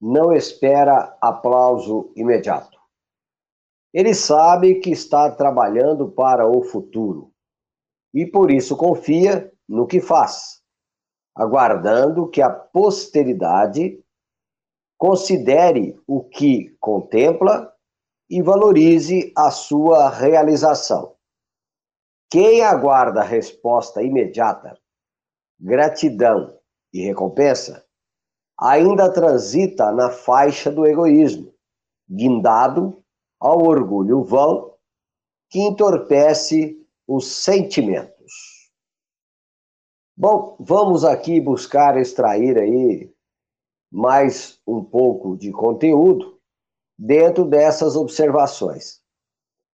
não 0.01 0.33
espera 0.33 1.17
aplauso 1.21 2.11
imediato. 2.15 2.79
Ele 3.93 4.13
sabe 4.13 4.75
que 4.75 4.91
está 4.91 5.31
trabalhando 5.31 6.09
para 6.09 6.47
o 6.47 6.61
futuro 6.63 7.33
e 8.13 8.25
por 8.25 8.51
isso 8.51 8.77
confia 8.77 9.51
no 9.67 9.85
que 9.85 9.99
faz, 9.99 10.61
aguardando 11.35 12.29
que 12.29 12.41
a 12.41 12.49
posteridade 12.49 14.03
considere 14.97 15.99
o 16.07 16.23
que 16.23 16.75
contempla 16.79 17.73
e 18.29 18.41
valorize 18.41 19.31
a 19.35 19.49
sua 19.49 20.09
realização. 20.09 21.15
Quem 22.29 22.61
aguarda 22.61 23.23
resposta 23.23 24.03
imediata, 24.03 24.77
gratidão 25.59 26.59
e 26.93 27.01
recompensa, 27.01 27.83
ainda 28.61 29.11
transita 29.11 29.91
na 29.91 30.09
faixa 30.09 30.71
do 30.71 30.85
egoísmo, 30.85 31.53
guindado 32.09 33.01
ao 33.39 33.65
orgulho 33.65 34.23
vão 34.23 34.73
que 35.49 35.59
entorpece 35.59 36.77
os 37.07 37.27
sentimentos. 37.27 38.69
Bom, 40.15 40.57
vamos 40.59 41.05
aqui 41.05 41.39
buscar 41.39 41.97
extrair 41.97 42.57
aí 42.57 43.11
mais 43.91 44.59
um 44.67 44.83
pouco 44.83 45.37
de 45.37 45.51
conteúdo 45.51 46.37
dentro 46.97 47.45
dessas 47.45 47.95
observações. 47.95 48.99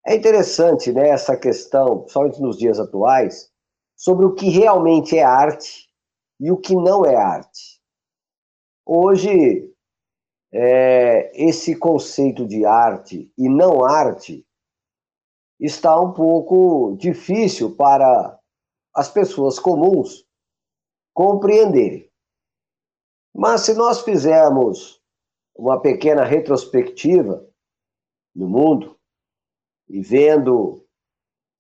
É 0.05 0.17
interessante 0.17 0.93
né, 0.93 1.09
essa 1.09 1.37
questão, 1.37 2.01
principalmente 2.01 2.43
nos 2.43 2.59
dias 2.59 2.81
atuais, 2.81 3.51
sobre 3.97 4.27
o 4.27 4.35
que 4.35 4.49
realmente 4.51 5.17
é 5.17 5.23
arte 5.23 5.89
e 6.41 6.51
o 6.51 6.57
que 6.57 6.75
não 6.75 7.07
é 7.07 7.15
arte. 7.15 7.72
Hoje, 8.85 9.73
é, 10.53 11.31
esse 11.35 11.77
conceito 11.77 12.47
de 12.47 12.65
arte 12.65 13.33
e 13.39 13.49
não 13.49 13.85
arte 13.85 14.47
está 15.59 15.99
um 15.99 16.13
pouco 16.13 16.97
difícil 16.99 17.77
para 17.77 18.39
as 18.95 19.09
pessoas 19.09 19.59
comuns 19.59 20.27
compreenderem. 21.15 22.11
Mas 23.35 23.63
se 23.63 23.75
nós 23.75 24.03
fizermos 24.03 25.01
uma 25.55 25.81
pequena 25.81 26.25
retrospectiva 26.25 27.47
no 28.35 28.49
mundo 28.49 28.99
e 29.89 30.01
vendo 30.01 30.85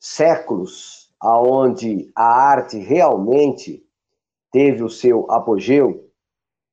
séculos 0.00 1.14
aonde 1.20 2.10
a 2.14 2.24
arte 2.24 2.78
realmente 2.78 3.86
teve 4.50 4.82
o 4.82 4.90
seu 4.90 5.30
apogeu, 5.30 6.11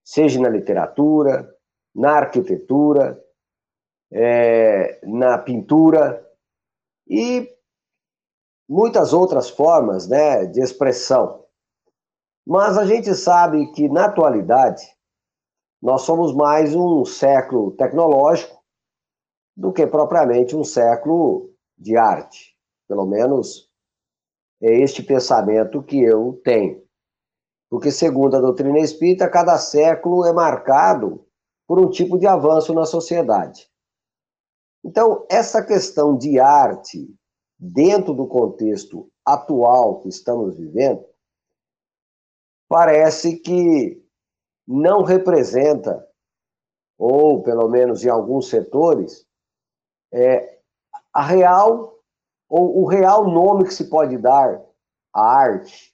seja 0.10 0.42
na 0.42 0.50
literatura, 0.50 1.56
na 1.94 2.14
arquitetura, 2.14 3.24
é, 4.12 5.00
na 5.06 5.38
pintura 5.38 6.28
e 7.08 7.48
muitas 8.68 9.14
outras 9.14 9.52
formas 9.52 10.08
né, 10.08 10.48
de 10.48 10.62
expressão. 10.62 11.46
Mas 12.44 12.76
a 12.76 12.88
gente 12.88 13.14
sabe 13.14 13.72
que, 13.72 13.88
na 13.88 14.06
atualidade, 14.06 14.84
nós 15.80 16.02
somos 16.02 16.34
mais 16.34 16.74
um 16.74 17.06
século 17.06 17.70
tecnológico 17.74 18.64
do 19.56 19.72
que 19.72 19.86
propriamente 19.86 20.56
um 20.56 20.64
século 20.64 21.54
de 21.78 21.96
arte. 21.96 22.58
Pelo 22.88 23.06
menos 23.06 23.70
é 24.60 24.74
este 24.74 25.04
pensamento 25.04 25.84
que 25.84 26.02
eu 26.02 26.42
tenho. 26.44 26.89
Porque, 27.70 27.92
segundo 27.92 28.36
a 28.36 28.42
doutrina 28.42 28.80
espírita, 28.80 29.30
cada 29.30 29.58
século 29.58 30.26
é 30.26 30.34
marcado 30.34 31.26
por 31.68 31.80
um 31.80 31.90
tipo 31.90 32.18
de 32.18 32.26
avanço 32.26 32.74
na 32.74 32.86
sociedade. 32.86 33.70
Então, 34.84 35.26
essa 35.30 35.64
questão 35.64 36.18
de 36.18 36.40
arte 36.40 37.14
dentro 37.60 38.14
do 38.14 38.28
contexto 38.28 39.12
atual 39.26 40.00
que 40.00 40.08
estamos 40.08 40.56
vivendo, 40.56 41.06
parece 42.68 43.38
que 43.38 44.02
não 44.68 45.04
representa, 45.04 46.08
ou 46.98 47.44
pelo 47.44 47.68
menos 47.68 48.04
em 48.04 48.10
alguns 48.10 48.50
setores, 48.50 49.28
é, 50.12 50.60
a 51.14 51.24
real 51.24 52.00
ou 52.48 52.82
o 52.82 52.88
real 52.88 53.30
nome 53.30 53.66
que 53.66 53.74
se 53.74 53.90
pode 53.90 54.18
dar 54.18 54.64
à 55.14 55.22
arte, 55.22 55.89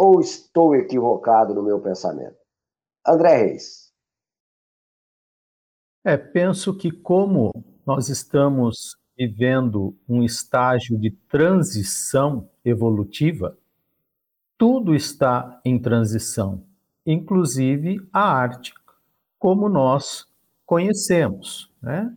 ou 0.00 0.18
estou 0.18 0.74
equivocado 0.74 1.52
no 1.52 1.62
meu 1.62 1.78
pensamento? 1.78 2.38
André 3.06 3.36
Reis. 3.36 3.92
É, 6.02 6.16
penso 6.16 6.74
que 6.74 6.90
como 6.90 7.52
nós 7.84 8.08
estamos 8.08 8.96
vivendo 9.14 9.94
um 10.08 10.22
estágio 10.22 10.98
de 10.98 11.10
transição 11.10 12.48
evolutiva, 12.64 13.58
tudo 14.56 14.94
está 14.94 15.60
em 15.66 15.78
transição, 15.78 16.64
inclusive 17.04 18.00
a 18.10 18.22
arte, 18.22 18.72
como 19.38 19.68
nós 19.68 20.26
conhecemos. 20.64 21.70
Né? 21.82 22.10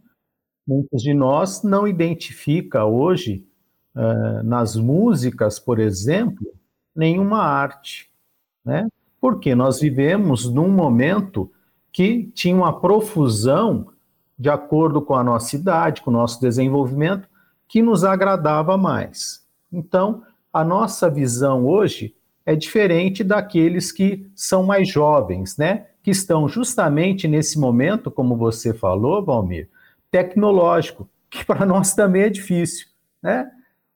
Muitos 0.65 1.01
de 1.01 1.13
nós 1.13 1.63
não 1.63 1.85
identifica 1.85 2.85
hoje 2.85 3.45
uh, 3.93 4.41
nas 4.41 4.77
músicas, 4.77 5.59
por 5.59 5.79
exemplo, 5.79 6.52
nenhuma 6.95 7.43
arte, 7.43 8.09
né? 8.63 8.87
Porque 9.19 9.55
nós 9.55 9.79
vivemos 9.79 10.49
num 10.49 10.69
momento 10.69 11.51
que 11.91 12.31
tinha 12.33 12.55
uma 12.55 12.79
profusão 12.79 13.87
de 14.37 14.49
acordo 14.49 15.01
com 15.01 15.15
a 15.15 15.23
nossa 15.23 15.55
idade, 15.55 16.01
com 16.01 16.09
o 16.09 16.13
nosso 16.13 16.41
desenvolvimento, 16.41 17.29
que 17.67 17.81
nos 17.81 18.03
agradava 18.03 18.77
mais. 18.77 19.45
Então, 19.71 20.23
a 20.51 20.63
nossa 20.63 21.09
visão 21.09 21.65
hoje 21.65 22.15
é 22.45 22.55
diferente 22.55 23.23
daqueles 23.23 23.91
que 23.91 24.29
são 24.35 24.63
mais 24.63 24.89
jovens, 24.89 25.57
né? 25.57 25.87
Que 26.03 26.11
estão 26.11 26.47
justamente 26.47 27.27
nesse 27.27 27.57
momento, 27.57 28.11
como 28.11 28.35
você 28.35 28.73
falou, 28.73 29.23
Valmir, 29.23 29.69
tecnológico, 30.11 31.09
que 31.29 31.45
para 31.45 31.65
nós 31.65 31.93
também 31.93 32.23
é 32.23 32.29
difícil, 32.29 32.87
né? 33.21 33.49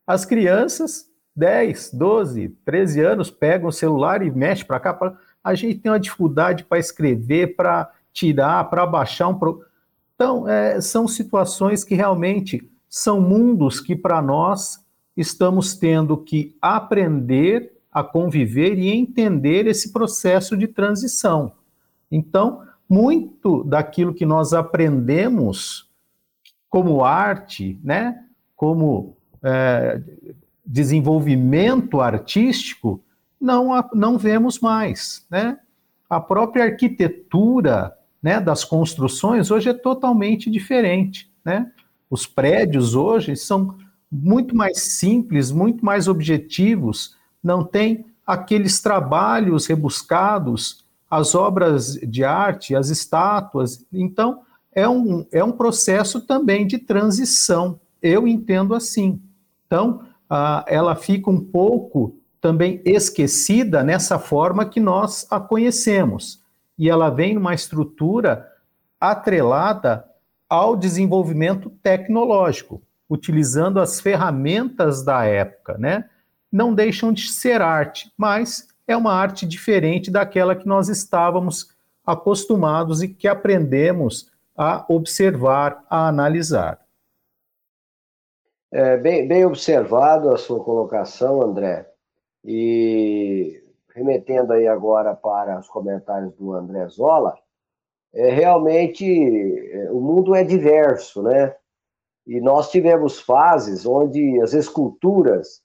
As 0.06 0.24
crianças, 0.24 1.08
10, 1.38 1.92
12, 1.94 2.50
13 2.66 3.02
anos, 3.02 3.30
pegam 3.30 3.70
o 3.70 3.72
celular 3.72 4.26
e 4.26 4.32
mexem 4.32 4.66
para 4.66 4.80
cá. 4.80 4.92
Pra... 4.92 5.16
A 5.44 5.54
gente 5.54 5.80
tem 5.80 5.92
uma 5.92 6.00
dificuldade 6.00 6.64
para 6.64 6.80
escrever, 6.80 7.56
para 7.56 7.92
tirar, 8.12 8.68
para 8.72 8.86
baixar 8.88 9.28
um. 9.28 9.36
Pro... 9.36 9.64
Então, 10.16 10.50
é, 10.50 10.82
são 10.82 11.08
situações 11.08 11.84
que 11.84 11.94
realmente 11.94 12.68
são 12.90 13.22
mundos 13.22 13.80
que 13.80 13.96
para 13.96 14.20
nós 14.20 14.84
estamos 15.16 15.76
tendo 15.76 16.18
que 16.18 16.56
aprender 16.60 17.72
a 17.92 18.04
conviver 18.04 18.78
e 18.80 18.90
entender 18.90 19.68
esse 19.68 19.94
processo 19.94 20.58
de 20.58 20.68
transição. 20.68 21.52
Então, 22.12 22.64
muito 22.90 23.64
daquilo 23.64 24.14
que 24.14 24.26
nós 24.26 24.54
aprendemos 24.54 25.88
como 26.68 27.04
arte, 27.04 27.80
né, 27.84 28.24
como 28.56 29.16
é, 29.44 30.02
desenvolvimento 30.68 32.02
artístico, 32.02 33.02
não, 33.40 33.70
não 33.94 34.18
vemos 34.18 34.60
mais. 34.60 35.26
Né? 35.30 35.58
A 36.10 36.20
própria 36.20 36.66
arquitetura 36.66 37.96
né, 38.22 38.42
das 38.42 38.66
construções 38.66 39.50
hoje 39.50 39.70
é 39.70 39.74
totalmente 39.74 40.52
diferente. 40.52 41.32
Né? 41.46 41.72
Os 42.10 42.26
prédios 42.26 42.96
hoje 42.96 43.36
são 43.36 43.78
muito 44.12 44.56
mais 44.56 44.80
simples, 44.80 45.52
muito 45.52 45.86
mais 45.86 46.08
objetivos, 46.08 47.16
não 47.44 47.64
tem 47.64 48.06
aqueles 48.26 48.82
trabalhos 48.82 49.66
rebuscados, 49.68 50.86
as 51.10 51.34
obras 51.34 51.94
de 51.94 52.24
arte, 52.24 52.76
as 52.76 52.90
estátuas. 52.90 53.86
Então, 53.92 54.42
é 54.74 54.88
um, 54.88 55.26
é 55.32 55.44
um 55.44 55.52
processo 55.52 56.22
também 56.22 56.68
de 56.68 56.78
transição. 56.78 57.80
Eu 58.02 58.28
entendo 58.28 58.76
assim. 58.76 59.22
Então, 59.66 60.02
ah, 60.30 60.64
ela 60.68 60.96
fica 60.96 61.30
um 61.30 61.40
pouco 61.40 62.18
também 62.40 62.82
esquecida 62.86 63.84
nessa 63.84 64.20
forma 64.20 64.66
que 64.66 64.80
nós 64.80 65.26
a 65.30 65.40
conhecemos. 65.40 66.44
E 66.78 66.90
ela 66.90 67.10
vem 67.10 67.34
numa 67.34 67.54
estrutura 67.54 68.48
atrelada 69.00 70.06
ao 70.50 70.76
desenvolvimento 70.76 71.70
tecnológico, 71.82 72.82
utilizando 73.10 73.80
as 73.80 74.00
ferramentas 74.00 75.04
da 75.04 75.26
época, 75.26 75.78
né? 75.78 76.06
Não 76.52 76.74
deixam 76.74 77.12
de 77.12 77.28
ser 77.30 77.62
arte, 77.62 78.12
mas 78.18 78.70
é 78.88 78.96
uma 78.96 79.14
arte 79.14 79.46
diferente 79.46 80.10
daquela 80.10 80.56
que 80.56 80.66
nós 80.66 80.88
estávamos 80.88 81.76
acostumados 82.06 83.04
e 83.04 83.10
que 83.10 83.28
aprendemos 83.28 84.32
a 84.56 84.86
observar, 84.88 85.84
a 85.90 86.08
analisar. 86.08 86.80
É, 88.72 88.98
bem, 88.98 89.28
bem 89.28 89.46
observado 89.46 90.30
a 90.30 90.38
sua 90.38 90.62
colocação, 90.64 91.42
André. 91.42 91.90
E 92.44 93.64
remetendo 93.96 94.54
aí 94.54 94.68
agora 94.68 95.16
para 95.16 95.60
os 95.60 95.68
comentários 95.68 96.34
do 96.36 96.54
André 96.54 96.88
Zola, 96.90 97.38
é, 98.14 98.30
realmente 98.30 99.06
é, 99.06 99.92
o 99.92 100.00
mundo 100.02 100.36
é 100.36 100.44
diverso, 100.44 101.24
né? 101.24 101.56
E 102.26 102.42
nós 102.42 102.70
tivemos 102.70 103.20
fases 103.20 103.86
onde 103.86 104.42
as 104.42 104.54
esculturas 104.54 105.62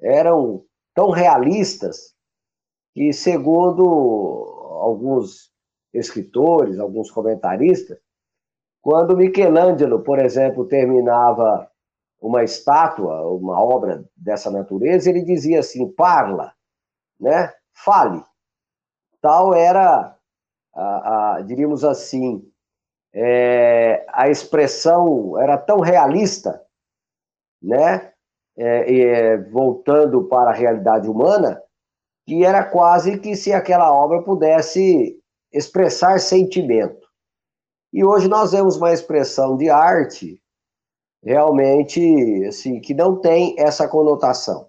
eram 0.00 0.64
tão 0.94 1.10
realistas 1.10 2.14
que, 2.94 3.12
segundo 3.12 3.82
alguns 4.80 5.50
escritores, 5.92 6.78
alguns 6.78 7.10
comentaristas, 7.10 7.98
quando 8.80 9.16
Michelangelo, 9.16 10.00
por 10.00 10.20
exemplo, 10.20 10.64
terminava 10.66 11.68
uma 12.20 12.42
estátua, 12.42 13.22
uma 13.28 13.60
obra 13.60 14.04
dessa 14.16 14.50
natureza, 14.50 15.10
ele 15.10 15.22
dizia 15.22 15.60
assim: 15.60 15.90
parla, 15.90 16.52
né? 17.20 17.52
Fale. 17.72 18.22
Tal 19.20 19.54
era, 19.54 20.16
a, 20.74 21.36
a, 21.36 21.40
diríamos 21.42 21.84
assim, 21.84 22.42
é, 23.12 24.06
a 24.08 24.28
expressão 24.28 25.38
era 25.38 25.58
tão 25.58 25.80
realista, 25.80 26.62
né? 27.62 28.12
É, 28.58 29.00
é, 29.00 29.36
voltando 29.36 30.24
para 30.24 30.50
a 30.50 30.54
realidade 30.54 31.08
humana, 31.08 31.62
que 32.26 32.42
era 32.42 32.64
quase 32.64 33.18
que 33.18 33.36
se 33.36 33.52
aquela 33.52 33.92
obra 33.92 34.22
pudesse 34.22 35.20
expressar 35.52 36.18
sentimento. 36.18 37.06
E 37.92 38.02
hoje 38.02 38.28
nós 38.28 38.52
vemos 38.52 38.76
uma 38.76 38.92
expressão 38.92 39.56
de 39.56 39.68
arte 39.68 40.40
realmente 41.26 42.44
assim, 42.46 42.80
que 42.80 42.94
não 42.94 43.20
tem 43.20 43.56
essa 43.58 43.88
conotação. 43.88 44.68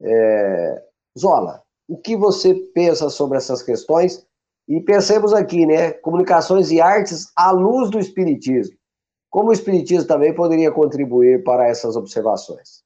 É, 0.00 0.82
Zola, 1.18 1.62
o 1.86 1.98
que 1.98 2.16
você 2.16 2.54
pensa 2.74 3.10
sobre 3.10 3.36
essas 3.36 3.62
questões? 3.62 4.26
E 4.66 4.80
pensemos 4.80 5.34
aqui, 5.34 5.66
né, 5.66 5.92
comunicações 5.92 6.70
e 6.72 6.80
artes 6.80 7.30
à 7.36 7.50
luz 7.50 7.90
do 7.90 7.98
Espiritismo. 7.98 8.76
Como 9.30 9.50
o 9.50 9.52
Espiritismo 9.52 10.08
também 10.08 10.34
poderia 10.34 10.72
contribuir 10.72 11.44
para 11.44 11.68
essas 11.68 11.94
observações? 11.94 12.82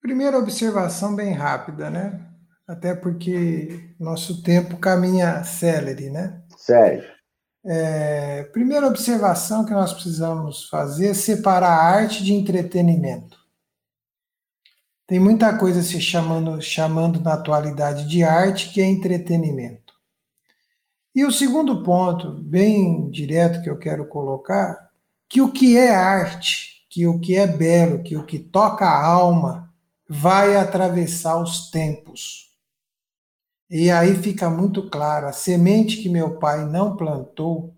Primeira 0.00 0.38
observação 0.38 1.16
bem 1.16 1.32
rápida, 1.32 1.90
né? 1.90 2.24
Até 2.68 2.94
porque 2.94 3.94
nosso 3.98 4.42
tempo 4.42 4.76
caminha 4.76 5.42
célere, 5.42 6.10
né? 6.10 6.42
Sério. 6.56 7.17
É, 7.64 8.44
primeira 8.52 8.86
observação 8.86 9.64
que 9.64 9.72
nós 9.72 9.92
precisamos 9.92 10.68
fazer 10.68 11.08
é 11.08 11.14
separar 11.14 11.70
a 11.70 11.82
arte 11.82 12.24
de 12.24 12.32
entretenimento. 12.32 13.36
Tem 15.06 15.18
muita 15.18 15.56
coisa 15.56 15.82
se 15.82 16.00
chamando, 16.00 16.60
chamando 16.60 17.20
na 17.20 17.32
atualidade 17.32 18.06
de 18.08 18.22
arte 18.22 18.70
que 18.70 18.80
é 18.80 18.84
entretenimento. 18.84 19.94
E 21.14 21.24
o 21.24 21.32
segundo 21.32 21.82
ponto, 21.82 22.32
bem 22.32 23.10
direto 23.10 23.62
que 23.62 23.70
eu 23.70 23.78
quero 23.78 24.06
colocar, 24.06 24.90
que 25.28 25.40
o 25.40 25.50
que 25.50 25.76
é 25.76 25.94
arte, 25.94 26.86
que 26.88 27.06
o 27.06 27.18
que 27.18 27.36
é 27.36 27.46
belo, 27.46 28.02
que 28.02 28.16
o 28.16 28.24
que 28.24 28.38
toca 28.38 28.84
a 28.84 29.04
alma, 29.04 29.72
vai 30.08 30.56
atravessar 30.56 31.42
os 31.42 31.70
tempos. 31.70 32.47
E 33.70 33.90
aí 33.90 34.14
fica 34.16 34.48
muito 34.48 34.88
claro: 34.88 35.26
a 35.26 35.32
semente 35.32 35.98
que 35.98 36.08
meu 36.08 36.38
pai 36.38 36.64
não 36.64 36.96
plantou 36.96 37.74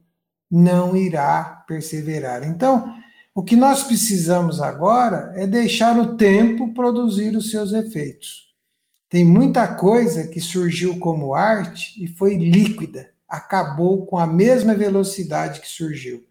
não 0.50 0.96
irá 0.96 1.64
perseverar. 1.66 2.42
Então, 2.42 2.94
o 3.34 3.42
que 3.42 3.54
nós 3.54 3.84
precisamos 3.84 4.60
agora 4.60 5.32
é 5.36 5.46
deixar 5.46 5.96
o 5.98 6.16
tempo 6.16 6.74
produzir 6.74 7.36
os 7.36 7.50
seus 7.50 7.72
efeitos. 7.72 8.50
Tem 9.08 9.24
muita 9.24 9.66
coisa 9.66 10.26
que 10.26 10.40
surgiu 10.40 10.98
como 10.98 11.34
arte 11.34 12.02
e 12.02 12.08
foi 12.08 12.36
líquida, 12.36 13.10
acabou 13.28 14.06
com 14.06 14.18
a 14.18 14.26
mesma 14.26 14.74
velocidade 14.74 15.60
que 15.60 15.68
surgiu. 15.68 16.24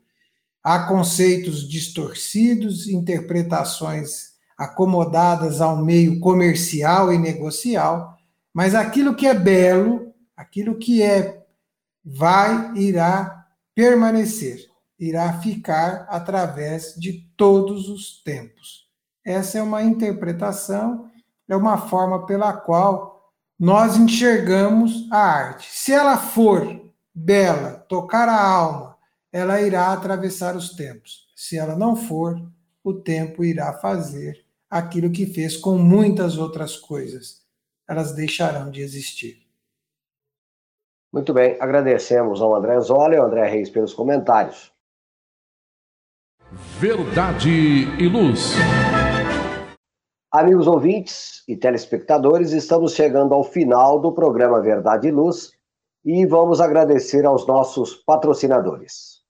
Há 0.63 0.87
conceitos 0.87 1.67
distorcidos, 1.67 2.87
interpretações 2.87 4.29
acomodadas 4.57 5.61
ao 5.61 5.83
meio 5.83 6.19
comercial 6.19 7.13
e 7.13 7.17
negocial, 7.17 8.18
mas 8.59 8.75
aquilo 8.75 9.15
que 9.15 9.25
é 9.25 9.33
belo, 9.33 10.13
aquilo 10.35 10.77
que 10.77 11.01
é 11.01 11.45
vai 12.03 12.73
irá 12.75 13.47
permanecer, 13.73 14.65
irá 14.99 15.31
ficar 15.39 16.05
através 16.09 16.93
de 16.95 17.25
todos 17.37 17.87
os 17.87 18.21
tempos. 18.21 18.85
Essa 19.25 19.59
é 19.59 19.63
uma 19.63 19.81
interpretação, 19.81 21.09
é 21.47 21.55
uma 21.55 21.77
forma 21.77 22.25
pela 22.25 22.51
qual 22.51 23.31
nós 23.57 23.95
enxergamos 23.95 25.07
a 25.09 25.19
arte. 25.19 25.69
Se 25.71 25.93
ela 25.93 26.17
for 26.17 26.91
bela, 27.15 27.85
tocar 27.87 28.27
a 28.27 28.45
alma, 28.45 28.97
ela 29.31 29.61
irá 29.61 29.93
atravessar 29.93 30.57
os 30.57 30.71
tempos. 30.75 31.29
Se 31.33 31.57
ela 31.57 31.77
não 31.77 31.95
for, 31.95 32.35
o 32.83 32.93
tempo 32.93 33.41
irá 33.41 33.71
fazer 33.71 34.45
aquilo 34.69 35.09
que 35.09 35.25
fez 35.25 35.55
com 35.55 35.77
muitas 35.77 36.37
outras 36.37 36.75
coisas. 36.75 37.38
Elas 37.89 38.11
deixarão 38.13 38.69
de 38.69 38.81
existir. 38.81 39.41
Muito 41.11 41.33
bem, 41.33 41.57
agradecemos 41.59 42.39
ao 42.39 42.55
André 42.55 42.79
Zola 42.81 43.15
e 43.15 43.17
ao 43.17 43.25
André 43.25 43.49
Reis 43.49 43.67
pelos 43.67 43.95
comentários. 43.95 44.71
Verdade 46.79 47.49
e 47.49 48.07
Luz. 48.07 48.53
Amigos 50.31 50.67
ouvintes 50.67 51.43
e 51.47 51.57
telespectadores, 51.57 52.51
estamos 52.51 52.93
chegando 52.93 53.33
ao 53.33 53.43
final 53.43 53.99
do 53.99 54.11
programa 54.11 54.61
Verdade 54.61 55.07
e 55.07 55.11
Luz 55.11 55.51
e 56.05 56.27
vamos 56.27 56.61
agradecer 56.61 57.25
aos 57.25 57.47
nossos 57.47 57.95
patrocinadores. 57.95 59.23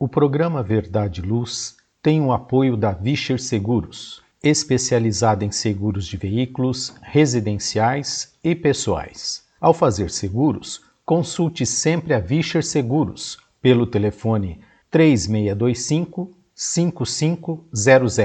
O 0.00 0.08
programa 0.08 0.64
Verdade 0.64 1.20
e 1.20 1.24
Luz 1.24 1.76
tem 2.02 2.20
o 2.20 2.32
apoio 2.32 2.76
da 2.76 2.90
Vischer 2.90 3.40
Seguros, 3.40 4.21
especializada 4.42 5.44
em 5.44 5.52
seguros 5.52 6.06
de 6.06 6.16
veículos, 6.16 6.94
residenciais 7.02 8.32
e 8.42 8.54
pessoais. 8.54 9.44
Ao 9.60 9.72
fazer 9.72 10.10
seguros, 10.10 10.80
consulte 11.04 11.64
sempre 11.64 12.14
a 12.14 12.18
Vischer 12.18 12.64
Seguros 12.64 13.38
pelo 13.60 13.86
telefone 13.86 14.60
3625 14.90 16.30
5500. 16.54 18.16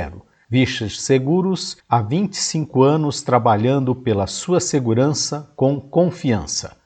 Vischer 0.49 0.89
Seguros, 0.89 1.75
há 1.89 2.01
25 2.01 2.81
anos 2.81 3.21
trabalhando 3.21 3.93
pela 3.93 4.25
sua 4.27 4.61
segurança 4.61 5.51
com 5.57 5.79
confiança. 5.79 6.76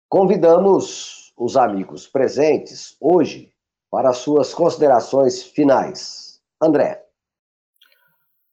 Convidamos 0.09 1.33
os 1.37 1.57
amigos 1.57 2.07
presentes 2.07 2.97
hoje 3.01 3.51
para 3.91 4.13
suas 4.13 4.53
considerações 4.53 5.43
finais. 5.43 6.41
André. 6.61 7.06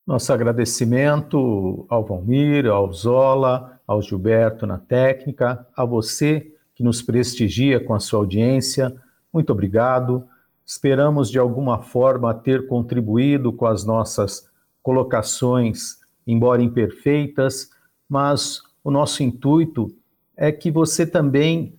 Nosso 0.05 0.33
agradecimento 0.33 1.85
ao 1.87 2.03
Valmir, 2.03 2.65
ao 2.65 2.91
Zola, 2.91 3.79
ao 3.87 4.01
Gilberto 4.01 4.67
na 4.67 4.77
técnica, 4.77 5.65
a 5.73 5.85
você 5.85 6.51
que 6.75 6.83
nos 6.83 7.01
prestigia 7.01 7.79
com 7.79 7.93
a 7.93 8.01
sua 8.01 8.19
audiência. 8.19 8.93
Muito 9.31 9.51
obrigado. 9.53 10.27
Esperamos 10.65 11.31
de 11.31 11.39
alguma 11.39 11.81
forma 11.81 12.33
ter 12.33 12.67
contribuído 12.67 13.53
com 13.53 13.65
as 13.65 13.85
nossas 13.85 14.45
colocações, 14.81 15.99
embora 16.27 16.61
imperfeitas, 16.61 17.69
mas 18.09 18.61
o 18.83 18.91
nosso 18.91 19.23
intuito 19.23 19.95
é 20.35 20.51
que 20.51 20.69
você 20.69 21.05
também 21.05 21.75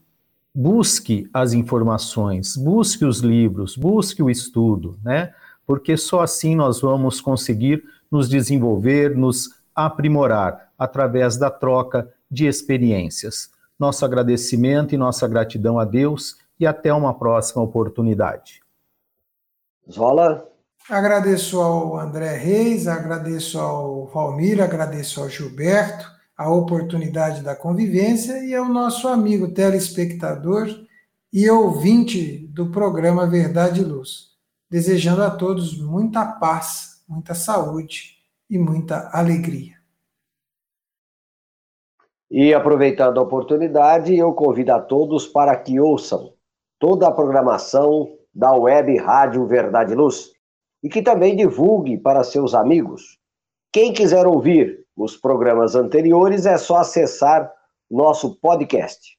busque 0.54 1.28
as 1.30 1.52
informações, 1.52 2.56
busque 2.56 3.04
os 3.04 3.18
livros, 3.18 3.76
busque 3.76 4.22
o 4.22 4.30
estudo, 4.30 4.96
né? 5.04 5.34
Porque 5.66 5.96
só 5.96 6.20
assim 6.20 6.54
nós 6.54 6.80
vamos 6.80 7.20
conseguir 7.20 7.82
nos 8.10 8.28
desenvolver, 8.28 9.16
nos 9.16 9.50
aprimorar 9.74 10.70
através 10.78 11.36
da 11.36 11.50
troca 11.50 12.08
de 12.30 12.46
experiências. 12.46 13.50
Nosso 13.78 14.04
agradecimento 14.04 14.94
e 14.94 14.98
nossa 14.98 15.26
gratidão 15.26 15.78
a 15.78 15.84
Deus 15.84 16.36
e 16.58 16.66
até 16.66 16.92
uma 16.92 17.14
próxima 17.14 17.62
oportunidade. 17.62 18.60
Zola. 19.90 20.48
Agradeço 20.88 21.60
ao 21.60 21.98
André 21.98 22.36
Reis, 22.36 22.86
agradeço 22.86 23.58
ao 23.58 24.06
Valmir, 24.06 24.62
agradeço 24.62 25.20
ao 25.20 25.30
Gilberto 25.30 26.12
a 26.36 26.50
oportunidade 26.50 27.42
da 27.42 27.54
convivência 27.54 28.44
e 28.44 28.54
ao 28.54 28.68
nosso 28.68 29.08
amigo 29.08 29.48
telespectador 29.48 30.68
e 31.32 31.48
ouvinte 31.48 32.46
do 32.52 32.70
programa 32.70 33.26
Verdade 33.26 33.80
e 33.80 33.84
Luz. 33.84 34.33
Desejando 34.74 35.22
a 35.22 35.30
todos 35.30 35.80
muita 35.80 36.26
paz, 36.26 37.00
muita 37.08 37.32
saúde 37.32 38.16
e 38.50 38.58
muita 38.58 39.08
alegria. 39.12 39.76
E 42.28 42.52
aproveitando 42.52 43.20
a 43.20 43.22
oportunidade, 43.22 44.16
eu 44.16 44.32
convido 44.32 44.72
a 44.72 44.80
todos 44.80 45.28
para 45.28 45.56
que 45.56 45.78
ouçam 45.78 46.34
toda 46.76 47.06
a 47.06 47.12
programação 47.12 48.18
da 48.34 48.52
Web 48.52 48.96
Rádio 48.96 49.46
Verdade 49.46 49.94
Luz 49.94 50.32
e 50.82 50.88
que 50.88 51.02
também 51.02 51.36
divulgue 51.36 51.96
para 51.96 52.24
seus 52.24 52.52
amigos. 52.52 53.20
Quem 53.72 53.92
quiser 53.92 54.26
ouvir 54.26 54.84
os 54.96 55.16
programas 55.16 55.76
anteriores, 55.76 56.46
é 56.46 56.58
só 56.58 56.78
acessar 56.78 57.48
nosso 57.88 58.40
podcast 58.40 59.16